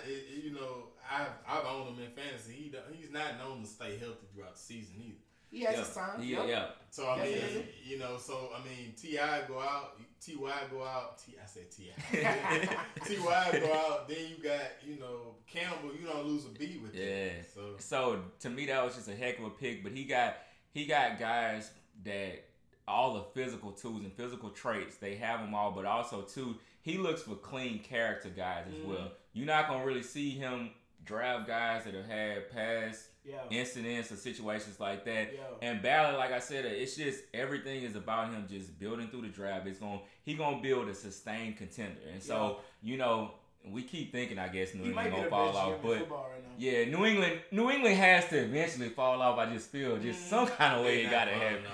[0.42, 2.52] you know, I've I've owned him in fantasy.
[2.52, 5.18] He he's not known to stay healthy throughout the season either.
[5.50, 5.80] He has yeah.
[5.80, 6.22] his time.
[6.22, 6.48] Yeah, yep.
[6.48, 6.66] yeah.
[6.90, 9.16] So I mean, you know, so I mean, Ti
[9.48, 10.34] go out, Ty
[10.70, 11.18] go out.
[11.18, 11.92] T I said Ti,
[13.04, 14.08] Ty go out.
[14.08, 15.90] Then you got you know Campbell.
[15.98, 17.28] You don't lose a beat with yeah.
[17.28, 19.82] That, so so to me that was just a heck of a pick.
[19.82, 20.36] But he got
[20.72, 21.70] he got guys
[22.04, 22.44] that
[22.86, 25.72] all the physical tools and physical traits they have them all.
[25.72, 28.86] But also too, he looks for clean character guys as mm.
[28.86, 29.12] well.
[29.32, 30.70] You're not gonna really see him
[31.04, 33.38] draft guys that have had past yeah.
[33.50, 35.32] incidents or situations like that.
[35.32, 35.68] Yeah.
[35.68, 39.28] And Ballard, like I said, it's just everything is about him just building through the
[39.28, 39.66] draft.
[39.66, 42.00] It's going he gonna build a sustained contender.
[42.12, 42.92] And so yeah.
[42.92, 43.32] you know.
[43.62, 47.40] We keep thinking, I guess, New England gonna fall off, but right yeah, New England,
[47.50, 49.38] New England has to eventually fall off.
[49.38, 50.28] I just feel just mm-hmm.
[50.30, 51.64] some kind of way it gotta happen.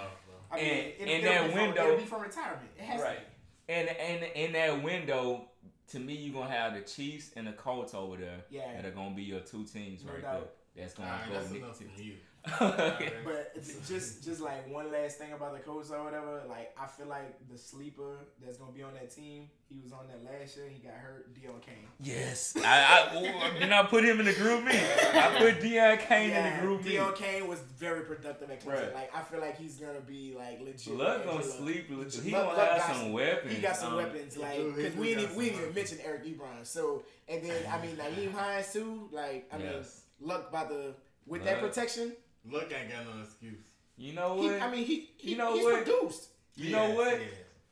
[0.51, 2.69] I mean, and in that window, from, it'll be from retirement.
[2.77, 3.19] It has right.
[3.69, 5.49] To And and in that window,
[5.93, 8.73] to me, you're gonna have the Chiefs and the Colts over there yeah.
[8.75, 10.51] that are gonna be your two teams no right doubt.
[10.77, 10.85] There.
[10.85, 12.15] That's gonna right, go that's enough for you.
[12.61, 13.57] but
[13.89, 17.41] just just like one last thing about the coach or whatever, like I feel like
[17.51, 20.67] the sleeper that's gonna be on that team, he was on that last year.
[20.69, 21.35] He got hurt.
[21.35, 21.75] Deon Cain.
[22.01, 24.65] Yes, I, I did not put him in the group.
[24.65, 26.83] Me, I put Deon Cain yeah, in the group.
[26.83, 28.75] Deon Cain was very productive at Clemson.
[28.75, 28.95] Right.
[28.95, 30.95] Like I feel like he's gonna be like legit.
[30.95, 31.89] Luck gonna sleep.
[31.91, 32.23] Legit.
[32.23, 33.57] He gonna have some some weapons.
[33.57, 34.37] He got some um, weapons.
[34.37, 36.65] Like because we didn't we didn't even mention Eric Ebron.
[36.65, 39.09] So and then I mean Nyheim Hines too.
[39.11, 39.65] Like I yes.
[39.65, 39.83] mean
[40.21, 40.95] Luck by the
[41.27, 42.13] with that protection.
[42.51, 43.59] Luck ain't got no excuse.
[43.97, 44.55] You know what?
[44.55, 45.85] He, I mean, he, he you know he's what?
[45.85, 46.29] produced.
[46.55, 47.21] You know what?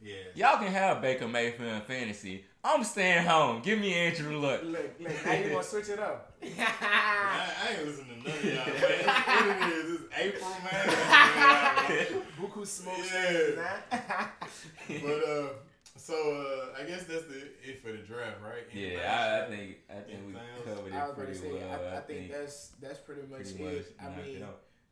[0.01, 0.51] Yeah, yeah.
[0.51, 2.45] Y'all can have Baker Mayfield in fantasy.
[2.63, 3.61] I'm staying home.
[3.63, 4.63] Give me Andrew Luck.
[4.65, 5.27] Look, look.
[5.27, 6.33] Now you want to switch it up?
[6.43, 8.75] I, I, ain't listening to none of y'all, man.
[9.27, 10.01] what it is?
[10.01, 12.23] It's April, man.
[12.41, 12.95] Buku smoke.
[14.89, 15.01] Yeah.
[15.03, 15.49] but uh.
[15.97, 18.67] So uh, I guess that's the it for the draft, right?
[18.73, 20.35] yeah, I, I, think I think we
[20.65, 21.71] covered it pretty say, well.
[21.71, 23.97] I, I, I think, think, that's that's pretty much pretty it.
[24.03, 24.45] Much I mean,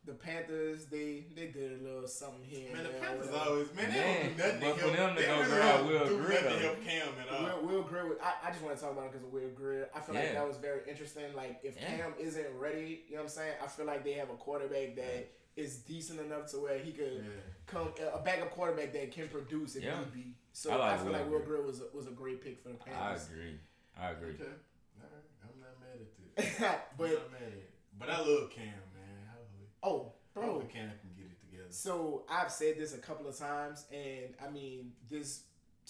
[0.05, 2.73] the Panthers they they did a little something here.
[2.73, 5.17] Man, the Panthers always man, they don't do nothing but to help.
[5.17, 7.67] They don't really Will do nothing to help Cam at all.
[7.67, 9.91] Will, Will Grier, I, I just want to talk about it because of Will Grier.
[9.95, 10.21] I feel yeah.
[10.23, 11.35] like that was very interesting.
[11.37, 11.97] Like if yeah.
[11.97, 13.55] Cam isn't ready, you know what I'm saying?
[13.63, 17.25] I feel like they have a quarterback that is decent enough to where he could
[17.25, 17.31] yeah.
[17.67, 19.99] come a backup quarterback that can produce if yeah.
[19.99, 20.35] need be.
[20.53, 22.63] So I, like I feel Will like Will Grier was a, was a great pick
[22.63, 23.29] for the Panthers.
[23.29, 23.55] I agree.
[23.99, 24.35] I agree.
[24.35, 24.45] Okay.
[25.01, 25.45] All right.
[25.45, 26.71] I'm not mad at this.
[26.99, 27.71] but I'm not mad at it.
[27.99, 29.29] But I love Cam, man.
[29.31, 29.69] Hopefully.
[29.83, 30.45] Oh, bro.
[30.45, 31.69] Hopefully Cam can get it together.
[31.71, 35.43] So I've said this a couple of times, and I mean this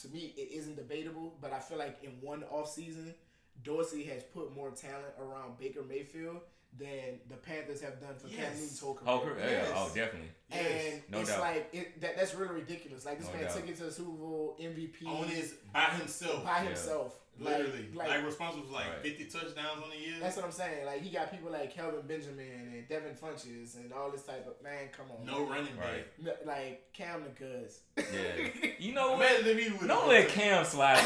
[0.02, 3.14] to me it isn't debatable, but I feel like in one off season,
[3.62, 6.40] Dorsey has put more talent around Baker Mayfield
[6.78, 8.38] than the Panthers have done for yes.
[8.38, 9.36] Cam Newton's whole oh, career.
[9.38, 9.68] Oh, yes.
[9.68, 9.74] yeah.
[9.76, 10.28] oh definitely.
[10.50, 10.94] And yes.
[11.10, 11.40] no it's doubt.
[11.40, 13.04] like it, that, that's really ridiculous.
[13.04, 13.56] Like this no man doubt.
[13.56, 16.44] took it to the Super Bowl MVP on his by himself.
[16.44, 17.16] By himself.
[17.40, 19.02] Literally, like, like, responsible for like right.
[19.02, 20.16] fifty touchdowns on the year.
[20.20, 20.84] That's what I'm saying.
[20.84, 24.62] Like he got people like Kelvin Benjamin and Devin Funchess and all this type of
[24.62, 24.88] man.
[24.96, 25.48] Come on, no man.
[25.48, 26.06] running back.
[26.22, 26.46] Right.
[26.46, 27.80] Like Cam the Cuz.
[27.96, 29.44] Yeah, you know what?
[29.86, 30.96] Don't let Cam slide.
[30.96, 31.04] look,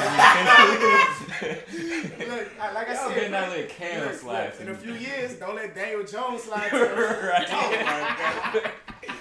[2.59, 4.53] like I Y'all said, been man, that little cam look, slide.
[4.53, 6.73] look, in a few years, don't let Daniel Jones slide.
[6.73, 7.47] right.
[7.51, 8.73] Oh my god.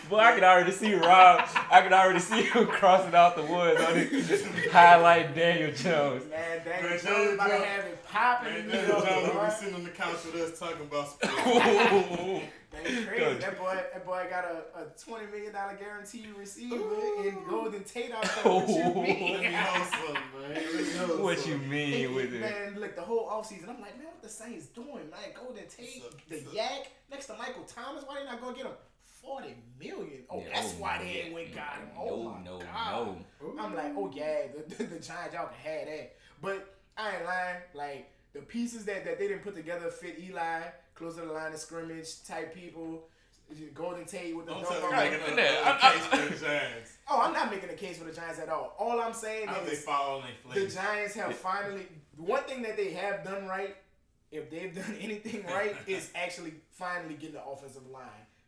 [0.10, 1.48] Boy, I can already see Rob.
[1.72, 6.24] I can already see him crossing out the woods on it, highlight Daniel Jones.
[6.30, 8.54] Man, Daniel Man, Jones Daniel about to have it popping.
[8.54, 11.08] Man, in Daniel New Jones will be sitting on the couch with us talking about
[11.10, 12.46] sports.
[12.72, 13.40] That's crazy.
[13.40, 16.76] That boy, that boy got a, a twenty million dollar guaranteed receiver
[17.24, 18.52] in Golden Tate out there.
[18.54, 19.42] What you mean?
[19.42, 20.54] me know something, man.
[20.54, 21.70] Let me know what you something.
[21.70, 22.42] mean with it?
[22.42, 25.10] Man, look, the whole offseason, I'm like, man, what the Saints doing?
[25.10, 28.04] Man, Golden Tate, the so- Yak, next to Michael Thomas.
[28.06, 28.74] Why they not gonna get him?
[29.26, 30.24] Forty million.
[30.30, 31.24] Oh, Yeah, that's oh, why they yeah.
[31.26, 31.88] ain't went got him.
[31.98, 33.18] Oh No, my no, god.
[33.42, 33.64] no.
[33.64, 36.16] I'm like, oh yeah, the, the, the Giants y'all can have that.
[36.42, 37.56] But I ain't lying.
[37.74, 40.62] Like the pieces that, that they didn't put together fit Eli,
[40.94, 43.08] close to the line of scrimmage type people.
[43.76, 45.20] Golden Tate with the Don't dunk tell on me him.
[45.22, 46.92] making Right, a, I- a I- case for the Giants.
[47.08, 48.76] Oh, I'm not making a case for the Giants at all.
[48.80, 50.66] All I'm saying How they is fall the.
[50.68, 51.86] Giants have finally
[52.18, 53.76] one thing that they have done right,
[54.32, 58.04] if they've done anything right, is actually finally getting the offensive line.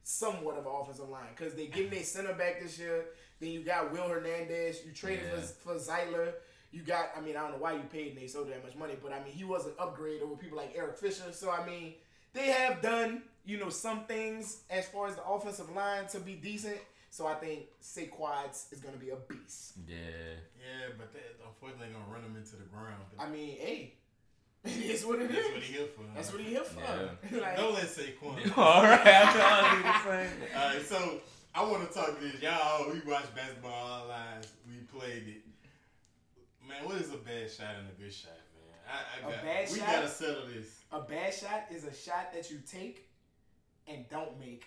[0.09, 1.27] Somewhat of an offensive line.
[1.35, 3.03] Because they getting their center back this year.
[3.41, 4.85] Then you got Will Hernandez.
[4.85, 5.41] You traded Yeah.
[5.41, 6.31] for, for Zeitler.
[6.71, 8.93] You got, I mean, I don't know why you paid Nate so that much money,
[9.01, 11.31] but I mean, he was an upgrade over people like Eric Fisher.
[11.33, 11.93] So, I mean,
[12.33, 16.35] they have done, you know, some things as far as the offensive line to be
[16.35, 16.77] decent.
[17.09, 19.73] So I think Saquon's is going to be a beast.
[19.87, 19.95] Yeah.
[19.97, 23.03] Yeah, but that, unfortunately, they're gonna run them into the ground.
[23.19, 23.93] I mean, hey,
[24.91, 25.35] it's what it is.
[25.35, 26.01] that's what he here for.
[26.15, 26.79] That's what he here for.
[26.81, 27.41] Yeah.
[27.41, 28.57] like, Don't let Saquon.
[28.57, 30.29] All right, I thought I was the same.
[30.55, 31.21] All right, so
[31.55, 32.41] I want to talk to this.
[32.41, 34.51] Y'all, we watch basketball all our lives.
[34.67, 35.41] We played it.
[36.67, 38.75] Man, what is a bad shot and a good shot, man?
[38.89, 39.87] I, I A got, bad we shot?
[39.87, 40.67] gotta settle this.
[40.91, 43.07] a bad shot is a shot that you take
[43.87, 44.65] and don't make.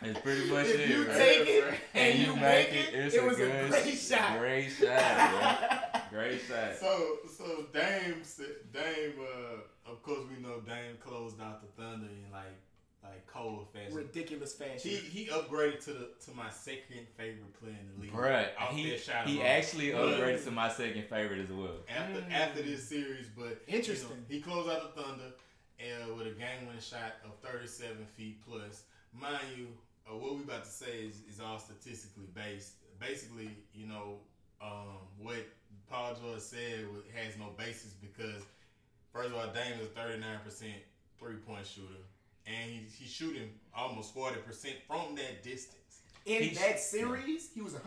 [0.00, 0.88] It's pretty much If it.
[0.90, 1.16] you right?
[1.16, 4.38] take it and you make it, it's it was a good, great shot.
[4.38, 5.97] Great shot, bro.
[6.10, 6.74] Great shot.
[6.78, 12.06] So, so Dame, said- Dame, uh, of course, we know Dame closed out the Thunder
[12.06, 12.44] in like,
[13.02, 13.94] like cold fashion.
[13.94, 14.90] Ridiculous fashion.
[14.90, 18.12] He he upgraded to the to my second favorite player in the league.
[18.12, 18.82] Bruh, Off he,
[19.26, 21.76] he actually But upgraded to my second favorite as well.
[21.88, 22.32] after Mm.
[22.32, 24.24] after this series, but you know, Interesting.
[24.28, 25.24] he closed out the Thunder
[25.80, 28.82] uh, with a game-winning shot of 37 feet plus.
[29.12, 29.68] Mind you,
[30.10, 32.72] uh, what we about to say is, is all statistically based.
[32.98, 34.16] Basically, you know,
[34.60, 35.46] um, what
[35.90, 36.84] Paul George said
[37.14, 38.42] has no basis because,
[39.12, 40.72] first of all, Dame is a 39%
[41.18, 41.86] three-point shooter,
[42.46, 44.34] and he, he's shooting almost 40%
[44.86, 45.74] from that distance.
[46.26, 47.82] in He's- that series, he was 100%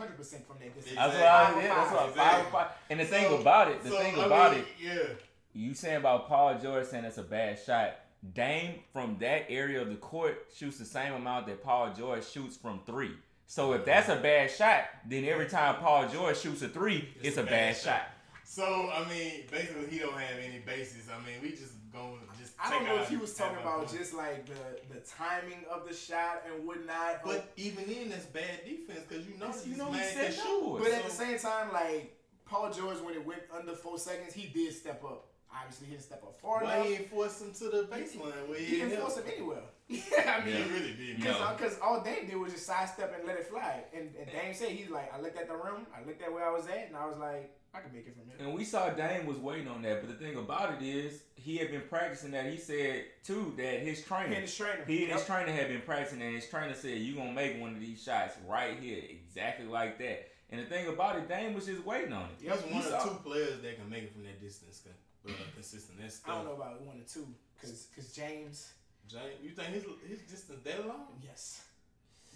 [0.46, 0.96] from that distance.
[0.96, 1.20] That's Exactly.
[1.20, 2.16] what I Five Yeah, that's five.
[2.16, 2.66] what I five, five.
[2.90, 5.14] And the thing about it, the so, thing I about mean, it, yeah.
[5.52, 7.94] you saying about Paul George saying that's a bad shot.
[8.34, 12.56] Dame from that area of the court shoots the same amount that Paul George shoots
[12.56, 13.12] from three.
[13.52, 17.36] So if that's a bad shot, then every time Paul George shoots a three, it's,
[17.36, 18.08] a bad, shot.
[18.44, 21.10] So I mean, basically, he don't have any basis.
[21.10, 22.54] I mean, we just going just.
[22.58, 23.98] I don't know if he was talking about fun.
[23.98, 27.20] just like the the timing of the shot and whatnot.
[27.22, 30.08] But even then, that's bad defense because you know Because you this know he can
[30.08, 30.78] said shoot.
[30.82, 34.46] But at the same time, like Paul George, when it went under four seconds, he
[34.46, 35.26] did step up.
[35.54, 36.86] Obviously, he didn't step up far why enough.
[36.86, 39.60] he ain't force him to the baseline where He he, didn't force him anywhere.
[39.92, 41.24] Yeah, I mean, He really did.
[41.24, 41.54] No.
[41.56, 43.84] because all Dame did was just sidestep and let it fly.
[43.94, 46.46] And, and Dame said he's like, I looked at the rim, I looked at where
[46.46, 48.36] I was at, and I was like, I can make it from here.
[48.46, 51.56] And we saw Dame was waiting on that, but the thing about it is he
[51.56, 52.46] had been practicing that.
[52.46, 55.80] He said too that his trainer, And his trainer, he and his trainer had been
[55.80, 59.66] practicing, and his trainer said you gonna make one of these shots right here, exactly
[59.66, 60.28] like that.
[60.50, 62.36] And the thing about it, Dame was just waiting on it.
[62.38, 64.82] He's Yep, one he of two players that can make it from that distance
[65.26, 65.98] uh, consistent.
[66.00, 67.26] That's I don't know about one or two,
[67.58, 68.72] because James,
[69.08, 71.06] James, you think his his distance that long?
[71.22, 71.62] yes,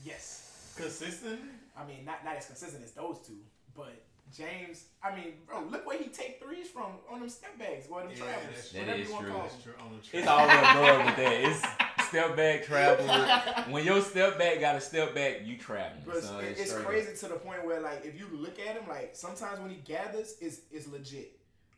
[0.05, 0.73] yes.
[0.77, 1.41] Consistent?
[1.77, 3.39] I mean, not not as consistent as those two,
[3.75, 3.95] but
[4.37, 8.01] James, I mean, bro, look where he take threes from on them step backs, or
[8.03, 9.63] them Yeah, travels, that's That whatever is you want to call That's them.
[9.63, 9.73] true.
[9.81, 10.29] On the It's track.
[10.29, 10.49] all
[10.91, 11.33] above with that.
[11.99, 13.73] It's step back, travel.
[13.73, 16.03] When your step back got a step back, you traveling.
[16.05, 16.87] But So it's, it's straight up.
[16.91, 19.77] crazy to the point where like if you look at him, like sometimes when he
[19.77, 21.36] gathers, it's it's legit.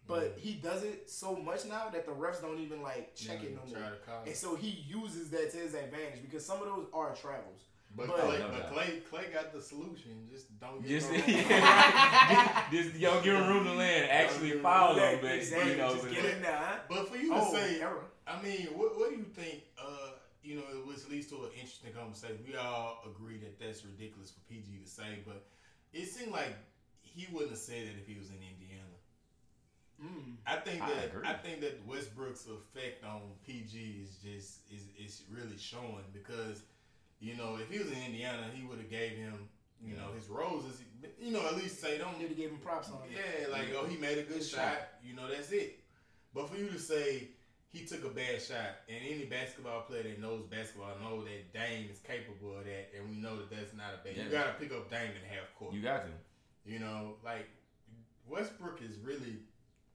[0.08, 3.54] But he does it so much now that the refs don't even like check it
[3.54, 3.90] no Try more.
[3.90, 7.14] to call And so he uses that to his advantage because some of those are
[7.14, 7.60] travels.
[7.94, 8.72] But, but- Clay, but.
[8.72, 10.26] Clay, Clay got the solution.
[10.30, 14.10] Just don't get Just, no yeah, just, just yo, give him room to land.
[14.10, 15.22] Actually, Don't foul do him, that.
[15.22, 15.70] but exactly.
[15.72, 16.56] you know, Just but- get in there.
[16.56, 16.76] Huh?
[16.88, 18.04] But for you to Oh, say, error.
[18.26, 19.62] I mean, what, what do you think?
[19.80, 20.10] Uh,
[20.42, 22.38] you know, it which leads to an interesting conversation.
[22.46, 25.44] We all agree that that's ridiculous for PG to say, but
[25.92, 26.54] it seemed like
[27.02, 28.67] he wouldn't have said that if he was in Indiana.
[30.02, 30.36] Mm.
[30.46, 31.26] I think I that agree.
[31.26, 36.62] I, think that Westbrook's effect on PG is just is is really showing because
[37.20, 39.48] you know if he was in Indiana, he would have gave him
[39.84, 40.82] you know his roses.
[41.20, 42.18] you know, at least say don't.
[42.18, 43.16] Need to give him props on it.
[43.16, 44.76] Yeah, like oh, he made a good shot.
[45.02, 45.80] You know, that's it.
[46.34, 47.28] But for you to say
[47.70, 51.88] he took a bad shot, and any basketball player that knows basketball know that Dame
[51.90, 54.16] is capable of that, and we know that that's not a bad.
[54.16, 54.24] Yeah.
[54.24, 55.74] You got to pick up Dame in half court.
[55.74, 56.12] You got to.
[56.64, 57.48] You know, like
[58.28, 59.38] Westbrook is really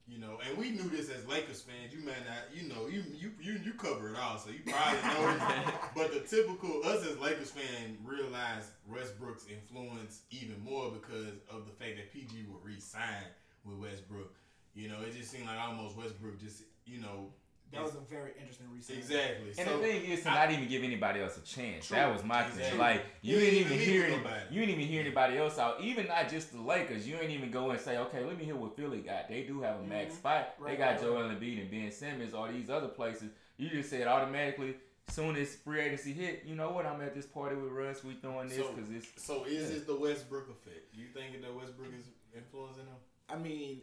[0.06, 1.94] you know, and we knew this as Lakers fans.
[1.94, 5.00] You may not, you know, you you you, you cover it all, so you probably
[5.00, 5.30] know.
[5.30, 5.74] it.
[5.96, 11.72] but the typical us as Lakers fan realized Westbrook's influence even more because of the
[11.72, 13.24] fact that PG would re-sign
[13.64, 14.34] with Westbrook.
[14.74, 17.30] You know, it just seemed like almost Westbrook just you know
[17.74, 18.98] that was a very interesting research.
[18.98, 19.48] Exactly.
[19.58, 21.88] And so, the thing is to I, not even give anybody else a chance.
[21.88, 21.96] True.
[21.96, 22.64] That was my exactly.
[22.64, 22.78] thing.
[22.78, 24.16] Like you, you didn't even hear any,
[24.50, 25.80] you didn't even hear anybody else out.
[25.80, 27.06] Even not just the Lakers.
[27.06, 29.28] You ain't even go and say, okay, let me hear what Philly got.
[29.28, 30.18] They do have a max mm-hmm.
[30.18, 30.54] spot.
[30.58, 31.40] Right, they got right, Joel right.
[31.40, 33.30] Embiid and Ben Simmons All these other places.
[33.56, 34.76] You just said automatically.
[35.08, 36.86] Soon as free agency hit, you know what?
[36.86, 38.02] I'm at this party with Russ.
[38.02, 39.26] We throwing this because so, it's.
[39.26, 39.76] So is yeah.
[39.76, 40.94] it the Westbrook effect?
[40.94, 42.96] You think that Westbrook is influencing him?
[43.28, 43.82] I mean,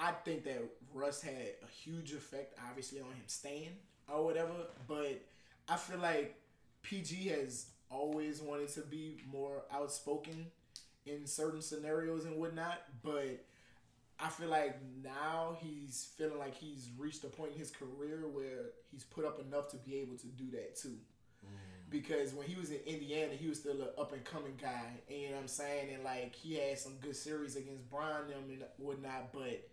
[0.00, 0.62] I think that
[0.94, 3.76] Russ had a huge effect, obviously, on him staying
[4.08, 4.54] or whatever.
[4.88, 5.20] But
[5.68, 6.40] I feel like
[6.82, 10.46] PG has always wanted to be more outspoken
[11.04, 12.80] in certain scenarios and whatnot.
[13.02, 13.44] But
[14.18, 18.70] I feel like now he's feeling like he's reached a point in his career where
[18.90, 20.96] he's put up enough to be able to do that too.
[21.44, 21.90] Mm.
[21.90, 25.18] Because when he was in Indiana, he was still an up and coming guy, and
[25.18, 28.44] you know what I'm saying, and like he had some good series against Brian them
[28.48, 29.68] and whatnot, but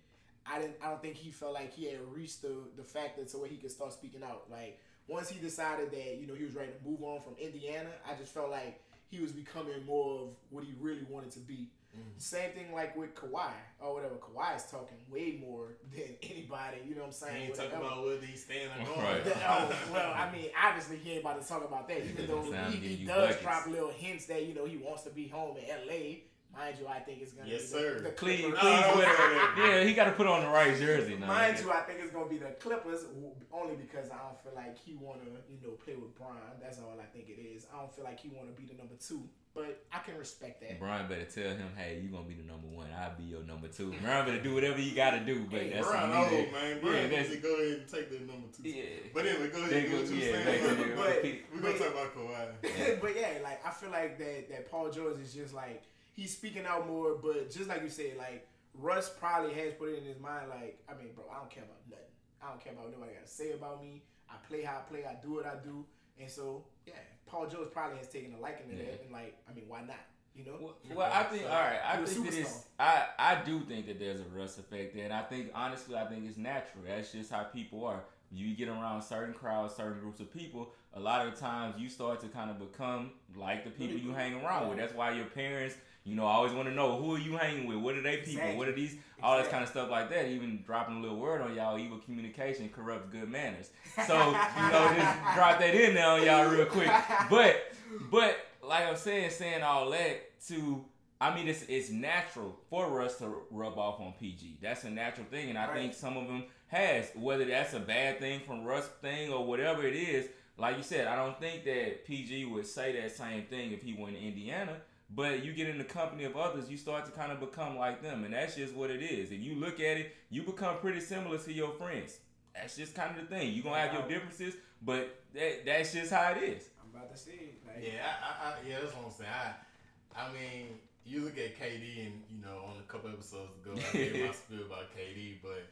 [0.49, 0.75] I didn't.
[0.83, 3.49] I don't think he felt like he had reached the the fact that to where
[3.49, 4.45] he could start speaking out.
[4.49, 7.89] Like once he decided that you know he was ready to move on from Indiana,
[8.09, 11.69] I just felt like he was becoming more of what he really wanted to be.
[11.95, 12.01] Mm.
[12.17, 14.15] Same thing like with Kawhi or whatever.
[14.15, 16.77] Kawhi is talking way more than anybody.
[16.87, 17.37] You know what I'm saying?
[17.37, 19.05] He ain't talking about whether he's staying or going.
[19.05, 19.21] Right.
[19.47, 22.03] oh, well, I mean, obviously he ain't about to talk about that.
[22.03, 23.41] Even though he, he does buckets.
[23.41, 26.23] drop little hints that you know he wants to be home in L.A.
[26.55, 27.97] Mind you, I think it's gonna yes, be sir.
[27.97, 28.57] the, the Clippers.
[28.63, 31.15] yeah, he got to put on the right jersey.
[31.15, 31.27] Now.
[31.27, 33.05] Mind you, I think it's gonna be the Clippers
[33.53, 36.57] only because I don't feel like he wanna, you know, play with Brian.
[36.59, 37.67] That's all I think it is.
[37.71, 39.21] I don't feel like he wanna be the number two,
[39.53, 40.79] but I can respect that.
[40.79, 42.87] Brian better tell him, hey, you gonna be the number one.
[42.97, 43.93] I'll be your number two.
[44.01, 45.45] Brian better do whatever you gotta do.
[45.51, 46.79] But hey, that's Brian old man.
[46.81, 48.67] Brian yeah, needs to go ahead and take the number two.
[48.67, 49.13] Yeah.
[49.13, 49.91] But anyway, go ahead.
[49.91, 50.41] Go, go, yeah,
[50.97, 53.01] but, we're gonna talk about Kawhi.
[53.01, 55.83] but yeah, like I feel like that that Paul George is just like
[56.17, 57.15] he's speaking out more.
[57.15, 60.83] But just like you said, like Russ probably has put it in his mind, like,
[60.89, 62.03] I mean, bro, I don't care about nothing.
[62.43, 64.03] I don't care about what nobody got to say about me.
[64.29, 65.05] I play how I play.
[65.05, 65.85] I do what I do.
[66.19, 66.93] And so, yeah,
[67.25, 68.91] Paul George probably has taken a liking to yeah.
[68.91, 69.03] that.
[69.03, 69.95] And like, I mean, why not?
[70.35, 70.57] You know?
[70.59, 73.87] Well, well I think, so, all right, I think that it's, I, I do think
[73.87, 75.05] that there's a Russ effect there.
[75.05, 76.83] And I think, honestly, I think it's natural.
[76.85, 78.03] That's just how people are.
[78.29, 82.19] You get around certain crowds, certain groups of people, a lot of times you start
[82.21, 84.77] to kind of become like the people you hang around with.
[84.77, 85.75] That's why your parents
[86.07, 87.77] you know, I always want to know who are you hanging with?
[87.79, 88.35] What are they people?
[88.35, 88.55] Exactly.
[88.55, 88.95] What are these?
[89.21, 89.43] All exactly.
[89.43, 90.29] this kind of stuff like that.
[90.29, 93.69] Even dropping a little word on y'all, evil communication corrupts good manners.
[94.07, 96.89] So you know, just drop that in there on y'all real quick.
[97.29, 97.73] But
[98.09, 100.85] but like I'm saying, saying all that to.
[101.19, 104.59] I mean, it's it's natural for us to rub off on PG.
[104.61, 105.73] That's a natural thing, and I right.
[105.73, 107.11] think some of them has.
[107.15, 111.07] Whether that's a bad thing from Russ thing or whatever it is, like you said,
[111.07, 114.77] I don't think that PG would say that same thing if he went to Indiana.
[115.09, 118.01] But you get in the company of others, you start to kind of become like
[118.01, 119.31] them, and that's just what it is.
[119.31, 122.17] If you look at it, you become pretty similar to your friends.
[122.53, 123.53] That's just kind of the thing.
[123.53, 126.63] You're gonna have your differences, but that, that's just how it is.
[126.81, 127.55] I'm about to see.
[127.65, 129.29] Like, yeah, I, I, yeah, that's what I'm saying.
[129.31, 133.75] I, I mean, you look at KD, and you know, on a couple episodes ago,
[133.77, 135.63] I gave my spiel about KD, but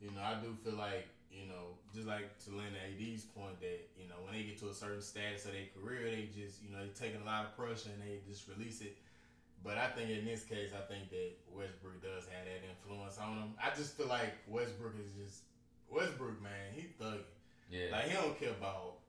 [0.00, 3.90] you know, I do feel like you know, just like to Lynn AD's point that,
[3.98, 6.70] you know, when they get to a certain status of their career, they just, you
[6.70, 8.96] know, they're taking a lot of pressure and they just release it.
[9.64, 13.38] But I think in this case, I think that Westbrook does have that influence on
[13.38, 13.50] him.
[13.58, 15.42] I just feel like Westbrook is just
[15.90, 16.70] Westbrook, man.
[16.74, 17.24] He thugging.
[17.70, 17.90] Yeah.
[17.92, 19.00] Like he don't care about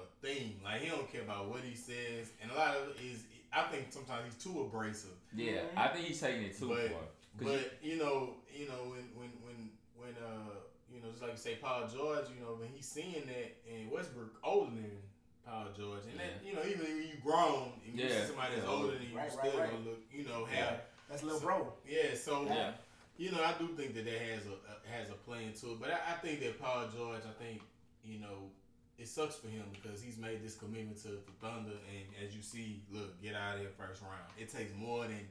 [0.00, 0.60] a thing.
[0.64, 3.24] Like he don't care about what he says, and a lot of it is.
[3.52, 5.12] I think sometimes he's too abrasive.
[5.36, 7.04] Yeah, I think he's taking it too but, far.
[7.38, 9.70] But you know, you know when when when
[10.00, 10.61] when uh you
[11.02, 14.34] know, just like you say, Paul George, you know, when he's seeing that, and Westbrook
[14.44, 15.02] older than
[15.46, 16.30] Paul George, and yeah.
[16.30, 18.22] that, you know, even when you grown and you yeah.
[18.22, 19.70] see somebody that's older than you, right, you still right, right.
[19.70, 20.86] gonna look, you know, have yeah.
[21.10, 21.72] that's little so, bro.
[21.88, 22.72] Yeah, so yeah.
[23.18, 25.80] you know, I do think that that has a, a has a play into it,
[25.80, 27.62] but I, I think that Paul George, I think,
[28.04, 28.50] you know,
[28.98, 32.42] it sucks for him because he's made this commitment to the Thunder, and as you
[32.42, 34.30] see, look, get out of here first round.
[34.38, 35.26] It takes more than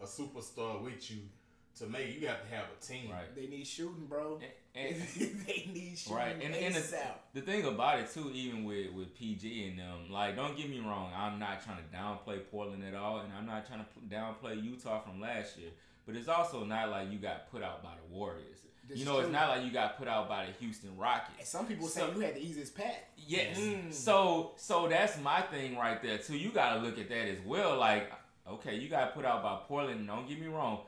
[0.00, 1.18] a superstar with you
[1.78, 3.10] to make you have to have a team.
[3.10, 3.34] Right.
[3.34, 4.40] They need shooting, bro.
[4.74, 5.04] And, and,
[5.46, 6.16] they need shooting.
[6.16, 6.96] right, and, and the,
[7.34, 10.80] the thing about it too, even with with PG and them, like, don't get me
[10.80, 14.62] wrong, I'm not trying to downplay Portland at all, and I'm not trying to downplay
[14.62, 15.70] Utah from last year.
[16.06, 18.58] But it's also not like you got put out by the Warriors.
[18.88, 21.48] This you know, it's not like you got put out by the Houston And Rockets.
[21.48, 22.98] some people So- say you had the easiest path.
[23.16, 23.56] Yes.
[23.58, 23.92] Mm.
[23.92, 26.36] So so that's my thing right there too.
[26.36, 27.78] You gotta look at that as well.
[27.78, 28.10] Like,
[28.48, 30.06] okay, you got put out by Portland.
[30.08, 30.80] Don't get me wrong.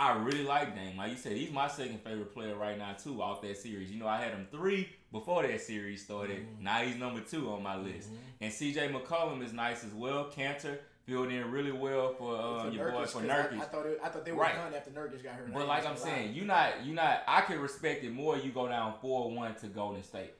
[0.00, 0.96] I really like Dame.
[0.96, 3.90] Like you said, he's my second favorite player right now too off that series.
[3.90, 6.46] You know, I had him three before that series started.
[6.58, 8.08] Now he's number two on my list.
[8.40, 10.30] And CJ McCollum is nice as well.
[10.34, 13.58] Kanter filled in really well for uh, your boy for Nurkic.
[13.58, 14.54] I, I thought it, I thought they were Right.
[14.54, 15.52] done after Nurkic got hurt.
[15.52, 18.68] But like I'm saying, you not you not I can respect it more you go
[18.68, 20.32] down four one to Golden State.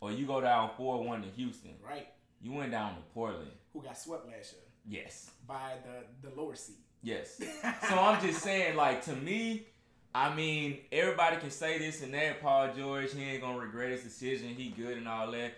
[0.00, 1.70] Or you go down four one to Houston.
[1.82, 2.06] right?
[2.42, 3.50] You went down to Portland.
[3.72, 4.62] Who got swept last year
[5.04, 5.30] Yes.
[5.48, 6.76] by the the lower seed?
[7.06, 7.40] Yes.
[7.88, 9.68] so I'm just saying, like, to me,
[10.12, 12.42] I mean, everybody can say this and that.
[12.42, 14.48] Paul George, he ain't gonna regret his decision.
[14.48, 15.54] He good and all that.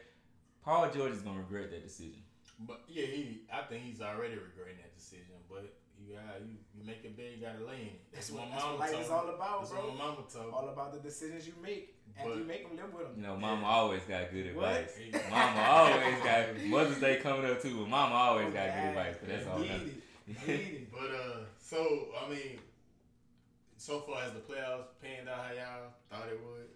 [0.62, 2.20] Paul George is gonna regret that decision.
[2.60, 5.40] But yeah, he I think he's already regretting that decision.
[5.48, 8.00] But you got you, you make it big, you gotta lay in it.
[8.12, 9.14] That's what what, that's what mama life told is me.
[9.14, 9.80] all about, That's bro.
[9.80, 10.52] what my mama told me.
[10.52, 13.14] All about the decisions you make, and But- you make them live with them.
[13.16, 14.90] You know, Mama always got good advice.
[14.98, 18.88] Hey, Mama always got Mother's Day coming up too, but Mama always got good oh,
[18.90, 19.16] advice.
[19.20, 19.64] But that's all.
[20.28, 20.54] Need nothing.
[20.54, 20.58] it.
[20.64, 20.92] Need it.
[20.92, 22.58] But uh, so I mean,
[23.76, 26.68] so far as the playoffs panned out how y'all thought it would.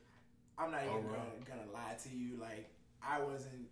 [0.59, 2.39] I'm not even gonna, gonna lie to you.
[2.41, 2.70] Like
[3.03, 3.69] I wasn't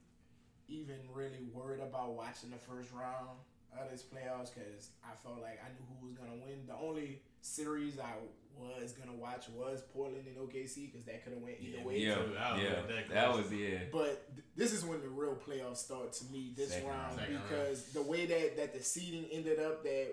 [0.69, 3.39] even really worried about watching the first round
[3.79, 6.67] of this playoffs because I felt like I knew who was gonna win.
[6.67, 8.13] The only series I
[8.57, 11.99] was gonna watch was Portland and OKC because that could have went either way.
[11.99, 12.33] Yeah, too.
[12.35, 13.79] Yeah, that that was yeah.
[13.93, 17.19] But th- this is when the real playoffs start to me this Second round round.
[17.19, 17.49] Second round.
[17.49, 20.09] because the way that, that the seeding ended up that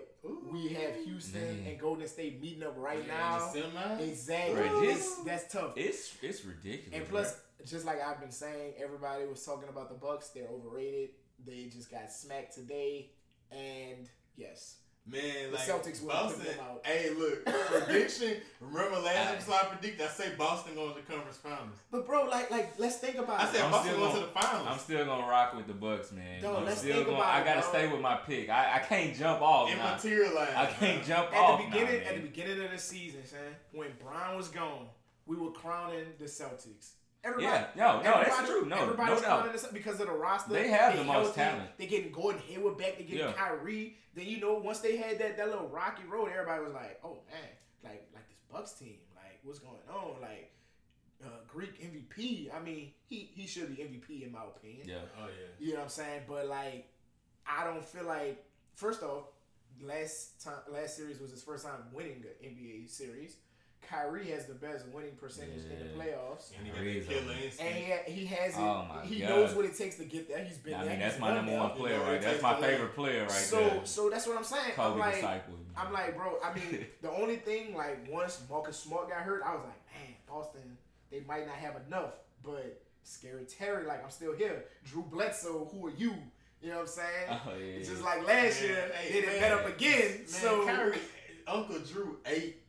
[0.52, 1.66] we have Houston Man.
[1.68, 3.52] and Golden State meeting up right Yeah, now.
[3.52, 4.08] the semis?
[4.08, 4.60] Exactly.
[4.60, 5.72] Right, this- that's tough.
[5.76, 6.94] It's it's ridiculous.
[6.98, 10.28] And plus, just like I've been saying, everybody was talking about the Bucks.
[10.30, 11.10] They're overrated.
[11.44, 13.10] They just got smacked today,
[13.52, 14.76] and yes,
[15.10, 16.44] Man, The like Celtics would've put Boston.
[16.44, 16.80] them out.
[16.86, 17.44] Hey, look,
[17.86, 18.36] prediction.
[18.60, 20.06] Remember last episode I predicted?
[20.06, 21.76] I say Boston going to the conference finals.
[21.90, 23.52] but bro, like, like let's think about I it.
[23.54, 24.66] said I'm Boston still going to the finals.
[24.70, 26.42] I'm still gonna rock with the Bucks, man.
[26.42, 27.18] Dog, I'm let's still think gonna.
[27.18, 27.70] about I gotta bro.
[27.70, 28.50] stay with my pick.
[28.50, 29.70] I, I can't jump off.
[29.70, 29.92] It now.
[29.94, 30.56] materialized.
[30.56, 33.38] I can't jump at off the beginning, now, at the beginning of the season, son,
[33.72, 34.86] when Brown was gone,
[35.26, 36.90] we were crowning the Celtics.
[37.24, 38.68] Everybody, Yeah, no, no, that's everybody- true.
[38.68, 39.42] No, everybody's no doubt.
[39.44, 40.52] crowning because of the roster.
[40.52, 41.70] They have the most healthy, talent.
[41.78, 42.96] They getting Gordon Hayward back.
[42.98, 43.32] They getting Yeah.
[43.32, 43.96] Kyrie.
[44.14, 47.18] Then you know once they had that that little rocky road, everybody was like, oh
[47.30, 47.48] man,
[47.82, 50.20] like like this Bucks team, like what's going on?
[50.20, 50.52] Like
[51.24, 52.54] uh, Greek MVP.
[52.54, 54.86] I mean, he he should be MVP in my opinion.
[54.88, 54.98] Yeah.
[55.20, 55.32] Oh yeah.
[55.58, 56.22] You know what I'm saying?
[56.28, 56.86] But like,
[57.46, 58.44] I don't feel like.
[58.74, 59.24] First off,
[59.82, 63.36] last time last series was his first time winning an NBA series.
[63.82, 67.00] Kyrie has the best winning percentage in the playoffs, And he got Crazy.
[67.00, 67.62] that killer instinct.
[67.62, 68.60] and he, has it.
[68.60, 69.28] Oh, my he God.
[69.30, 70.44] knows what it takes to get there.
[70.44, 70.80] He's been there.
[70.80, 70.92] I there.
[70.94, 72.20] mean, He's that's my done number one player, You know, right?
[72.22, 73.34] That's my favorite player, right now.
[73.34, 73.80] so there.
[73.84, 74.72] so that's what I'm saying.
[74.78, 75.54] I'm like, disciple.
[75.76, 76.36] I'm like, bro.
[76.44, 80.14] I mean, the only thing like once Marcus Smart got hurt, I was like, man,
[80.28, 80.76] Boston,
[81.10, 82.12] they might not have enough.
[82.44, 84.64] But Scary Terry, like, I'm still here.
[84.84, 86.12] Drew Bledsoe, who are you?
[86.60, 87.06] You know what I'm saying?
[87.30, 89.40] Oh, yeah, It's just like last Man, year, hey, they didn't man.
[89.40, 90.10] bet up again.
[90.18, 90.98] Man, so Kyrie,
[91.46, 92.60] Uncle Drew ate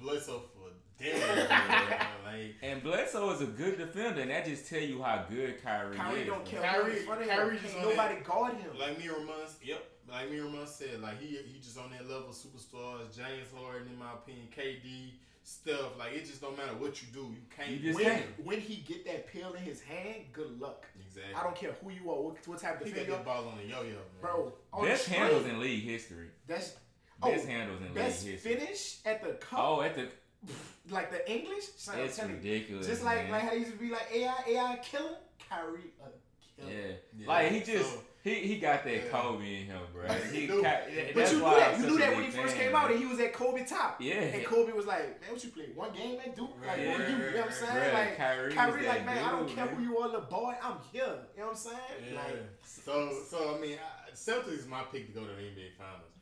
[0.00, 0.70] Bledsoe for
[1.02, 1.18] dinner.
[1.48, 2.06] man.
[2.24, 5.96] like, And Bledsoe is a good defender, and that just tell you how good Kyrie,
[5.96, 6.26] Kyrie is.
[6.26, 6.46] don't man.
[6.46, 7.28] care Kyrie- who's in front of.
[7.28, 8.78] Kyrie just nobody that- guard him.
[8.78, 9.84] like me and Ramon, yep.
[10.08, 13.14] Like me and Ramon said, like he he just on that level of superstars.
[13.16, 15.12] James Harden, in my opinion, KD,
[15.44, 15.96] stuff.
[15.98, 17.70] Like it just don't matter what you do, you can't.
[17.70, 18.04] You just win.
[18.06, 18.38] can't.
[18.38, 20.84] when, when he get that pill in his hand, good luck.
[21.06, 21.34] Exactly.
[21.34, 23.48] I don't care who you are, what, what type of He got defender, that ball
[23.48, 23.96] on the yo-yo, man.
[24.20, 24.52] bro.
[24.72, 26.28] On Best handles in league history.
[26.48, 26.74] That's
[27.22, 28.54] Oh, best oh, handles in best league history.
[28.56, 30.08] finish at the cup, Oh, at the
[30.90, 31.64] like the English.
[31.76, 32.36] Son, it's telling you.
[32.38, 32.86] ridiculous.
[32.86, 33.32] Just like man.
[33.32, 35.16] like how they used to be like AI AI killer,
[35.48, 36.72] Kyrie a killer.
[36.72, 36.92] yeah.
[37.18, 39.08] Yeah, like he just so- he he got that Yeah.
[39.10, 40.04] Kobe in him, bro.
[40.32, 40.80] He, Dude, ca-
[41.14, 41.78] But you knew why that.
[41.80, 42.82] You knew that when big he first fan, came man.
[42.84, 43.96] out, and he was at Kobe top.
[44.00, 44.14] Yeah.
[44.16, 45.64] And Kobe was like, "Man, what you play?
[45.74, 46.50] One game at Duke?
[46.66, 47.16] Like, Yeah, what you?
[47.16, 47.72] You know what I'm saying?
[47.72, 49.74] bruh, like, Kyrie Kyrie, like, that man, I don't care man.
[49.74, 50.54] who you are, little boy.
[50.62, 51.02] I'm here.
[51.34, 51.78] You know what I'm saying?
[52.12, 52.18] Yeah.
[52.18, 55.72] Like, so so I mean, I, Celtics is my pick to go to the NBA
[55.78, 56.12] Finals.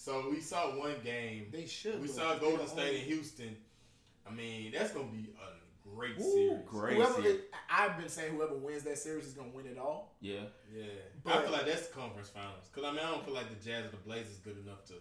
[0.00, 1.48] So we saw one game.
[1.52, 2.00] they should.
[2.00, 3.54] We saw Golden State only- and Houston.
[4.26, 6.64] I mean, that's gonna be a great Ooh, series.
[6.66, 7.40] great Whoever, series.
[7.68, 10.16] I've been saying whoever wins that series is gonna win it all.
[10.22, 10.44] Yeah.
[10.74, 10.84] Yeah,
[11.22, 12.64] But I feel like that's the conference finals.
[12.72, 14.86] Cause I mean, I don't feel like the Jazz or the Blazers is good enough
[14.86, 14.94] to.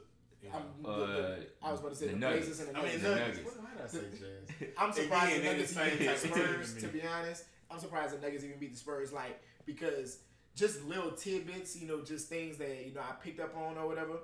[0.43, 0.55] You know.
[0.55, 2.81] I'm, Uh, the- the- I was about to say the the, Blazers and the I
[2.83, 3.03] mean, Nuggets.
[3.03, 3.37] the Nuggets.
[3.37, 3.55] Nuggets.
[3.55, 4.19] What, why did I say
[4.59, 4.69] Jazz?
[4.77, 6.81] I'm surprised the they're Nuggets even beat the type of team to Spurs.
[6.81, 9.13] To be honest, I'm surprised the Nuggets even beat the Spurs.
[9.13, 10.19] Like because
[10.55, 13.87] just little tidbits, you know, just things that you know I picked up on or
[13.87, 14.17] whatever.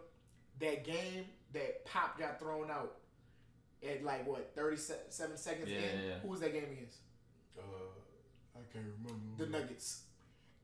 [0.59, 2.97] That game that Pop got thrown out,
[3.87, 6.07] at like what thirty seven seconds yeah, in.
[6.07, 6.19] Yeah.
[6.21, 6.97] Who was that game against?
[7.57, 7.61] Uh,
[8.55, 9.43] I can't remember.
[9.43, 10.03] The Nuggets.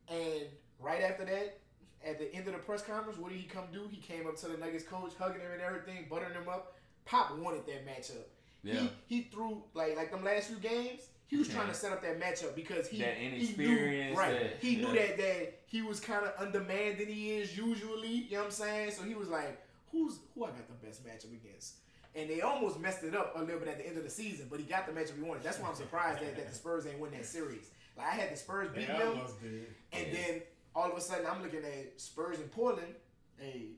[0.08, 0.46] And
[0.80, 1.60] right after that,
[2.06, 3.88] at the end of the press conference, what did he come do?
[3.90, 6.76] He came up to the Nuggets coach, hugging him and everything, buttering him up.
[7.06, 8.26] Pop wanted that matchup.
[8.64, 8.76] Yeah.
[8.76, 11.02] He, he threw like like them last few games.
[11.28, 11.56] He was yeah.
[11.56, 13.58] trying to set up that matchup because he that inexperience.
[13.58, 14.40] He knew, right.
[14.40, 14.88] That, he yeah.
[14.88, 18.10] knew that that he was kind of undemanding than he is usually.
[18.10, 18.92] You know what I'm saying?
[18.92, 19.60] So he was like,
[19.92, 20.46] "Who's who?
[20.46, 21.76] I got the best matchup against."
[22.14, 24.48] And they almost messed it up a little bit at the end of the season,
[24.50, 25.44] but he got the matchup he wanted.
[25.44, 27.70] That's why I'm surprised that, that the Spurs ain't win that series.
[27.98, 29.22] Like I had the Spurs beat them,
[29.94, 30.14] and yeah.
[30.14, 30.42] then
[30.76, 32.96] all of a sudden I'm looking at Spurs in Portland.
[33.38, 33.70] Hey,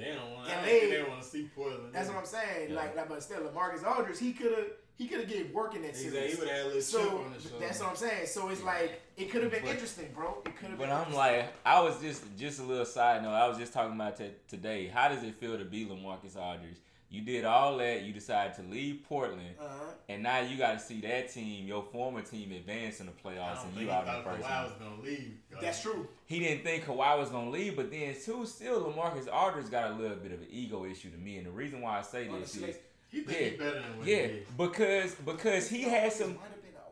[0.00, 0.48] they don't want.
[0.64, 1.92] They don't want to see Portland.
[1.92, 2.70] That's what I'm saying.
[2.70, 2.76] Yeah.
[2.76, 4.66] Like, like, but still, LaMarcus Aldridge, he could have.
[5.00, 6.12] He could have get work in that series.
[6.12, 6.30] Exactly.
[6.30, 7.58] He would have had a little so, on the show.
[7.58, 8.26] That's what I'm saying.
[8.26, 10.42] So it's like it could have been but, interesting, bro.
[10.44, 10.78] It could have.
[10.78, 10.90] Been.
[10.90, 13.32] But I'm like, I was just just a little side note.
[13.32, 14.88] I was just talking about t- today.
[14.88, 16.76] How does it feel to be LaMarcus Aldridge?
[17.08, 18.02] You did all that.
[18.02, 19.84] You decided to leave Portland, uh-huh.
[20.10, 23.64] and now you got to see that team, your former team, advance in the playoffs,
[23.64, 25.32] and you out in the first Kawhi was gonna leave.
[25.62, 26.06] That's true.
[26.26, 29.94] He didn't think Kawhi was gonna leave, but then too, still LaMarcus Aldridge got a
[29.94, 32.54] little bit of an ego issue to me, and the reason why I say this
[32.54, 32.76] is,
[33.10, 34.26] he yeah, he better than yeah,
[34.56, 36.38] because because he had some.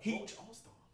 [0.01, 0.25] He,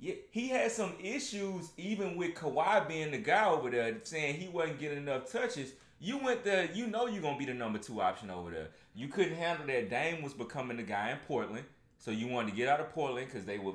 [0.01, 4.49] yeah, he had some issues even with Kawhi being the guy over there, saying he
[4.49, 5.73] wasn't getting enough touches.
[5.99, 8.69] You went there, you know you're gonna be the number two option over there.
[8.95, 11.65] You couldn't handle that Dame was becoming the guy in Portland,
[11.99, 13.73] so you wanted to get out of Portland because they were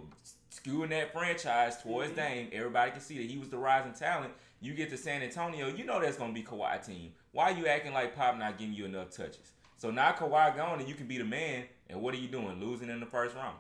[0.51, 2.19] skewing that franchise towards mm-hmm.
[2.19, 2.49] Dame.
[2.51, 4.33] Everybody can see that he was the rising talent.
[4.61, 7.13] You get to San Antonio, you know that's gonna be Kawhi team.
[7.31, 9.53] Why are you acting like Pop not giving you enough touches?
[9.79, 11.63] So now Kawhi gone and you can be the man.
[11.89, 12.59] And what are you doing?
[12.59, 13.55] Losing in the first round.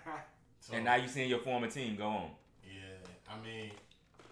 [0.60, 2.30] so, and now you seeing your former team go on.
[2.62, 3.70] Yeah, I mean,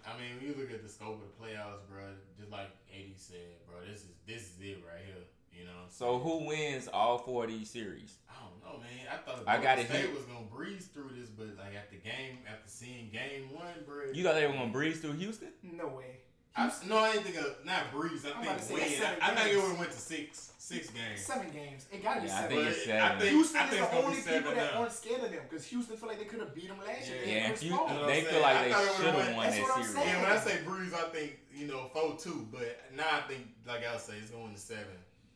[0.05, 2.03] I mean, when you look at the scope of the playoffs, bro,
[2.37, 3.37] just like AD said,
[3.67, 5.23] bro, this is this is it right here.
[5.51, 5.85] You know.
[5.89, 8.17] So who wins all four of these series?
[8.29, 9.07] I don't know, man.
[9.11, 12.37] I thought I got State was gonna breeze through this, but like at the game,
[12.47, 14.11] after seeing game one, bro.
[14.13, 15.49] You thought they were gonna breeze through Houston?
[15.63, 16.21] No way.
[16.55, 18.25] I, no, I didn't think of not breeze.
[18.25, 19.01] I think win.
[19.21, 20.51] I, I think it would went to six.
[20.59, 21.19] Six games.
[21.19, 21.87] Seven games.
[21.91, 22.57] It gotta be yeah, seven.
[22.57, 23.01] I think it's seven.
[23.01, 25.65] I think, Houston I think is the only people that aren't scared of them because
[25.65, 27.17] Houston feel like they could have beat them last year.
[27.25, 27.71] Yeah, if you,
[28.07, 29.93] they feel like they should have won that series.
[29.93, 33.47] Yeah, when I say Breeze, I think you know four two, but now I think
[33.67, 34.85] like I say, it's going to seven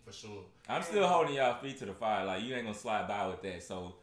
[0.06, 0.46] for sure.
[0.70, 2.26] I'm still holding y'all feet to the fire.
[2.26, 3.64] Like you ain't gonna slide by with that.
[3.64, 3.96] So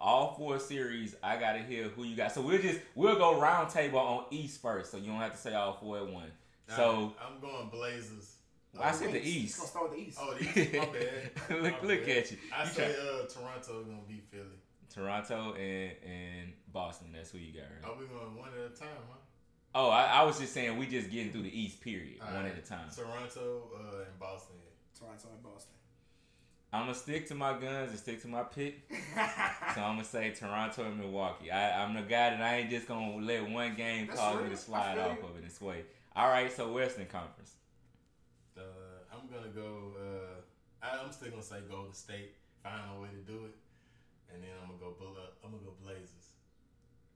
[0.00, 2.30] all four series, I gotta hear who you got.
[2.30, 5.38] So we'll just we'll go round table on East first, so you don't have to
[5.38, 6.30] say all four at one.
[6.76, 8.34] So I'm going Blazers.
[8.80, 9.56] I said the East.
[9.58, 10.18] Gonna start with the East.
[10.20, 10.72] Oh, the East.
[10.74, 10.84] My
[11.48, 11.62] bad.
[11.62, 12.16] look, My look bad.
[12.18, 12.38] at you.
[12.54, 14.44] I you say uh, Toronto gonna beat Philly.
[14.92, 17.08] Toronto and and Boston.
[17.12, 17.90] That's who you got, right?
[17.90, 19.16] Are we going one at a time, huh?
[19.74, 21.80] Oh, I, I was just saying we just getting through the East.
[21.80, 22.52] Period, All one right.
[22.52, 22.88] at a time.
[22.94, 24.56] Toronto uh, and Boston.
[24.98, 25.74] Toronto and Boston.
[26.72, 28.82] I'm gonna stick to my guns and stick to my pick.
[29.74, 31.50] so I'm gonna say Toronto and Milwaukee.
[31.50, 34.50] I, I'm the guy that I ain't just gonna let one game That's cause me
[34.50, 35.84] to slide off of it and sway.
[36.16, 37.54] All right, so Western Conference.
[38.56, 38.62] Uh,
[39.12, 39.94] I'm gonna go.
[39.94, 40.40] Uh,
[40.82, 42.34] I'm still gonna say Golden State.
[42.62, 43.54] Find a way to do it,
[44.32, 45.14] and then I'm gonna go.
[45.44, 46.34] I'm gonna go Blazers.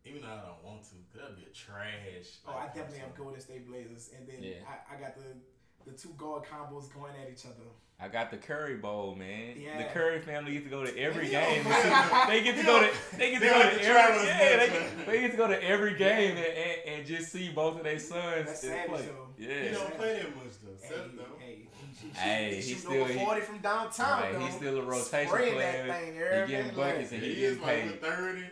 [0.05, 2.43] Even though I don't want to, cause that'd be a trash.
[2.47, 4.67] Oh, I definitely have Golden State Blazers, and then yeah.
[4.67, 5.39] I, I got the
[5.87, 7.65] the two guard combos going at each other.
[8.03, 9.55] I got the Curry Bowl, man.
[9.57, 9.79] Yeah.
[9.79, 11.63] The Curry family get to go to every game.
[12.27, 15.21] they get to go to they get to go to every yeah, they, get, they
[15.21, 18.47] get to go to every game and, and, and just see both of their sons
[18.47, 19.09] That's play.
[19.39, 19.63] Yeah.
[19.63, 20.73] He don't play that much though.
[20.81, 21.23] Hey, Seth, though.
[21.39, 21.69] Hey,
[22.15, 24.23] hey, he's still over forty from downtown.
[24.23, 26.45] Right, he's still a rotation player.
[26.47, 27.87] He getting buckets and he, he getting paid.
[27.87, 28.45] Like thirty.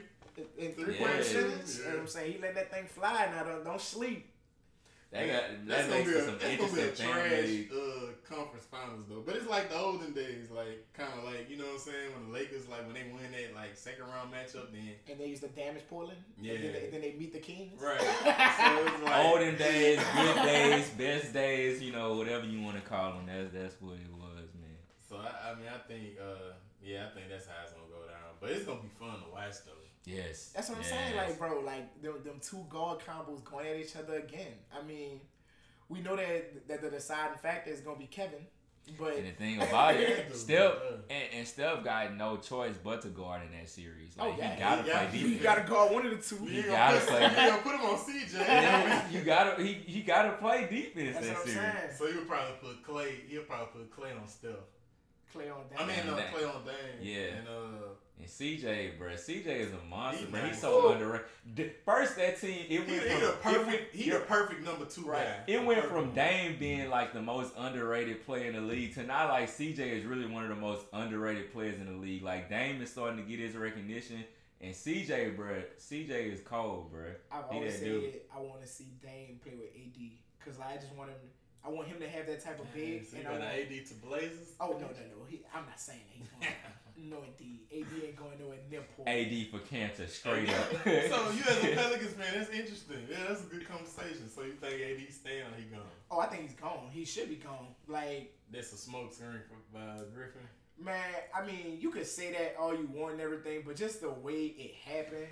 [0.59, 1.41] In three point yeah.
[1.41, 2.33] you know what I'm saying?
[2.33, 3.43] He let that thing fly now.
[3.43, 4.31] Don't, don't sleep.
[5.11, 7.83] That got that that's makes gonna be a, some that's interesting gonna be a trash
[7.83, 9.23] uh, conference finals though.
[9.27, 12.15] But it's like the olden days, like kind of like you know what I'm saying
[12.15, 15.27] when the Lakers like when they win that like second round matchup, then and they
[15.27, 16.23] used to damage Portland.
[16.41, 16.55] Yeah.
[16.55, 17.83] And then, they, then they meet the Kings.
[17.83, 17.99] Right.
[18.01, 22.83] so it's like, olden days, good days, best days, you know whatever you want to
[22.83, 23.27] call them.
[23.27, 24.79] That's that's what it was, man.
[25.03, 26.55] So I, I mean I think uh
[26.87, 28.39] yeah I think that's how it's gonna go down.
[28.39, 29.90] But it's gonna be fun to watch though.
[30.15, 30.51] Yes.
[30.55, 30.91] That's what I'm yes.
[30.91, 31.17] saying.
[31.17, 34.55] Like, bro, like them, them two guard combos going at each other again.
[34.77, 35.21] I mean,
[35.89, 38.47] we know that that the deciding factor is gonna be Kevin.
[38.99, 40.75] But and the thing about it, Steph
[41.11, 44.17] and, and Steph got no choice but to guard in that series.
[44.17, 44.55] Like oh, yeah.
[44.55, 45.31] he gotta he play got, defense.
[45.31, 46.45] You gotta guard one of the two.
[46.45, 47.23] You gotta play.
[47.23, 49.13] You gotta put him on CJ.
[49.13, 51.55] you gotta he, he gotta play defense That's that series.
[51.55, 51.75] Saying.
[51.97, 53.15] So he'll probably put Clay.
[53.29, 54.51] He'll probably put Clay on Steph.
[55.33, 55.79] Clay on Dame.
[55.79, 57.01] I mean, no, Clay on Dame.
[57.01, 57.37] Yeah.
[57.39, 60.41] And uh, And CJ, bro, CJ is a monster, he bro.
[60.43, 61.73] He's so underrated.
[61.87, 65.03] First, that team, it went he, from he the perfect, he the perfect number two
[65.03, 65.25] right.
[65.25, 65.53] guy.
[65.53, 69.29] It went from Dame being like the most underrated player in the league to now
[69.29, 72.23] like CJ is really one of the most underrated players in the league.
[72.23, 74.25] Like Dame is starting to get his recognition.
[74.61, 77.07] And CJ, bro, CJ is cold, bro.
[77.33, 79.99] I've always said I want to see Dame play with AD
[80.39, 81.17] because like, I just want him.
[81.65, 83.07] I want him to have that type of big.
[83.07, 84.53] So and I want AD to Blazers.
[84.61, 85.25] Oh no, no, no.
[85.29, 86.55] He, I'm not saying that he's going.
[87.09, 87.61] no, indeed.
[87.73, 89.09] AD ain't going nowhere near poor.
[89.09, 90.71] AD for cancer, straight up.
[90.85, 93.07] so you as a Pelicans fan, that's interesting.
[93.11, 94.29] Yeah, that's a good conversation.
[94.29, 95.83] So you think AD staying or he gone?
[96.11, 96.89] Oh, I think he's gone.
[96.91, 97.75] He should be gone.
[97.89, 100.43] Like that's a smoke screen for uh, Griffin.
[100.79, 100.99] Man,
[101.35, 104.47] I mean, you could say that all you want and everything, but just the way
[104.57, 105.27] it happened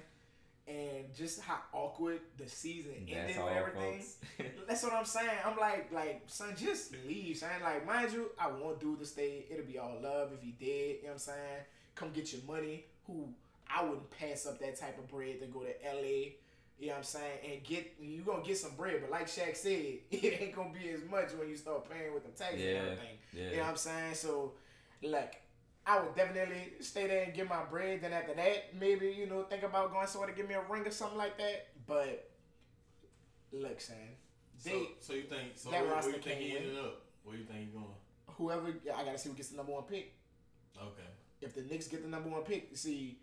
[0.68, 4.02] and just how awkward the season ended and everything.
[4.68, 5.28] that's what I'm saying.
[5.44, 7.48] I'm like, like, son, just leave, son.
[7.62, 9.46] Like, mind you, I won't do to stay.
[9.50, 10.68] It'll be all love if he did.
[10.68, 11.60] You know what I'm saying?
[11.94, 12.84] Come get your money.
[13.06, 13.28] Who
[13.74, 16.32] I wouldn't pass up that type of bread to go to LA.
[16.78, 17.38] You know what I'm saying?
[17.50, 19.70] And get you gonna get some bread, but like Shaq said,
[20.10, 22.78] it ain't gonna be as much when you start paying with the taxes yeah, and
[22.78, 23.16] everything.
[23.32, 23.50] Yeah.
[23.50, 24.14] You know what I'm saying?
[24.14, 24.52] So
[25.02, 25.42] like
[25.88, 28.02] I would definitely stay there and get my bread.
[28.02, 30.86] Then after that, maybe you know think about going somewhere to give me a ring
[30.86, 31.68] or something like that.
[31.86, 32.30] But
[33.52, 33.96] look, son,
[34.62, 35.70] they, so, so you think so?
[35.70, 37.02] That where, where you think he ended up?
[37.24, 37.86] Where you think he going?
[38.26, 40.14] Whoever I gotta see who gets the number one pick.
[40.76, 41.08] Okay.
[41.40, 43.20] If the Knicks get the number one pick, see,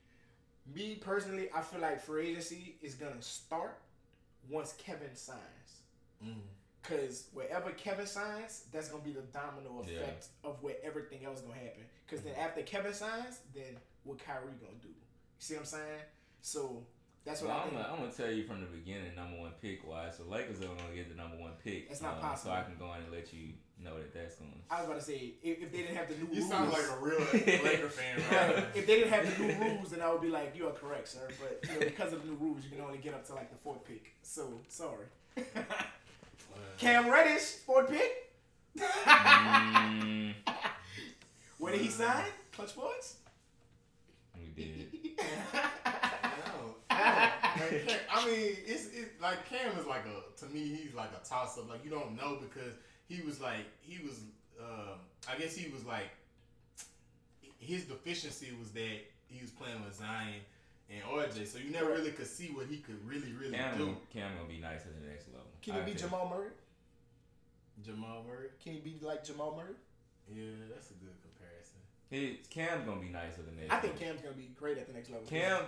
[0.74, 3.78] me personally, I feel like free agency is gonna start
[4.50, 5.82] once Kevin signs.
[6.26, 6.42] Mm.
[6.90, 10.50] Cause wherever Kevin signs, that's gonna be the domino effect yeah.
[10.50, 11.84] of where everything else gonna happen.
[12.10, 14.90] Cause then after Kevin signs, then what Kyrie gonna do?
[14.90, 14.94] You
[15.40, 16.02] see what I'm saying?
[16.42, 16.84] So
[17.26, 19.88] that's what well, I'm, gonna, I'm gonna tell you from the beginning, number one pick
[19.88, 20.18] wise.
[20.18, 21.88] So Lakers are gonna get the number one pick.
[21.90, 22.52] It's not um, possible.
[22.52, 23.54] So I can go in and let you
[23.84, 24.52] know that that's going.
[24.52, 24.70] To happen.
[24.70, 26.38] I was about to say if, if they didn't have the new you rules.
[26.38, 27.20] You sound like a real
[27.66, 28.66] Laker fan, right?
[28.76, 31.08] if they didn't have the new rules, then I would be like, "You are correct,
[31.08, 33.34] sir." But you know, because of the new rules, you can only get up to
[33.34, 34.14] like the fourth pick.
[34.22, 35.08] So sorry.
[36.78, 38.32] Cam Reddish, fourth pick.
[38.78, 40.34] mm.
[41.58, 42.26] Where did he sign?
[42.52, 43.18] Clutch Sports.
[44.36, 44.90] We did.
[46.90, 51.58] I mean, it's, it's like Cam is like a to me he's like a toss
[51.58, 51.70] up.
[51.70, 52.74] Like you don't know because
[53.08, 54.20] he was like he was.
[54.60, 54.96] Uh,
[55.30, 56.10] I guess he was like
[57.60, 60.42] his deficiency was that he was playing with Zion
[60.90, 63.98] and RJ, so you never really could see what he could really really Cam, do.
[64.14, 65.48] Cam gonna be nice at the next level.
[65.62, 66.52] Can he be Jamal Murray?
[67.84, 68.50] Jamal Murray.
[68.64, 69.76] Can he be like Jamal Murray?
[70.32, 71.80] Yeah, that's a good comparison.
[72.10, 73.74] He, Cam's gonna be nice at the next.
[73.74, 74.08] I think level.
[74.08, 75.26] Cam's gonna be great at the next level.
[75.28, 75.64] Cam,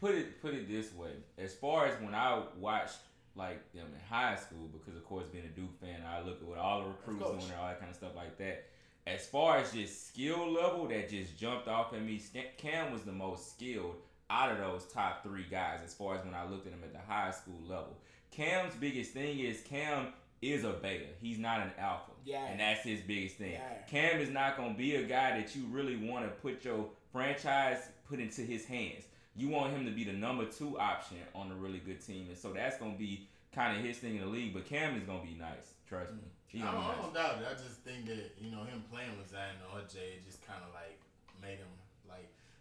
[0.00, 2.98] put it put it this way: as far as when I watched
[3.36, 6.48] like them in high school, because of course being a Duke fan, I look at
[6.48, 8.66] what all the recruits doing and all that kind of stuff like that.
[9.06, 12.22] As far as just skill level, that just jumped off at me.
[12.56, 13.96] Cam was the most skilled
[14.30, 15.80] out of those top three guys.
[15.84, 17.96] As far as when I looked at him at the high school level,
[18.30, 20.08] Cam's biggest thing is Cam
[20.42, 21.06] is a beta.
[21.20, 22.12] He's not an alpha.
[22.24, 22.46] Yeah.
[22.46, 23.52] And that's his biggest thing.
[23.52, 23.60] Yeah.
[23.88, 27.78] Cam is not gonna be a guy that you really want to put your franchise
[28.08, 29.04] put into his hands.
[29.36, 32.38] You want him to be the number two option on a really good team, and
[32.38, 34.54] so that's gonna be kind of his thing in the league.
[34.54, 35.74] But Cam is gonna be nice.
[35.88, 36.22] Trust me.
[36.46, 36.98] He I, don't, nice.
[36.98, 37.46] I don't doubt it.
[37.50, 40.70] I just think that you know him playing with Zion or RJ just kind of
[40.70, 41.02] like
[41.42, 41.73] made him like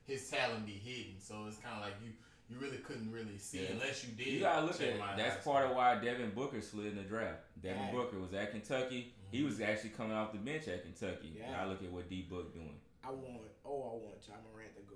[0.06, 1.16] his talent be hidden.
[1.20, 2.12] So it's kind of like you
[2.50, 3.72] you really couldn't really see yeah.
[3.72, 4.28] unless you did.
[4.28, 7.40] You gotta look at that's part of why Devin Booker slid in the draft.
[7.62, 7.92] Devin yeah.
[7.92, 9.14] Booker was at Kentucky.
[9.14, 9.38] Mm-hmm.
[9.38, 11.34] He was actually coming off the bench at Kentucky.
[11.40, 11.62] Yeah.
[11.62, 12.76] I look at what D Book doing.
[13.04, 14.96] I want oh I want Ja Morant to go.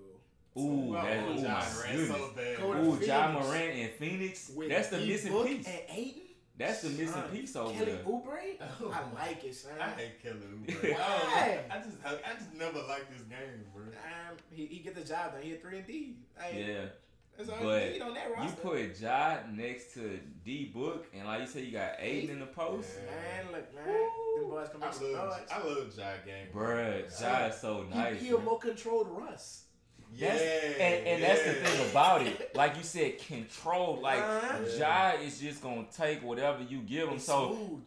[0.59, 2.07] Ooh, so, that's ooh, my goodness.
[2.07, 2.85] So bad.
[2.85, 4.51] ooh, Ja Morant and Phoenix.
[4.55, 5.67] With that's the D missing Book piece.
[5.67, 6.21] And Ayton.
[6.57, 7.85] That's the missing son, piece over there.
[7.85, 8.05] Kelly there.
[8.05, 8.67] Oubre?
[8.81, 9.73] Oh, I like it, son.
[9.79, 10.95] I hate Kelly Oubre.
[10.99, 13.83] I, I just I, just never liked this game, bro.
[13.83, 15.41] Um, he, he get the job done.
[15.43, 16.15] He a three and D.
[16.53, 16.85] yeah.
[17.37, 18.45] That's all but you, on that roster.
[18.45, 22.39] you put Ja next to D Book, and like you said, you got Ayton in
[22.39, 22.89] the post.
[22.95, 23.43] Yeah.
[23.43, 23.85] Man, look, man,
[24.39, 28.19] them boys can make I love, I love Ja game, Bruh, Ja is so nice.
[28.19, 29.65] He, he a more controlled Russ.
[30.17, 31.27] Yeah, and, and yeah.
[31.27, 32.55] that's the thing about it.
[32.55, 33.99] Like you said, control.
[34.01, 34.63] Like uh-huh.
[34.77, 37.15] Ja is just gonna take whatever you give him.
[37.15, 37.79] It's so,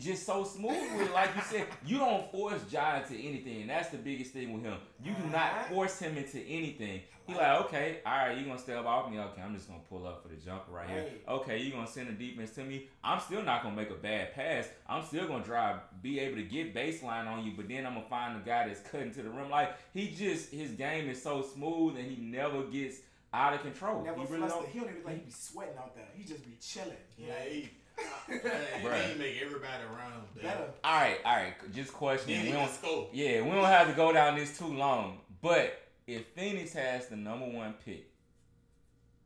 [0.00, 1.08] just so smooth with.
[1.08, 1.12] It.
[1.12, 4.62] Like you said, you don't force Ja into anything, and that's the biggest thing with
[4.62, 4.76] him.
[5.02, 5.74] You do not uh-huh.
[5.74, 7.00] force him into anything.
[7.26, 9.18] He like, okay, all right, you gonna step off me?
[9.18, 11.04] Okay, I'm just gonna pull up for the jumper right here.
[11.28, 12.88] Okay, you gonna send the defense to me?
[13.02, 14.68] I'm still not gonna make a bad pass.
[14.86, 18.06] I'm still gonna drive, be able to get baseline on you, but then I'm gonna
[18.08, 19.48] find the guy that's cutting to the rim.
[19.48, 22.98] Like he just, his game is so smooth, and he never gets
[23.32, 24.02] out of control.
[24.04, 24.68] Never he really don't.
[24.68, 26.04] He don't even like he be sweating out there.
[26.14, 26.92] He just be chilling.
[27.16, 27.32] Yeah.
[27.48, 27.70] He,
[28.28, 30.64] He make everybody around better.
[30.82, 31.54] All right, all right.
[31.72, 32.46] Just questioning.
[32.46, 36.72] we don't, Yeah, we don't have to go down this too long, but if Phoenix
[36.74, 38.10] has the number one pick,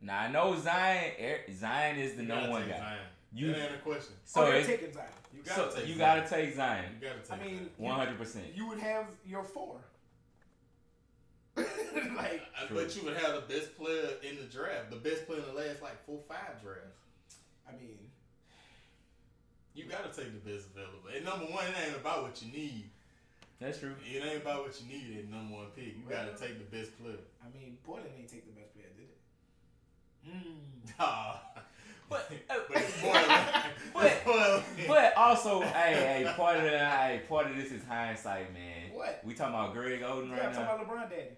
[0.00, 1.12] now I know Zion.
[1.52, 2.78] Zion is the you number one guy.
[2.78, 2.98] Zion.
[3.32, 4.14] You that ain't a question.
[4.24, 5.06] So oh, you're taking Zion.
[5.34, 5.88] You gotta so take.
[5.88, 6.18] You Zion.
[6.20, 6.84] gotta take Zion.
[7.00, 7.26] You gotta take.
[7.26, 7.40] Zion.
[7.40, 8.46] I mean, one hundred percent.
[8.54, 9.80] You would have your four.
[11.56, 12.42] like,
[12.72, 15.60] but you would have the best player in the draft, the best player in the
[15.60, 17.02] last like four, five drafts.
[17.68, 17.98] I mean,
[19.74, 21.10] you gotta take the best available.
[21.14, 22.90] And number one, it ain't about what you need.
[23.60, 23.94] That's true.
[24.04, 25.96] It ain't about what you need at number one pick.
[25.96, 27.18] You well, gotta take the best player.
[27.42, 29.18] I mean, Portland ain't take the best player, did it?
[30.28, 31.34] Mm.
[32.08, 32.54] But, uh,
[33.92, 38.54] but, but, but also, hey, hey, part of the, hey, part of this is hindsight,
[38.54, 38.92] man.
[38.94, 39.20] What?
[39.24, 40.36] We talking about Greg Oden right now.
[40.36, 40.66] yeah, now?
[40.66, 41.36] talking about LeBron daddy.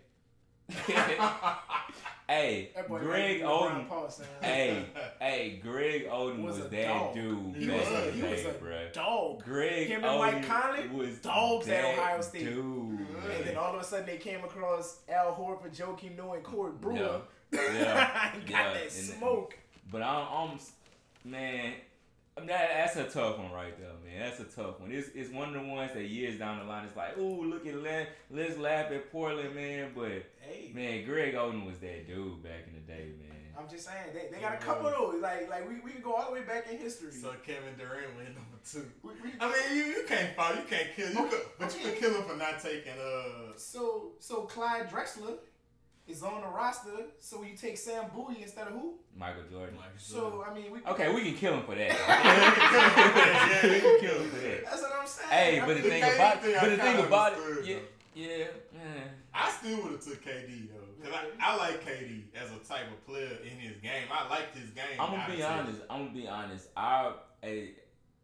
[2.28, 4.22] hey, Greg Oden.
[4.40, 4.84] hey,
[5.18, 7.14] hey, Greg Oden was, was that dog.
[7.14, 8.88] dude he back was, in the day, bro.
[8.92, 9.44] Dog.
[9.44, 12.44] Greg Him and Mike Conley was dogs at Ohio State.
[12.44, 13.00] Dude,
[13.36, 16.72] and then all of a sudden they came across Al Horford, Joakim Noah, and Corey
[16.80, 16.94] Brewer.
[16.94, 17.18] Yeah,
[17.52, 18.32] yeah.
[18.46, 18.72] got yeah.
[18.74, 19.56] that smoke.
[19.90, 20.58] But I'm, I'm
[21.24, 21.72] man,
[22.36, 24.20] that, that's a tough one right there, man.
[24.20, 24.90] That's a tough one.
[24.92, 27.66] It's, it's one of the ones that years down the line, it's like, oh, look
[27.66, 29.92] at Len, let's laugh at Portland, man.
[29.94, 33.30] But hey, man, Greg Oden was that dude back in the day, man.
[33.60, 35.20] I'm just saying they, they got a couple of those.
[35.20, 37.12] Like like we, we can go all the way back in history.
[37.12, 38.86] So Kevin Durant went number two.
[39.02, 41.90] We, we, I mean you, you can't follow, you can't kill you could, but you
[41.90, 45.34] can kill him for not taking uh So so Clyde Drexler
[46.10, 48.94] is on the roster, so you take Sam Bowie instead of who?
[49.16, 49.76] Michael Jordan.
[49.76, 51.90] Michael so I mean, we okay, we can kill him for that.
[51.90, 54.64] yeah, we can kill him for that.
[54.64, 55.30] That's what I'm saying.
[55.30, 57.76] Hey, but the, thing about, but the thing about it, yeah,
[58.14, 59.10] yeah, man.
[59.32, 62.90] I still would have took KD though, cause I, I like KD as a type
[62.90, 64.08] of player in his game.
[64.12, 64.98] I liked his game.
[64.98, 65.80] I'm gonna be honest.
[65.88, 66.68] I'm gonna be honest.
[66.76, 67.12] I,
[67.42, 67.70] hey,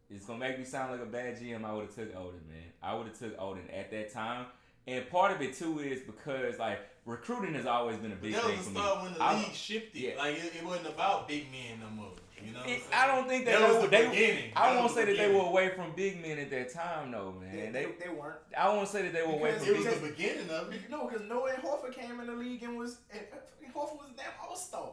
[0.09, 1.63] it's gonna make me sound like a bad GM.
[1.63, 2.67] I would have took Oden, man.
[2.83, 4.47] I would have took Oden at that time.
[4.87, 8.41] And part of it too is because like recruiting has always been a big thing
[8.41, 8.53] for me.
[8.53, 9.99] That was the start when the I, league shifted.
[9.99, 10.17] Yeah.
[10.17, 12.11] Like it, it, wasn't about big men no more.
[12.45, 14.51] You know, it, I don't think that, that was they, the beginning.
[14.55, 17.73] I won't say that they were away from big men at that time, though, man.
[17.73, 18.37] They, they, they weren't.
[18.55, 19.67] I won't say that they were away from.
[19.67, 20.81] It was the beginning of it.
[20.89, 23.21] No, because Noah and Horford came in the league and was and
[23.73, 24.91] Horford was a damn all star.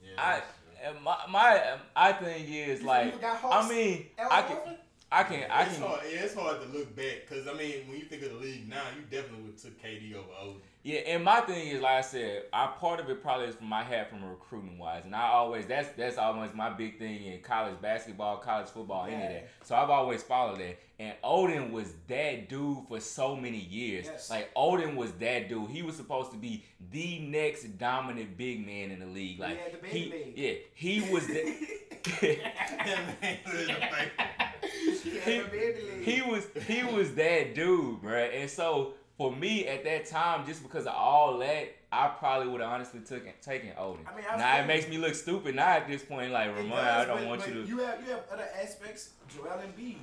[0.00, 0.42] Yeah, I
[1.02, 3.14] my my I think is like
[3.44, 4.58] I mean I can.
[5.10, 5.50] I can.
[5.50, 5.86] I it's can.
[5.86, 8.38] Hard, yeah, it's hard to look back because I mean, when you think of the
[8.38, 10.60] league now, you definitely would took KD over Oden.
[10.84, 13.66] Yeah, and my thing is, like I said, I part of it probably is from
[13.66, 17.40] my hat from recruiting wise, and I always that's that's always my big thing in
[17.40, 19.14] college basketball, college football, yeah.
[19.14, 19.48] any of that.
[19.64, 20.78] So I've always followed that.
[21.00, 24.06] And Oden was that dude for so many years.
[24.06, 24.30] Yes.
[24.30, 25.70] Like Oden was that dude.
[25.70, 29.40] He was supposed to be the next dominant big man in the league.
[29.40, 30.32] Like yeah, the he, league.
[30.36, 31.54] yeah, he was the.
[35.24, 35.42] he,
[36.02, 38.18] he was he was that dude, bro.
[38.18, 42.60] And so for me at that time, just because of all that, I probably would
[42.60, 43.98] have honestly taken taken Oden.
[44.06, 45.56] I mean, now it makes me look stupid.
[45.56, 47.68] Now at this point, like Ramon, I don't but, want but you to.
[47.68, 49.10] You have you have other aspects.
[49.34, 49.96] Joel Embiid,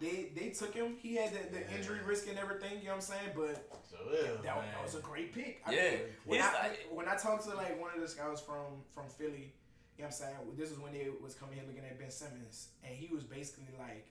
[0.00, 0.96] they they took him.
[1.02, 2.78] He had the, the injury risk and everything.
[2.78, 3.30] You know what I'm saying?
[3.34, 5.62] But Joel, that, that, was a great pick.
[5.66, 5.90] I yeah.
[5.90, 9.08] Mean, when, I, like, when I talked to like one of the scouts from from
[9.08, 9.50] Philly,
[9.98, 10.36] you know what I'm saying?
[10.56, 13.74] This is when they was coming here looking at Ben Simmons, and he was basically
[13.80, 14.06] like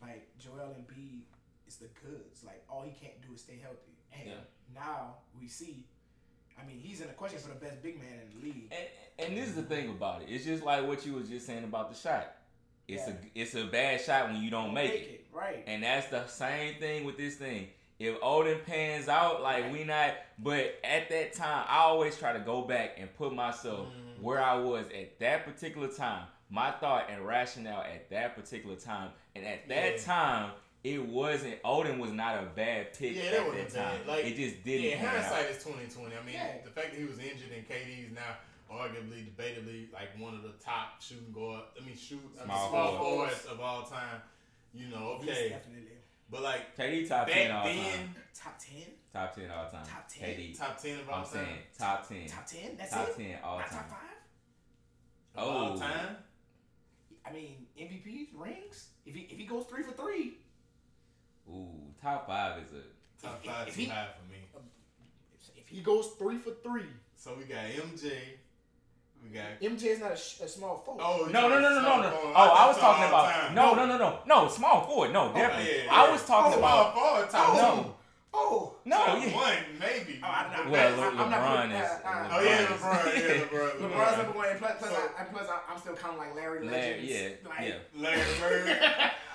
[0.00, 1.22] like Joel Embiid
[1.68, 2.44] is the goods.
[2.44, 3.89] Like all he can't do is stay healthy.
[4.12, 4.34] And yeah.
[4.74, 5.86] now we see.
[6.60, 8.72] I mean, he's in the question for the best big man in the league.
[8.72, 10.28] And, and this is the thing about it.
[10.28, 12.34] It's just like what you was just saying about the shot.
[12.86, 13.14] It's yeah.
[13.14, 15.10] a it's a bad shot when you don't, don't make, make it.
[15.10, 15.26] it.
[15.32, 15.64] Right.
[15.66, 17.68] And that's the same thing with this thing.
[17.98, 19.72] If Oden pans out, like right.
[19.72, 23.88] we not, but at that time, I always try to go back and put myself
[23.88, 24.22] mm-hmm.
[24.22, 29.10] where I was at that particular time my thought and rationale at that particular time.
[29.34, 30.02] And at that yeah.
[30.02, 30.50] time,
[30.82, 34.00] it wasn't Oden was not a bad pick yeah, at that time.
[34.06, 34.90] Like, it just didn't.
[34.90, 36.16] Yeah, hindsight is twenty twenty.
[36.16, 36.56] I mean, yeah.
[36.64, 38.38] the fact that he was injured and KD's now
[38.72, 41.64] arguably, debatably, like one of the top shooting guard.
[41.80, 44.22] I mean, shoot small, small forwards of all time.
[44.72, 45.88] You know, okay, definitely.
[46.30, 48.14] But like KD top ten all then, time.
[48.34, 48.86] Top ten.
[49.12, 49.84] Top ten all time.
[49.84, 50.28] Top ten.
[50.28, 50.58] KD.
[50.58, 51.32] Top ten of all I'm time.
[51.32, 52.26] saying top ten.
[52.28, 52.76] Top ten.
[52.78, 53.16] That's top it.
[53.16, 53.78] ten all Not time.
[53.78, 55.42] Top five.
[55.42, 55.50] Of oh.
[55.50, 56.16] all time.
[57.26, 58.88] I mean, MVPs, rings.
[59.04, 60.38] If he if he goes three for three.
[61.50, 64.38] Ooh, top five is a top five if, too high for me.
[65.56, 66.86] If he goes three for three.
[67.16, 68.12] So we got MJ.
[69.22, 71.02] We got MJ is not a, sh- a small forward.
[71.04, 72.12] Oh no no no no no no.
[72.14, 75.12] Oh, I was talking about no no no no no small forward.
[75.12, 75.72] No, definitely.
[75.72, 75.94] Oh, yeah, yeah.
[75.94, 77.30] I was talking oh, about forward.
[77.30, 77.96] Top oh, no.
[78.32, 79.34] Oh no, top yeah.
[79.34, 80.20] one maybe.
[80.22, 81.90] Oh, I, I, well, I, Le- LeBron is.
[81.90, 83.04] Uh, uh, oh yeah, LeBron.
[83.14, 83.70] Yeah, LeBron.
[83.80, 84.48] LeBron's number one.
[84.50, 87.68] And plus, plus, so, I, plus I, am still counting like Larry, Larry yeah, like,
[87.68, 87.74] yeah.
[88.00, 88.78] Larry Bird.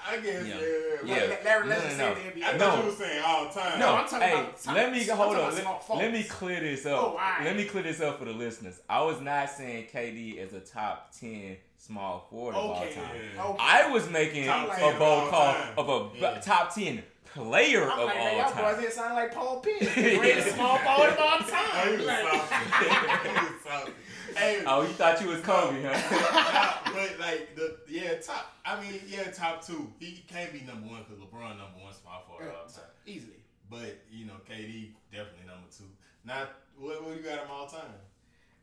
[0.08, 0.46] I guess.
[0.48, 0.56] Yeah.
[1.04, 1.16] Yeah.
[1.24, 1.30] Yeah.
[1.30, 2.54] Like Larry No, Legend no, said in the I NBA.
[2.54, 2.60] No.
[2.70, 3.80] thought you were saying all time.
[3.80, 5.62] No, I'm talking hey, about time- let me I'm hold talking on.
[5.62, 6.92] about Let, let me clear this up.
[7.04, 7.44] Oh, alright.
[7.44, 8.80] Let me clear this up for the listeners.
[8.88, 12.88] I was not saying KD as a top ten small forward of all time.
[12.90, 13.58] Okay.
[13.60, 15.74] I was making Top a bold call time.
[15.78, 16.40] of a b- Yeah.
[16.40, 17.04] top ten
[17.36, 18.80] player I'm of like, man, all y'all boys time.
[18.82, 21.98] here sound like Paul Pierce, the greatest small forward of all Oh, he time.
[21.98, 22.54] was Like, soft.
[23.24, 23.90] he was.
[24.36, 26.84] Hey, Oh, you thought you was Kobe, huh?
[26.86, 28.54] nah, but like the yeah top.
[28.66, 29.92] I mean yeah top two.
[30.00, 32.84] He can't be number one because LeBron number one small forward all time.
[33.06, 33.38] Easily.
[33.70, 35.86] But you know KD definitely number two.
[36.26, 37.96] Not what what you got him all time?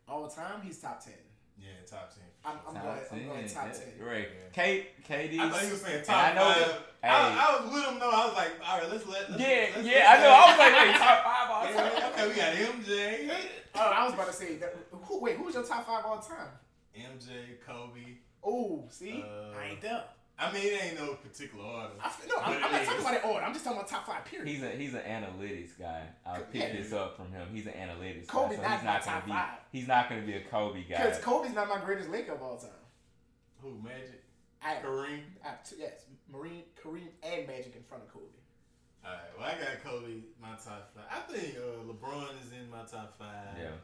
[0.08, 1.14] All time, he's top ten.
[1.58, 2.24] Yeah, top ten.
[2.44, 2.98] I'm, I'm Top going.
[3.12, 3.68] I'm 10, going top
[3.98, 4.04] yeah.
[4.04, 4.28] Right.
[4.28, 4.48] Yeah.
[4.52, 5.38] K, KD.
[5.38, 6.58] I thought you were saying and top I know five.
[6.58, 7.38] that- I, hey.
[7.38, 8.10] I was with him though.
[8.10, 9.30] I was like, all right, let's let.
[9.30, 10.30] Let's, Yeah, let's, yeah, let's I know.
[10.32, 12.12] I was like, wait, top five all Yeah, time.
[12.12, 13.30] okay, we got MJ,
[13.74, 16.48] Oh, I was about to say, that, who, wait, who's your top five all time?
[16.96, 18.18] MJ, Kobe.
[18.44, 20.04] Oh, see, Uh, I ain't there.
[20.42, 21.90] I mean, it ain't no particular order.
[22.02, 23.44] I, no, I'm, I'm not talking about it order.
[23.46, 24.24] I'm just talking about top five.
[24.24, 24.48] Period.
[24.48, 26.02] He's a he's an analytics guy.
[26.26, 26.72] I picked Yeah.
[26.82, 27.46] this up from him.
[27.52, 29.48] He's an analytics Kobe's guy, so not he's my not gonna top be five.
[29.70, 30.96] he's not gonna be a Kobe guy.
[31.04, 32.70] Because Kobe's not my greatest Laker of all time.
[33.62, 33.80] Who?
[33.84, 34.22] Magic,
[34.60, 35.20] I, Kareem.
[35.44, 38.24] I have two, yes, Marine, Kareem, and Magic in front of Kobe.
[39.04, 41.04] All right, well, I got Kobe my top five.
[41.10, 43.54] I think uh, LeBron is in my top five.
[43.58, 43.78] Yeah.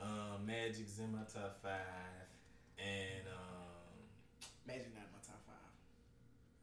[0.00, 2.26] Um, Magic's in my top five,
[2.78, 4.02] and um,
[4.66, 5.70] Magic not in my top five.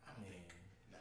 [0.08, 0.44] I mean,
[0.92, 0.98] Nah.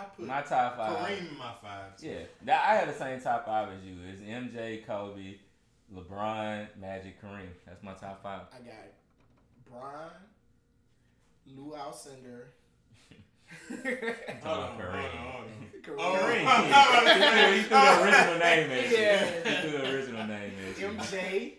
[0.00, 0.96] I, I put My top five.
[0.96, 1.96] Kareem in my five.
[1.96, 2.08] Too.
[2.08, 3.94] Yeah, that, I have the same top five as you.
[4.10, 5.36] It's MJ, Kobe,
[5.94, 7.48] LeBron, Magic, Kareem.
[7.66, 8.42] That's my top five.
[8.52, 8.74] I got
[9.70, 10.10] Brian,
[11.46, 12.44] Lew Alcindor,
[13.68, 15.44] Hold on, hold on, hold.
[15.82, 16.46] Kareem, Oh, Kareem.
[16.46, 16.56] I
[17.02, 18.96] was he, threw, he threw the original name at you.
[18.96, 19.60] Yeah.
[19.60, 20.86] He threw the original name at you.
[20.88, 21.52] MJ,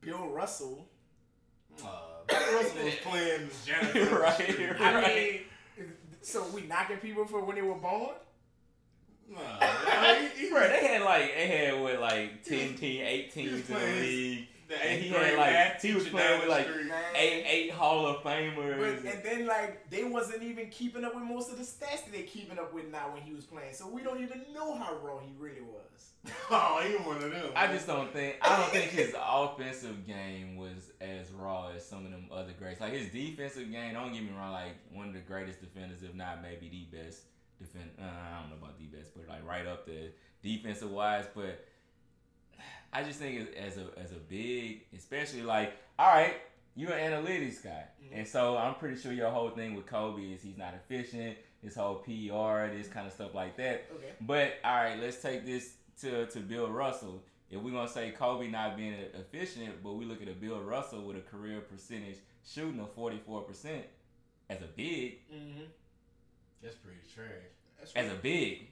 [0.00, 0.86] Bill Russell.
[1.82, 1.86] Uh,
[2.26, 4.18] Bill Russell was playing janitor.
[4.20, 5.40] right, I mean,
[6.26, 8.14] so we knocking people for when they were born?
[9.30, 12.74] Nah, man, he, he, Bro, they had like they had what like He was- ten
[12.76, 14.48] team, eight teams in the league.
[14.68, 16.90] The And he grade had like math he was teacher playing with like street.
[17.14, 19.02] eight eight Hall of Famers.
[19.02, 22.12] But, and then like they wasn't even keeping up with most of the stats that
[22.12, 23.72] they keeping up with now when he was playing.
[23.74, 25.82] So we don't even know how raw he really was.
[26.50, 27.50] Oh, he one of them.
[27.54, 32.04] I just don't think I don't think his offensive game was as raw as some
[32.04, 32.80] of them other greats.
[32.80, 36.14] Like his defensive game, don't get me wrong, like one of the greatest defenders, if
[36.14, 37.22] not maybe the best
[37.60, 37.90] defend.
[37.98, 40.08] Uh, I don't know about the best, but like right up there
[40.42, 41.26] defensive wise.
[41.32, 41.64] But
[42.92, 46.34] I just think as, as a as a big, especially like all right,
[46.74, 50.42] you're an analytics guy, and so I'm pretty sure your whole thing with Kobe is
[50.42, 51.36] he's not efficient.
[51.62, 53.86] This whole PR, this kind of stuff like that.
[53.94, 54.12] Okay.
[54.20, 57.22] But all right, let's take this to to Bill Russell.
[57.50, 61.02] If we're gonna say Kobe not being efficient, but we look at a Bill Russell
[61.02, 63.84] with a career percentage shooting of forty four percent
[64.48, 65.64] as a big, Mm-hmm.
[66.62, 67.28] That's pretty trash.
[67.78, 68.68] That's as a big.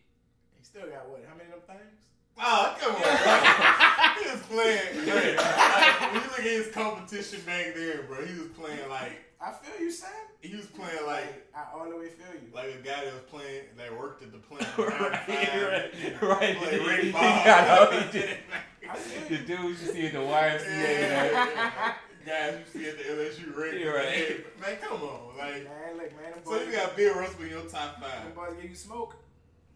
[0.56, 1.24] He still got what?
[1.28, 2.06] How many of them things?
[2.40, 4.22] Oh, come on, bro.
[4.22, 5.04] he was playing.
[5.06, 9.20] Bro, like, when you look at his competition back there, bro, he was playing like
[9.40, 10.10] I feel you, Sam.
[10.40, 12.48] he was playing like I all the way feel you.
[12.54, 14.66] like a guy that was playing that worked at the plant.
[14.78, 16.22] right, right, right.
[16.22, 16.60] right.
[16.62, 17.20] Like He- Rick he Ball.
[17.44, 18.36] got all- he did.
[18.90, 19.56] I feel The you.
[19.58, 20.64] dudes you see at the YMCA.
[20.64, 23.80] that- Guys, you see at the LSU ring.
[23.82, 24.44] You're right.
[24.58, 25.36] Man, come on.
[25.36, 28.24] Like, Man, look, man, them so boys, you got Bill Russell in your top five.
[28.24, 28.48] Them five.
[28.48, 29.14] boys give you smoke.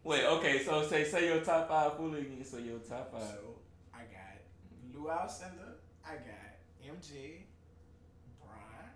[0.08, 2.42] Wait, okay, so say say your top five fully again.
[2.42, 3.20] So your top five.
[3.28, 3.60] So
[3.92, 4.40] I got
[4.94, 5.74] Lew Alcindor.
[6.02, 7.42] I got MJ,
[8.40, 8.88] Brian,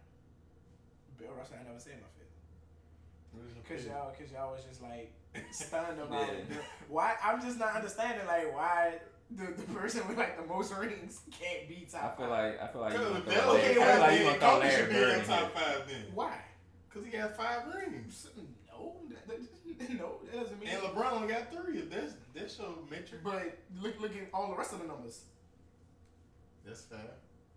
[1.19, 1.57] Bill Russell.
[1.61, 3.69] I never said my fifth.
[3.69, 5.13] Cause y'all, cause y'all was just like
[5.53, 6.47] stunned about it.
[6.89, 7.15] Why?
[7.23, 8.95] I'm just not understanding like why
[9.31, 12.55] the, the person with like the most rings can't be I top feel five.
[12.55, 14.19] like I feel like you Because gonna throw that Larry- okay, I feel like you
[14.19, 16.05] then gonna throw Kobe Larry in Bird in top five then.
[16.15, 16.37] why?
[16.89, 18.29] Because he got five rings.
[19.99, 20.69] No, that, that, no, that doesn't mean.
[20.71, 21.81] And LeBron only got three.
[21.83, 23.21] That's that's your metric.
[23.25, 25.23] But look, look at all the rest of the numbers.
[26.65, 26.99] That's fair.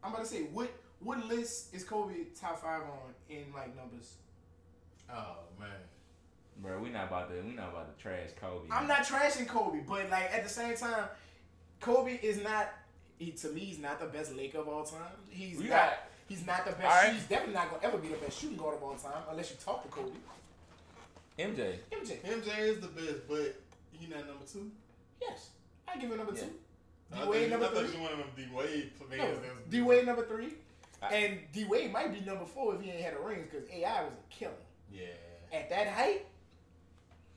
[0.03, 4.15] I'm about to say what what list is Kobe top five on in like numbers?
[5.11, 5.69] Oh man.
[6.57, 8.67] Bro, we not about to we not about to trash Kobe.
[8.71, 11.05] I'm not trashing Kobe, but like at the same time,
[11.79, 12.69] Kobe is not.
[13.17, 14.99] He, to me, he's not the best Laker of all time.
[15.29, 15.69] He's We not.
[15.69, 15.97] got-
[16.27, 16.83] he's not the best.
[16.83, 17.13] All right.
[17.13, 19.57] He's definitely not gonna ever be the best shooting guard of all time unless you
[19.63, 20.09] talk to Kobe.
[21.37, 21.75] MJ.
[21.91, 23.55] MJ, MJ is the best, but
[23.91, 24.71] he not number two.
[25.21, 25.49] yes,
[25.87, 26.41] I give it number Yeah.
[26.41, 26.53] two.
[27.11, 27.95] I D thought Wade you- number I thought three.
[27.95, 29.41] you wanted him D Wade No, fans.
[29.69, 30.53] D Wade number three,
[31.01, 33.69] I- and D Wade might be number four if he ain't had a rings because
[33.69, 34.53] AI was a killer
[34.91, 35.07] Yeah.
[35.51, 36.25] at that height.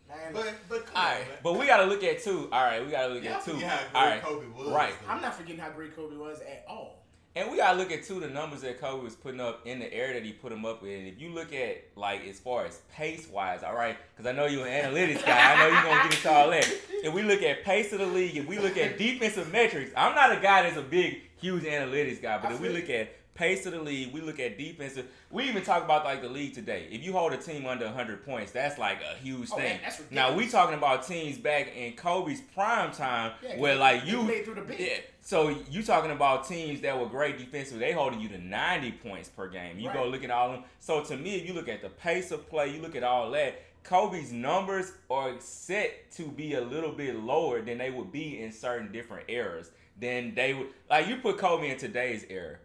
[0.09, 1.39] Man, But but come All on, man.
[1.43, 2.49] but we gotta look at two.
[2.51, 3.53] All right, we gotta look Y'all at two.
[3.55, 4.69] forget how great right, Kobe was.
[4.69, 4.95] right.
[5.07, 6.98] I'm not forgetting how great Kobe was at all.
[7.39, 9.93] And we gotta look at too the numbers that Kobe was putting up in the
[9.95, 11.07] air that he put them up in.
[11.07, 14.47] If you look at like as far as pace wise, all right, because I know
[14.47, 15.53] you're an analytics guy.
[15.53, 16.67] I know you're gonna get into all that.
[16.91, 20.17] If we look at pace of the league, if we look at defensive metrics, I'm
[20.17, 23.65] not a guy that's a big, huge analytics guy, but if we look at pace
[23.67, 24.13] of the league.
[24.13, 25.07] We look at defensive.
[25.31, 26.89] We even talk about like the league today.
[26.91, 29.81] If you hold a team under 100 points, that's like a huge oh, thing.
[29.81, 34.25] Man, now we talking about teams back in Kobe's prime time, yeah, where like you,
[34.25, 34.99] made through the yeah.
[35.21, 37.79] So you talking about teams that were great defensively?
[37.79, 39.79] They holding you to 90 points per game.
[39.79, 39.97] You right.
[39.97, 40.65] go look at all of them.
[40.81, 43.31] So to me, if you look at the pace of play, you look at all
[43.31, 43.63] that.
[43.85, 48.53] Kobe's numbers are set to be a little bit lower than they would be in
[48.53, 49.71] certain different eras.
[49.99, 52.59] Then they would like you put Kobe in today's era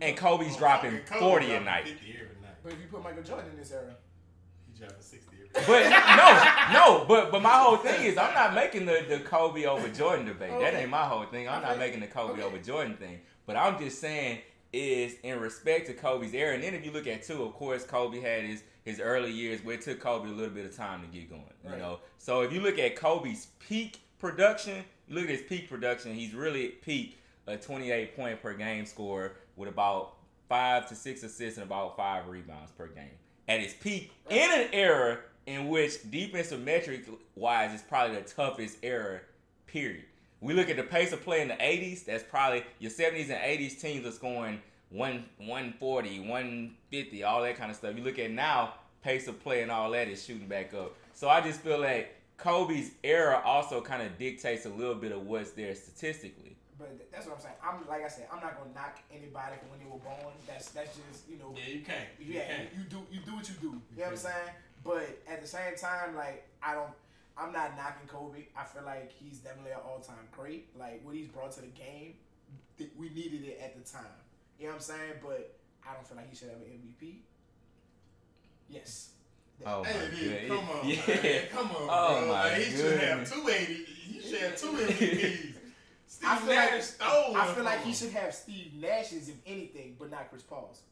[0.00, 1.94] and Kobe's oh, dropping Kobe 40 a night.
[2.62, 3.94] But if you put Michael Jordan in this era,
[4.68, 8.84] he's dropping 60 but no, no, but but my whole thing is I'm not making
[8.84, 10.50] the, the Kobe over Jordan debate.
[10.50, 10.64] Okay.
[10.64, 11.48] That ain't my whole thing.
[11.48, 11.68] I'm okay.
[11.68, 12.42] not making the Kobe okay.
[12.42, 13.20] over Jordan thing.
[13.46, 14.40] But I'm just saying
[14.72, 16.54] is in respect to Kobe's era.
[16.54, 19.64] And then if you look at two, of course, Kobe had his his early years
[19.64, 21.42] where it took Kobe a little bit of time to get going.
[21.64, 21.78] You right.
[21.78, 26.14] know, so if you look at Kobe's peak production, look at his peak production.
[26.14, 30.14] He's really peak a 28 point per game score with about
[30.48, 33.10] five to six assists and about five rebounds per game.
[33.48, 38.78] At its peak, in an era in which defensive metrics wise is probably the toughest
[38.82, 39.20] era,
[39.66, 40.04] period.
[40.40, 43.32] We look at the pace of play in the 80s, that's probably your 70s and
[43.32, 44.60] 80s teams are scoring
[44.90, 47.96] 1, 140, 150, all that kind of stuff.
[47.96, 50.94] You look at now, pace of play and all that is shooting back up.
[51.14, 55.26] So I just feel like Kobe's era also kind of dictates a little bit of
[55.26, 56.55] what's there statistically.
[56.78, 57.56] But that's what I'm saying.
[57.64, 60.34] I'm like I said, I'm not gonna knock anybody for when they were born.
[60.46, 61.54] That's that's just you know.
[61.56, 62.08] Yeah, you can't.
[62.20, 62.68] You yeah, can't.
[62.76, 63.66] you do you do what you do.
[63.66, 64.50] You, you know what I'm saying?
[64.84, 66.92] But at the same time, like I don't.
[67.38, 68.48] I'm not knocking Kobe.
[68.56, 70.68] I feel like he's definitely an all-time great.
[70.78, 72.14] Like what he's brought to the game,
[72.96, 74.04] we needed it at the time.
[74.58, 75.12] You know what I'm saying?
[75.22, 77.16] But I don't feel like he should have an MVP.
[78.68, 79.10] Yes.
[79.64, 80.96] Oh hey, my dude, come on, yeah.
[81.06, 82.28] Man, come on, oh bro.
[82.28, 83.84] My like, he should have two eighty.
[83.84, 85.55] He should have two MVPs.
[86.06, 89.36] Steve I feel Nash like stole I feel like he should have Steve Nash's if
[89.46, 90.82] anything, but not Chris Paul's.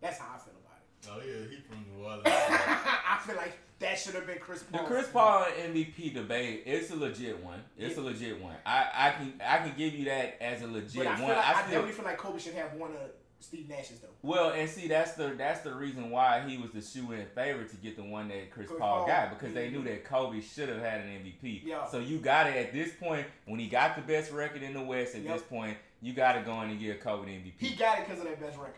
[0.00, 1.08] That's how I feel about it.
[1.10, 2.22] Oh yeah, he from New Orleans.
[2.26, 4.82] I feel like that should have been Chris Paul.
[4.82, 7.60] The Chris Paul MVP debate, it's a legit one.
[7.76, 8.02] It's yeah.
[8.02, 8.56] a legit one.
[8.66, 11.30] I, I can I can give you that as a legit I one.
[11.30, 14.08] Like, I, I definitely feel like Kobe should have one of Steve Nash's though.
[14.22, 17.64] Well, and see, that's the that's the reason why he was the shoe in favor
[17.64, 20.40] to get the one that Chris, Chris Paul, Paul, got because they knew that Kobe
[20.40, 21.62] should have had an MVP.
[21.64, 21.86] Yeah.
[21.86, 24.82] So you got it at this point when he got the best record in the
[24.82, 25.14] West.
[25.14, 25.34] At yep.
[25.34, 27.52] this point, you got to go in and get a Kobe the MVP.
[27.58, 28.74] He got it because of that best record.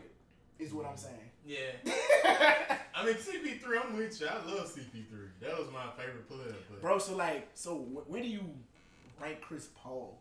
[0.59, 1.15] Is what I'm saying.
[1.45, 1.57] Yeah.
[2.95, 4.27] I mean, CP3, I'm with you.
[4.27, 5.29] I love CP3.
[5.41, 6.55] That was my favorite player.
[6.69, 6.81] But.
[6.81, 7.75] Bro, so like, so
[8.07, 8.41] where do you
[9.19, 10.20] rank Chris Paul?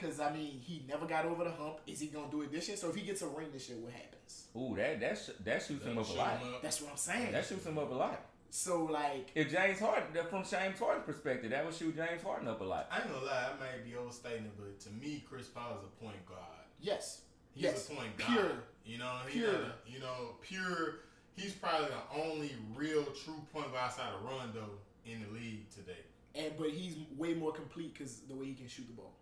[0.00, 1.80] Because I mean, he never got over the hump.
[1.86, 2.76] Is he gonna do it this year?
[2.76, 4.46] So if he gets a ring this year, what happens?
[4.56, 6.28] Ooh, that that sh- that shoots him up a lot.
[6.28, 6.62] Up.
[6.62, 7.32] That's what I'm saying.
[7.32, 8.20] That shoots him up a lot.
[8.50, 12.60] So like, if James Harden, from James Harden's perspective, that would shoot James Harden up
[12.60, 12.88] a lot.
[12.90, 15.84] I ain't gonna lie, I may be overstating it, but to me, Chris Paul is
[15.84, 16.40] a point guard.
[16.80, 17.22] Yes.
[17.54, 17.88] He's yes.
[17.88, 18.32] a point guard.
[18.32, 18.52] Pure.
[18.84, 19.50] You know, pure.
[19.50, 21.00] A, you know, pure.
[21.36, 24.64] He's probably the only real true point guard outside of Rondo
[25.06, 26.00] in the league today.
[26.34, 29.14] And but he's way more complete because the way he can shoot the ball.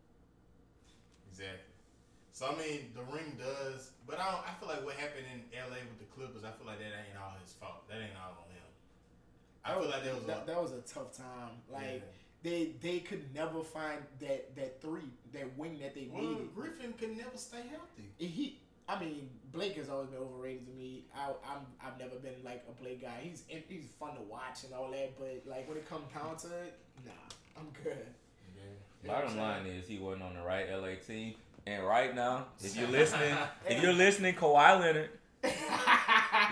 [1.38, 1.74] Exactly.
[2.32, 5.42] So I mean, the ring does, but I don't, I feel like what happened in
[5.54, 7.88] LA with the Clippers, I feel like that ain't all his fault.
[7.88, 8.68] That ain't all on him.
[9.64, 11.62] I feel like that was that, a, that was a tough time.
[11.70, 12.42] Like yeah.
[12.42, 16.54] they they could never find that that three that wing that they well, needed.
[16.54, 18.10] Griffin could never stay healthy.
[18.18, 18.58] He.
[18.90, 21.04] I mean, Blake has always been overrated to me.
[21.14, 23.20] I, I'm I've never been like a Blake guy.
[23.20, 26.46] He's he's fun to watch and all that, but like when it comes down to
[26.64, 27.12] it, nah,
[27.58, 28.06] I'm good.
[29.06, 31.34] Bottom line is he wasn't on the right LA team.
[31.66, 33.36] And right now, if you're listening,
[33.68, 35.10] if you're listening, Kawhi Leonard,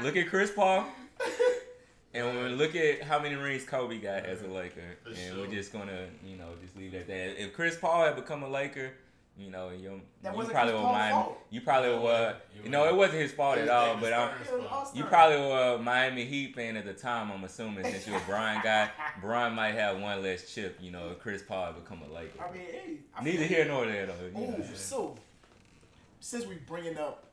[0.03, 0.87] look at Chris Paul,
[2.15, 5.37] and we look at how many rings Kobe got as a Laker, For and sure.
[5.39, 7.43] we're just gonna, you know, just leave it at that.
[7.43, 8.93] If Chris Paul had become a Laker,
[9.39, 11.29] you know, you, you probably would Miami.
[11.51, 12.35] You probably were.
[12.65, 13.97] You know, it wasn't his fault at all.
[14.01, 14.31] But I'm,
[14.95, 17.31] you probably were a Miami Heat fan at the time.
[17.31, 18.91] I'm assuming since you're a Brian guy,
[19.21, 20.79] Brian might have one less chip.
[20.81, 22.43] You know, if Chris Paul become a Laker.
[22.43, 24.41] I mean, hey, I neither here nor there though.
[24.41, 25.17] Ooh, so
[26.21, 27.27] since we're bringing up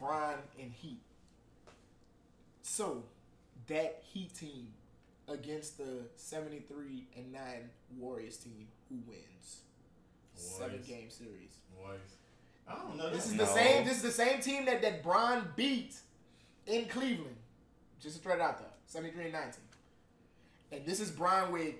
[0.00, 1.00] Brian and Heat,
[2.62, 3.02] so
[3.66, 4.68] that Heat team
[5.28, 7.40] against the 73 and 9
[7.98, 9.60] Warriors team, who wins?
[10.34, 11.58] Seven game series.
[12.66, 13.10] I don't know.
[13.10, 13.84] This is the same.
[13.84, 15.96] This is the same team that that Bron beat
[16.66, 17.36] in Cleveland.
[18.00, 19.64] Just to throw it out there, seventy three and nineteen.
[20.72, 21.74] And this is Bron with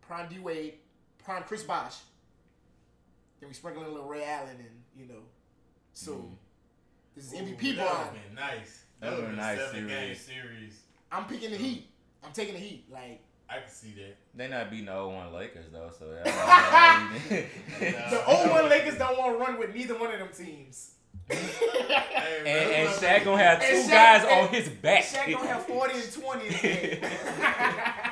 [0.00, 0.74] Prime D Wade,
[1.24, 1.96] Prime Chris Bosh.
[3.40, 5.22] Then we sprinkle in a little Ray Allen and you know,
[5.92, 6.30] so mm.
[7.14, 8.84] This is MVP That would been nice.
[9.00, 10.80] That would been a nice seven game series.
[11.10, 11.88] I'm picking the Heat.
[12.24, 12.84] I'm taking the Heat.
[12.90, 14.16] Like I can see that.
[14.34, 16.04] They not beating the 01 Lakers though, so
[17.30, 20.90] the 01 Lakers don't want to run with neither one of them teams.
[21.30, 25.04] hey, and, and Shaq gonna have two Shaq, guys on his back.
[25.04, 26.48] Shaq gonna have 40 and 20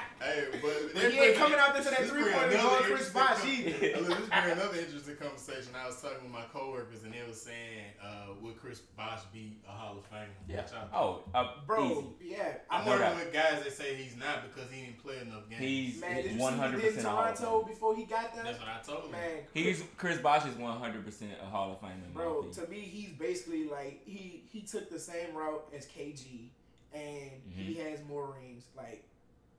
[0.26, 3.10] Hey, but but he ain't coming out there to that three point and going Chris
[3.10, 4.00] Bosh either.
[4.00, 5.72] Look, this bring another interesting conversation.
[5.80, 9.58] I was talking with my coworkers and they were saying, uh, "Would Chris Bosh be
[9.68, 10.62] a Hall of Famer?" Yeah.
[10.92, 12.34] Oh, uh, bro, easy.
[12.36, 12.54] yeah.
[12.70, 15.62] I'm working with guys that say he's not because he didn't play enough games.
[15.62, 18.44] He's man, one hundred percent Toronto before he got there.
[18.44, 19.12] That's what I told him.
[19.12, 22.12] Man, he's Chris Bosh is one hundred percent a Hall of Famer.
[22.12, 26.48] Bro, to me, he's basically like he he took the same route as KG,
[26.92, 27.62] and mm-hmm.
[27.62, 28.64] he has more rings.
[28.76, 29.04] Like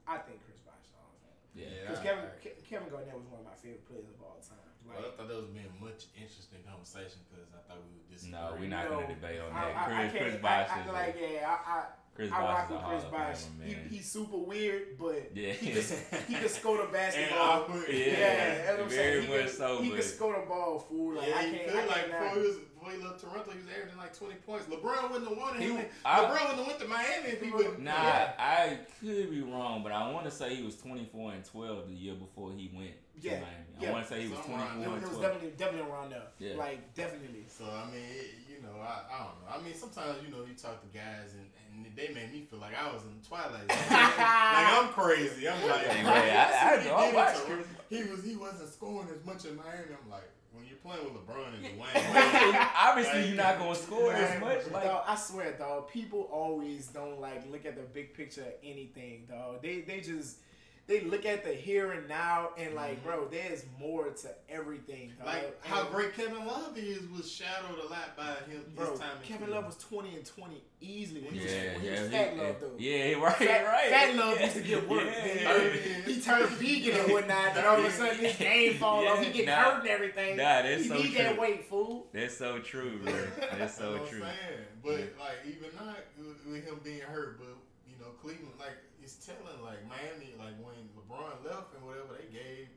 [0.08, 0.57] I think Chris
[1.58, 4.62] yeah, because Kevin I, Kevin Garnett was one of my favorite players of all time.
[4.86, 8.08] Like, well, I thought that was being much interesting conversation because I thought we would
[8.08, 8.38] disagree.
[8.38, 9.74] No, we're not going to debate on that.
[9.76, 11.84] I, Chris, Chris Bosh is like, yeah, I,
[12.16, 13.42] Chris I rock with Chris Bosh.
[13.62, 15.54] He, he's super weird, but yeah.
[15.54, 15.84] he can
[16.28, 17.68] he can score the basketball.
[17.90, 19.22] yeah, yeah, that's what I'm saying.
[19.22, 21.16] He, can, so, he can score the ball, fool.
[21.16, 21.68] Like yeah, I can't.
[21.68, 22.56] Could, I can't like,
[22.88, 24.66] before before he left Toronto, he was averaging like 20 points.
[24.68, 25.62] LeBron wouldn't have won it.
[25.62, 25.72] He,
[26.06, 27.80] I, LeBron wouldn't have went to Miami if he would.
[27.80, 28.34] Nah, yeah.
[28.38, 31.94] I could be wrong, but I want to say he was 24 and 12 the
[31.94, 32.92] year before he went
[33.22, 33.40] to yeah.
[33.42, 33.88] Miami.
[33.88, 35.04] I want to say he was 24 and 12.
[35.04, 36.28] It was definitely, definitely around there.
[36.40, 36.56] Yeah.
[36.56, 37.46] Like, definitely.
[37.48, 39.50] So, I mean, it, you know, I, I don't know.
[39.54, 41.48] I mean, sometimes, you know, you talk to guys and,
[41.86, 43.68] and they made me feel like I was in the twilight.
[43.70, 45.48] like, I'm crazy.
[45.48, 49.56] I'm like, hey, I, I, I, I, he was he wasn't scoring as much in
[49.56, 49.94] Miami.
[49.94, 50.28] I'm like,
[50.58, 54.42] when you're playing with LeBron and Dwyane, obviously like, you're not gonna score man, as
[54.42, 54.72] much.
[54.72, 58.54] Like, dog, I swear, dog, people always don't like look at the big picture of
[58.64, 59.62] anything, dog.
[59.62, 60.38] They they just
[60.88, 63.10] they look at the here and now and like, mm-hmm.
[63.10, 65.12] bro, there's more to everything.
[65.18, 65.28] Dog.
[65.28, 68.64] Like how great Kevin Love is was shadowed a lot by him.
[68.74, 71.84] Bro, his time Kevin Love was twenty and twenty easily when he yeah, was, when
[71.84, 72.72] yeah, he was fat yeah, Love though.
[72.78, 73.90] Yeah, right, fat, right.
[73.90, 75.04] Fat Love used to get work.
[75.06, 75.70] Yeah,
[76.06, 79.22] he turned vegan and whatnot, and all of a sudden his game fall off.
[79.22, 80.38] He get nah, hurt and everything.
[80.38, 81.24] Nah, that's he so need true.
[81.24, 82.08] that weight, fool.
[82.14, 83.14] That's so true, bro.
[83.58, 84.24] That's so true.
[84.82, 87.50] But like even not with him being hurt, but
[87.90, 88.78] you know Cleveland like
[89.08, 92.68] it's telling like Miami like when LeBron left and whatever they gave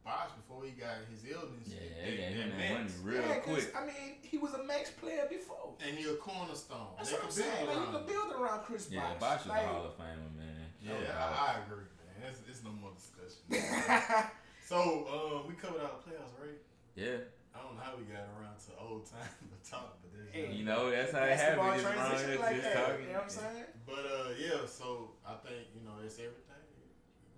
[0.00, 1.68] Bosh before he got his illness.
[1.68, 3.68] Yeah, they, gave him that money real yeah, quick.
[3.76, 5.76] I mean, he was a max player before.
[5.84, 6.96] And he a cornerstone.
[6.96, 7.66] That's they what I'm saying.
[7.66, 9.20] Like, you can build around Chris yeah, Bosh.
[9.20, 10.62] Bosh is like, a Hall of Famer, man.
[10.80, 12.30] Yeah, yeah I, I, agree, man.
[12.30, 13.42] It's, it's no more discussion.
[14.70, 14.78] so,
[15.10, 16.56] uh, we covered our playoffs, right?
[16.94, 17.26] Yeah.
[17.50, 20.64] I don't know how we got around to old time to talk, but there's you
[20.64, 21.82] know that's how it happens.
[21.82, 23.06] Just, like just talking.
[23.06, 23.64] You know what I'm saying?
[23.86, 24.66] But uh, yeah.
[24.66, 26.42] So I think you know it's everything.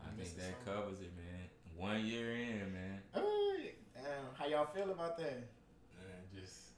[0.03, 1.47] I think that covers it, man.
[1.77, 3.01] One year in, man.
[3.15, 3.57] Oh,
[3.95, 4.05] damn.
[4.35, 5.47] How y'all feel about that?
[5.95, 6.73] Man, just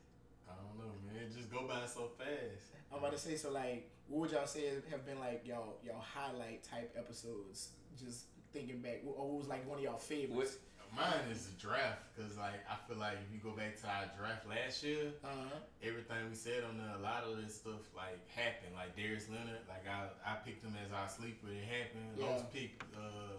[0.48, 1.22] I don't know, man.
[1.24, 2.74] It just go by so fast.
[2.92, 3.50] I'm about to say so.
[3.50, 7.70] Like, what would y'all say have been like y'all y'all highlight type episodes?
[7.98, 10.34] Just thinking back, or what was like one of y'all favorites?
[10.36, 10.69] What?
[10.96, 14.10] Mine is the draft because like I feel like if you go back to our
[14.18, 15.62] draft last year, uh-huh.
[15.82, 18.74] everything we said on there, a lot of this stuff like happened.
[18.74, 21.46] Like Darius Leonard, like I I picked him as our sleeper.
[21.46, 22.18] It happened.
[22.18, 22.26] Yeah.
[22.26, 23.38] Los picked uh,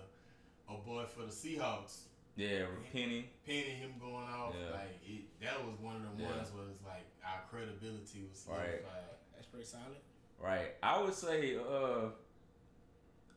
[0.72, 2.08] a boy for the Seahawks.
[2.40, 3.28] Yeah, Penny.
[3.46, 4.56] Penny, him going off.
[4.56, 4.72] Yeah.
[4.72, 6.32] Like it, that was one of the yeah.
[6.32, 8.88] ones where it's like our credibility was solidified.
[8.88, 9.12] Right.
[9.36, 10.00] That's pretty solid.
[10.40, 10.80] Right.
[10.82, 11.60] I would say.
[11.60, 12.16] uh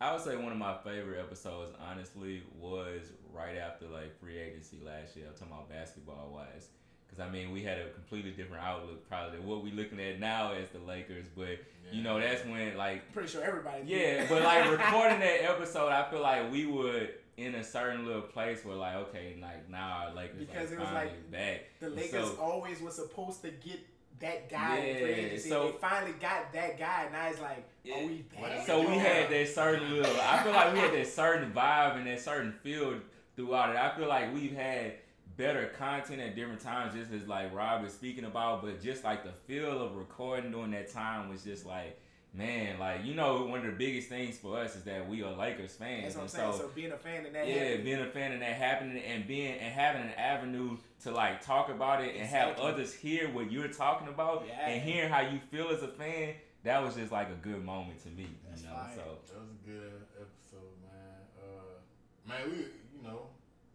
[0.01, 3.03] I would say one of my favorite episodes, honestly, was
[3.33, 5.27] right after like free agency last year.
[5.29, 6.69] I'm talking about basketball wise,
[7.07, 10.21] because I mean we had a completely different outlook probably than what we're looking at
[10.21, 11.27] now as the Lakers.
[11.35, 11.93] But yeah.
[11.93, 13.85] you know that's when like pretty sure everybody.
[13.87, 18.23] Yeah, but like recording that episode, I feel like we would in a certain little
[18.23, 21.61] place where like okay, like now our Lakers because like, it was like back.
[21.81, 23.81] The Lakers so, always was supposed to get
[24.21, 25.49] that guy yeah, in free agency.
[25.49, 27.09] So, they finally got that guy.
[27.13, 28.03] Now it's like, yeah.
[28.03, 28.67] are we back?
[28.67, 30.17] So we had that certain little.
[30.21, 32.95] I feel like we had that certain vibe and that certain feel
[33.37, 33.77] throughout it.
[33.77, 34.95] I feel like we've had
[35.37, 39.25] better content at different times, just as like Rob is speaking about, but just like
[39.25, 41.99] the feel of recording during that time was just like.
[42.37, 45.33] Man, like you know, one of the biggest things for us is that we are
[45.33, 46.03] Lakers fans.
[46.03, 46.53] That's what I'm saying.
[46.53, 47.85] So, so being a fan of that, yeah, happening.
[47.85, 51.69] being a fan of that happening, and being and having an avenue to like talk
[51.69, 52.65] about it and exactly.
[52.65, 54.69] have others hear what you're talking about yeah.
[54.69, 56.35] and hearing how you feel as a fan.
[56.65, 58.27] That was just like a good moment to me.
[58.49, 58.95] That's you know, fine.
[58.97, 61.21] so that was a good episode, man.
[61.39, 62.57] Uh, man, we
[62.99, 63.29] you know,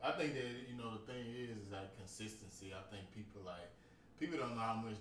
[0.04, 2.74] I think that you know the thing is, is like consistency.
[2.76, 3.72] I think people like
[4.20, 5.00] people don't know how much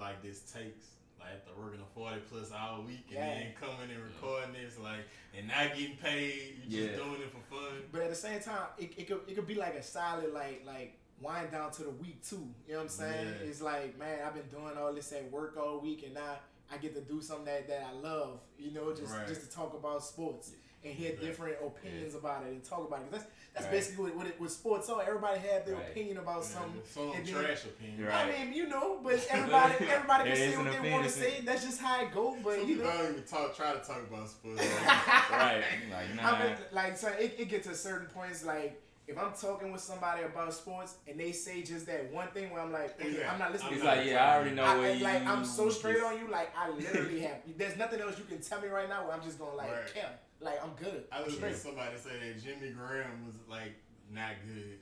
[0.00, 0.98] like this takes.
[1.22, 3.34] Like after working a forty plus hour week and yeah.
[3.34, 4.64] then coming and recording yeah.
[4.64, 7.78] this, like and not getting paid, you just doing it for fun.
[7.92, 10.62] But at the same time, it, it could it could be like a solid like
[10.66, 12.48] like wind down to the week too.
[12.66, 13.28] You know what I'm saying?
[13.40, 13.48] Yeah.
[13.48, 16.38] It's like, man, I've been doing all this at work all week, and now
[16.72, 18.40] I get to do something that, that I love.
[18.58, 19.26] You know, just right.
[19.26, 20.52] just to talk about sports
[20.84, 22.18] and hear different opinions yeah.
[22.18, 23.10] about it and talk about it.
[23.10, 23.72] That's that's right.
[23.72, 25.02] basically what, what, it, what sports are.
[25.02, 25.90] Everybody had their right.
[25.90, 26.80] opinion about yeah, something.
[26.84, 28.06] Some and trash opinion.
[28.06, 28.38] Right.
[28.38, 31.42] I mean, you know, but everybody everybody can say what they want to say.
[31.44, 32.38] That's just how it goes.
[32.42, 33.56] But some you know, don't even talk.
[33.56, 34.62] Try to talk about sports.
[35.30, 35.62] right.
[35.90, 36.30] Like nah.
[36.30, 39.80] I mean, like so, it, it gets to certain points like if I'm talking with
[39.80, 43.32] somebody about sports and they say just that one thing where I'm like, okay, yeah.
[43.32, 43.74] I'm not listening.
[43.74, 45.04] He's like, yeah, I already know I, what you.
[45.04, 46.30] Like, I'm so straight on you.
[46.30, 47.38] Like, I literally have.
[47.56, 49.70] There's nothing else you can tell me right now where I'm just going to, like,
[49.70, 49.92] right.
[49.92, 50.04] Kim,
[50.42, 51.04] like I'm good.
[51.12, 53.74] I listened to somebody say that Jimmy Graham was like
[54.12, 54.78] not good.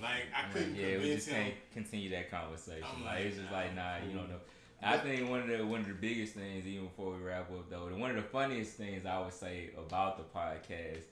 [0.00, 1.42] Like I couldn't yeah, we just him.
[1.42, 2.86] can't continue that conversation.
[3.04, 4.36] like, like, it's just like, nah, you don't know.
[4.84, 7.70] I think one of the one of the biggest things, even before we wrap up
[7.70, 11.02] though, and one of the funniest things I would say about the podcast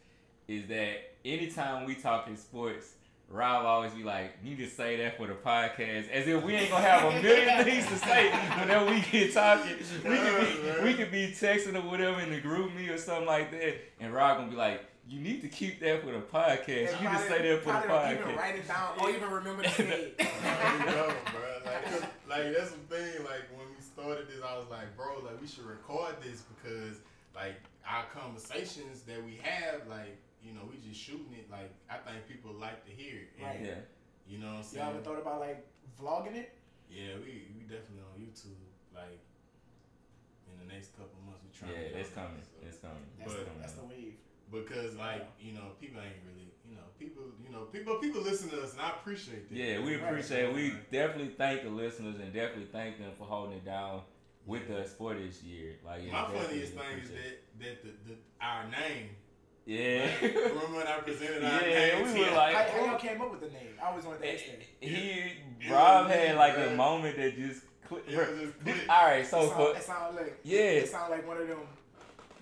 [0.49, 2.95] is that anytime we talk in sports,
[3.31, 6.69] Rob always be like, "You just say that for the podcast," as if we ain't
[6.69, 8.29] gonna have a million things to say
[8.59, 9.77] whenever we get talking.
[10.05, 13.27] We could be, we could be texting or whatever in the group me or something
[13.27, 16.93] like that, and Rob gonna be like, "You need to keep that for the podcast.
[16.93, 19.63] And you just say that for the podcast." Even write it down or even remember
[19.63, 20.19] the date.
[20.19, 21.43] know, bro.
[21.65, 23.25] Like, like that's the thing.
[23.25, 26.97] Like when we started this, I was like, "Bro, like we should record this because
[27.37, 31.51] like our conversations that we have, like." You know, we just shooting it.
[31.51, 33.31] Like I think people like to hear it.
[33.39, 33.61] And, right.
[33.61, 33.85] Yeah.
[34.27, 34.85] You know what I'm saying?
[34.85, 35.67] Y'all ever thought about like
[36.01, 36.55] vlogging it?
[36.91, 38.59] Yeah, we we definitely on YouTube.
[38.95, 39.23] Like
[40.51, 41.73] in the next couple months, we trying.
[41.73, 42.43] Yeah, it's coming.
[42.43, 42.67] So.
[42.67, 43.07] It's coming.
[43.19, 44.19] That's, but, the, that's the wave.
[44.51, 48.51] Because like you know, people ain't really you know people you know people people listen
[48.51, 49.57] to us and I appreciate that.
[49.57, 50.47] Yeah, we appreciate.
[50.47, 50.55] Right.
[50.55, 54.03] We definitely thank the listeners and definitely thank them for holding it down
[54.47, 55.75] with us for this year.
[55.85, 59.11] Like yeah, my funniest thing is that that the, the our name
[59.67, 60.09] yeah.
[60.23, 63.41] Remember when I presented our Yeah, we were like, how, how y'all came up with
[63.41, 63.75] the name?
[63.83, 64.89] I always wanted to ask that.
[64.89, 65.33] He,
[65.71, 68.11] Rob had like a moment that just clicked.
[68.89, 71.59] All right, so it sound, it sound like yeah, it sound like one of them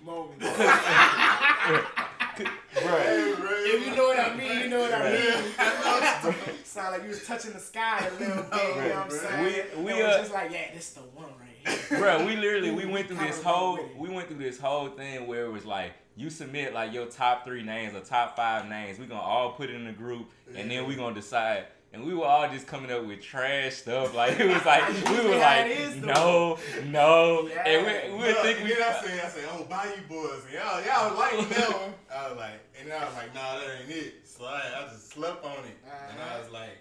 [0.03, 0.45] moments.
[2.39, 3.05] Right.
[3.05, 6.35] If you know what I mean, you know what I mean.
[6.63, 8.75] sound like you was touching the sky a little bit.
[8.75, 9.65] You know what I'm saying?
[9.77, 11.99] We, we uh, just like, yeah, this is the one right here.
[11.99, 15.45] Bro, we literally we went through this whole we went through this whole thing where
[15.45, 18.99] it was like you submit like your top three names or top five names.
[18.99, 21.67] We're gonna all put it in a group and then we're gonna decide.
[21.93, 24.13] And we were all just coming up with trash stuff.
[24.13, 27.47] Like it was like we were like, no, no.
[27.47, 27.63] Yeah.
[27.65, 28.67] And we, we were thinking.
[28.67, 30.43] Then I said, I said, oh, Bayou Boys.
[30.45, 31.93] And y'all, y'all like that one.
[32.13, 34.13] I was like, and then I was like, nah, that ain't it.
[34.27, 36.11] So I, I just slept on it, uh-huh.
[36.11, 36.77] and I was like,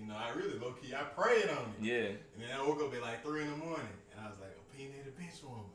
[0.00, 1.82] you know, I really low key, I prayed on it.
[1.82, 2.16] Yeah.
[2.36, 4.56] And then I woke up at like three in the morning, and I was like,
[4.72, 5.67] opinionated bench warmer.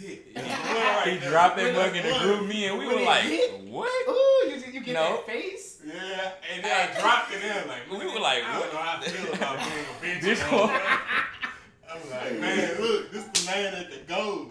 [0.00, 0.26] It.
[0.34, 3.24] he dropped that mug in the group me, and we were like,
[3.68, 4.08] "What?
[4.08, 5.16] Ooh, you, you get no.
[5.16, 5.80] that face?
[5.86, 8.78] Yeah, and then I dropped it in like we were like, "What?" I don't know
[8.78, 10.70] how I feel about being a this one.
[11.90, 14.50] I'm like, man, look, this the man at the goal.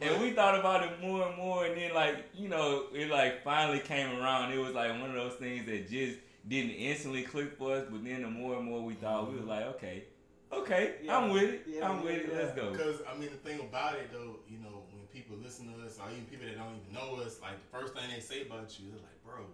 [0.00, 3.42] and we thought about it more and more, and then like you know, it like
[3.42, 4.52] finally came around.
[4.52, 8.02] It was like one of those things that just didn't instantly click for us, but
[8.04, 9.34] then the more and more we thought, mm-hmm.
[9.34, 10.04] we were like, okay
[10.52, 11.16] Okay, yeah.
[11.16, 11.66] I'm with it.
[11.68, 12.32] Yeah, I'm with it.
[12.34, 12.70] Let's go.
[12.70, 15.98] Because I mean, the thing about it though, you know, when people listen to us,
[16.00, 18.78] or even people that don't even know us, like the first thing they say about
[18.80, 19.44] you, they're like, "Bro,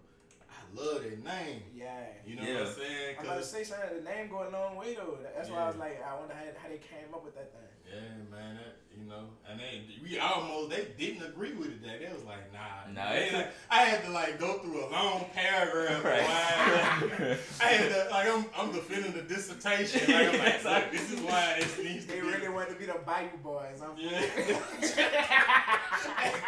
[0.47, 2.15] I love that name." Yeah.
[2.27, 3.17] You know what I'm saying?
[3.19, 4.05] I'm about to say something.
[4.05, 5.19] The name going a long way though.
[5.35, 7.75] That's why I was like, I wonder how, how they came up with that thing.
[7.91, 8.55] Yeah, man.
[8.63, 11.83] That, you know, and they we almost they didn't agree with it.
[11.83, 13.11] That they was like, nah, nah.
[13.11, 16.03] Like, I had to like go through a long paragraph.
[16.05, 16.23] Right.
[16.23, 20.13] Why, I had to like I'm I'm defending the dissertation.
[20.13, 22.23] Like I'm like, look, this is why it needs they to.
[22.23, 23.81] They really wanted to be the Bayou boys.
[23.83, 24.21] I'm yeah.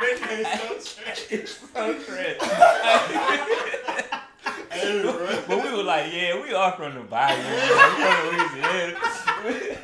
[0.03, 1.27] it's so trash.
[1.31, 2.37] It's so trash.
[4.71, 5.03] Hey,
[5.49, 7.39] but we were like, yeah, we are from the Bayou.
[7.39, 9.79] We're from Louisiana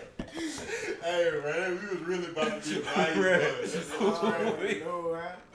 [1.03, 3.57] hey, man, we was really about to be nice, That's trash.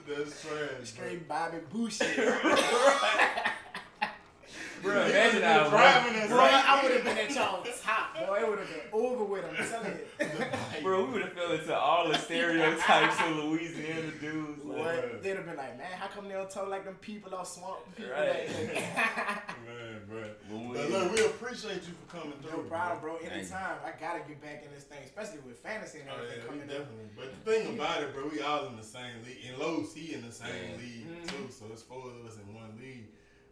[0.06, 0.84] That's trash.
[0.84, 2.38] Straight Bobby Boucher.
[4.82, 6.28] Bro, imagine I driving us.
[6.28, 8.40] Bro, I would have been at y'all top, boy.
[8.40, 9.44] It would have been over with.
[9.44, 10.82] I'm telling you.
[10.82, 14.64] bro, we would have fell into all the stereotypes of Louisiana dudes.
[14.64, 15.22] Like, what?
[15.22, 17.78] They'd have been like, man, how come they don't talk like them people off swamp
[17.96, 18.12] people?
[18.12, 18.48] Right.
[18.48, 18.74] Like,
[19.66, 20.24] man, bro.
[20.72, 22.62] But look, we appreciate you for coming through.
[22.62, 23.16] No problem, bro.
[23.16, 23.78] Anytime.
[23.84, 26.68] I gotta get back in this thing, especially with fantasy and everything oh, yeah, coming
[26.68, 27.08] definitely.
[27.16, 29.38] But the thing about it, bro, we all in the same league.
[29.48, 30.76] And Lowe's, he in the same yeah.
[30.76, 31.26] league mm-hmm.
[31.26, 31.50] too.
[31.50, 33.06] So it's four of us in one league.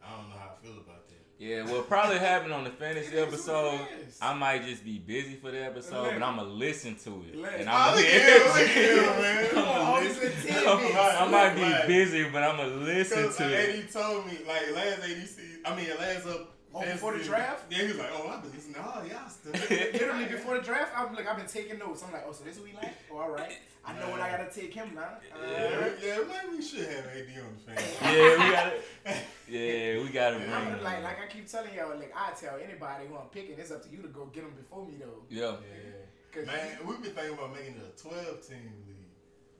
[0.06, 1.14] I don't know how I feel about that.
[1.38, 3.80] Yeah, well, probably happen on the fantasy episode.
[4.22, 7.68] I might just be busy for the episode, but I'm gonna listen to it, and
[7.68, 8.06] I'm gonna
[11.18, 13.84] I might be busy, but I'm gonna listen to it.
[13.84, 17.64] AD told me like last ADC, I mean last up Oh, before the draft?
[17.70, 19.70] Yeah, he was like, oh, I've been listening to all y'all stuff.
[19.70, 22.04] Literally before the draft, I'm like, I've been taking notes.
[22.06, 22.92] I'm like, oh, so this is what we like?
[23.10, 23.58] Oh, all right.
[23.86, 25.02] I know what I gotta take him now.
[25.32, 27.84] Uh, yeah, yeah, maybe we should have AD on the fan.
[28.02, 28.84] yeah, we got it.
[29.48, 30.52] Yeah, we got to bring.
[30.52, 33.70] I'm like, like I keep telling y'all, like I tell anybody who I'm picking, it's
[33.70, 35.22] up to you to go get them before me though.
[35.30, 35.54] Yeah.
[35.62, 36.44] Yeah.
[36.44, 38.95] Man, we've been thinking about making it a 12 team league.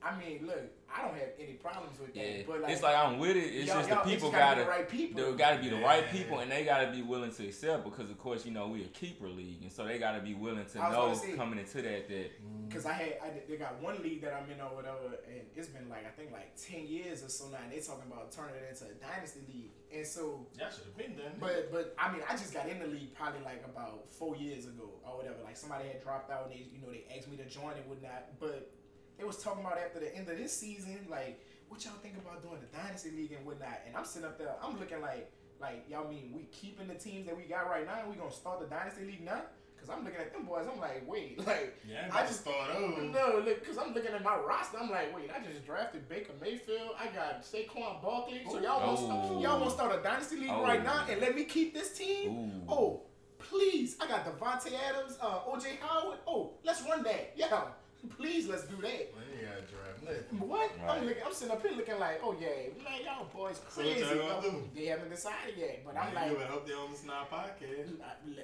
[0.03, 0.61] I mean, look,
[0.93, 2.23] I don't have any problems with that.
[2.23, 2.43] Yeah.
[2.47, 3.39] But like, it's like I'm with it.
[3.39, 5.31] It's just the people gotta, gotta right people.
[5.31, 5.85] They gotta be the yeah.
[5.85, 8.83] right people, and they gotta be willing to accept because, of course, you know we
[8.83, 12.07] a keeper league, and so they gotta be willing to know say, coming into that
[12.07, 12.31] that.
[12.41, 12.69] Mm.
[12.69, 15.67] Because I had, I, they got one league that I'm in or whatever, and it's
[15.67, 18.55] been like I think like ten years or so now, and they talking about turning
[18.55, 21.35] it into a dynasty league, and so that should have been done.
[21.39, 24.65] But but I mean, I just got in the league probably like about four years
[24.65, 25.37] ago or whatever.
[25.43, 27.85] Like somebody had dropped out, and they you know they asked me to join and
[27.89, 28.71] whatnot, but
[29.17, 31.39] they was talking about after the end of this season, like,
[31.69, 33.81] what y'all think about doing the dynasty league and whatnot?
[33.85, 37.25] And I'm sitting up there, I'm looking like, like y'all mean we keeping the teams
[37.25, 39.41] that we got right now, and we gonna start the dynasty league now?
[39.79, 43.01] Cause I'm looking at them boys, I'm like, wait, like, yeah, I just thought, over.
[43.01, 46.33] No, look, cause I'm looking at my roster, I'm like, wait, I just drafted Baker
[46.41, 49.41] Mayfield, I got Saquon Barkley, so y'all want oh.
[49.41, 50.63] y'all want to start a dynasty league oh.
[50.63, 52.31] right now and let me keep this team?
[52.31, 52.71] Ooh.
[52.71, 53.01] Oh,
[53.37, 56.17] please, I got Davante Adams, uh, OJ Howard.
[56.27, 57.61] Oh, let's run that, yeah.
[58.15, 59.13] Please, let's do that.
[59.13, 60.47] Well, you gotta drive nothing.
[60.47, 60.71] What?
[60.79, 60.89] Right.
[60.89, 64.01] I'm, looking, I'm sitting up here looking like, oh yeah, like y'all boys crazy.
[64.01, 66.97] So what y'all They haven't decided yet, but I'm like, you hope they on the
[66.97, 67.97] Snap podcast.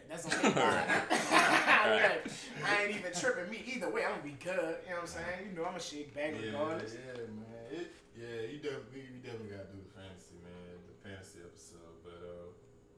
[0.10, 2.22] That's on right.
[2.66, 4.04] I ain't even tripping me either way.
[4.04, 4.84] I'm gonna be good.
[4.84, 5.40] You know what I'm saying?
[5.50, 6.94] You know I'm a shit bag yeah, regardless.
[6.94, 7.64] Yeah, man.
[7.72, 10.78] It, yeah, you definitely, you definitely gotta do the fantasy, man.
[10.86, 12.50] The fantasy episode, but uh,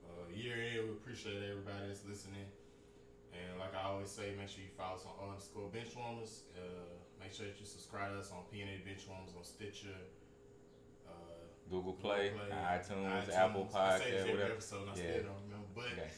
[0.08, 2.48] uh year end, we appreciate everybody that's listening.
[3.36, 6.48] And like I always say, make sure you follow us on underscore benchwarmers.
[6.56, 10.00] Uh, make sure that you subscribe to us on PNA Benchwarmers on Stitcher.
[11.08, 11.12] Uh,
[11.70, 14.54] Google Play, Google Play iTunes, iTunes, Apple Podcast, whatever.
[14.54, 15.12] Episode, I yeah.
[15.12, 15.70] still don't remember.
[15.76, 16.12] But okay.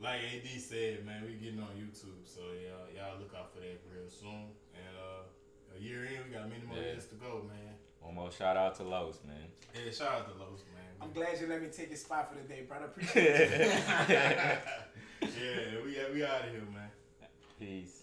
[0.00, 3.80] like AD said, man, we getting on YouTube, so y'all, y'all look out for that
[3.90, 4.54] real soon.
[4.74, 6.94] And uh, a year in, we got many more yeah.
[6.94, 7.74] years to go, man.
[8.00, 9.48] One more shout out to Los, man.
[9.74, 10.82] Yeah, shout out to Los, man.
[11.00, 12.86] I'm glad you let me take your spot for the day, brother.
[12.86, 14.58] Appreciate it.
[15.22, 16.90] yeah, we we out of here, man.
[17.58, 18.02] Peace.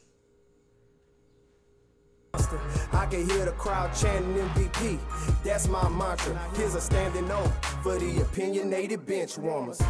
[2.93, 4.99] I can hear the crowd chanting MVP.
[5.43, 6.39] That's my mantra.
[6.55, 7.51] Here's a standing note
[7.83, 9.81] for the opinionated bench warmers.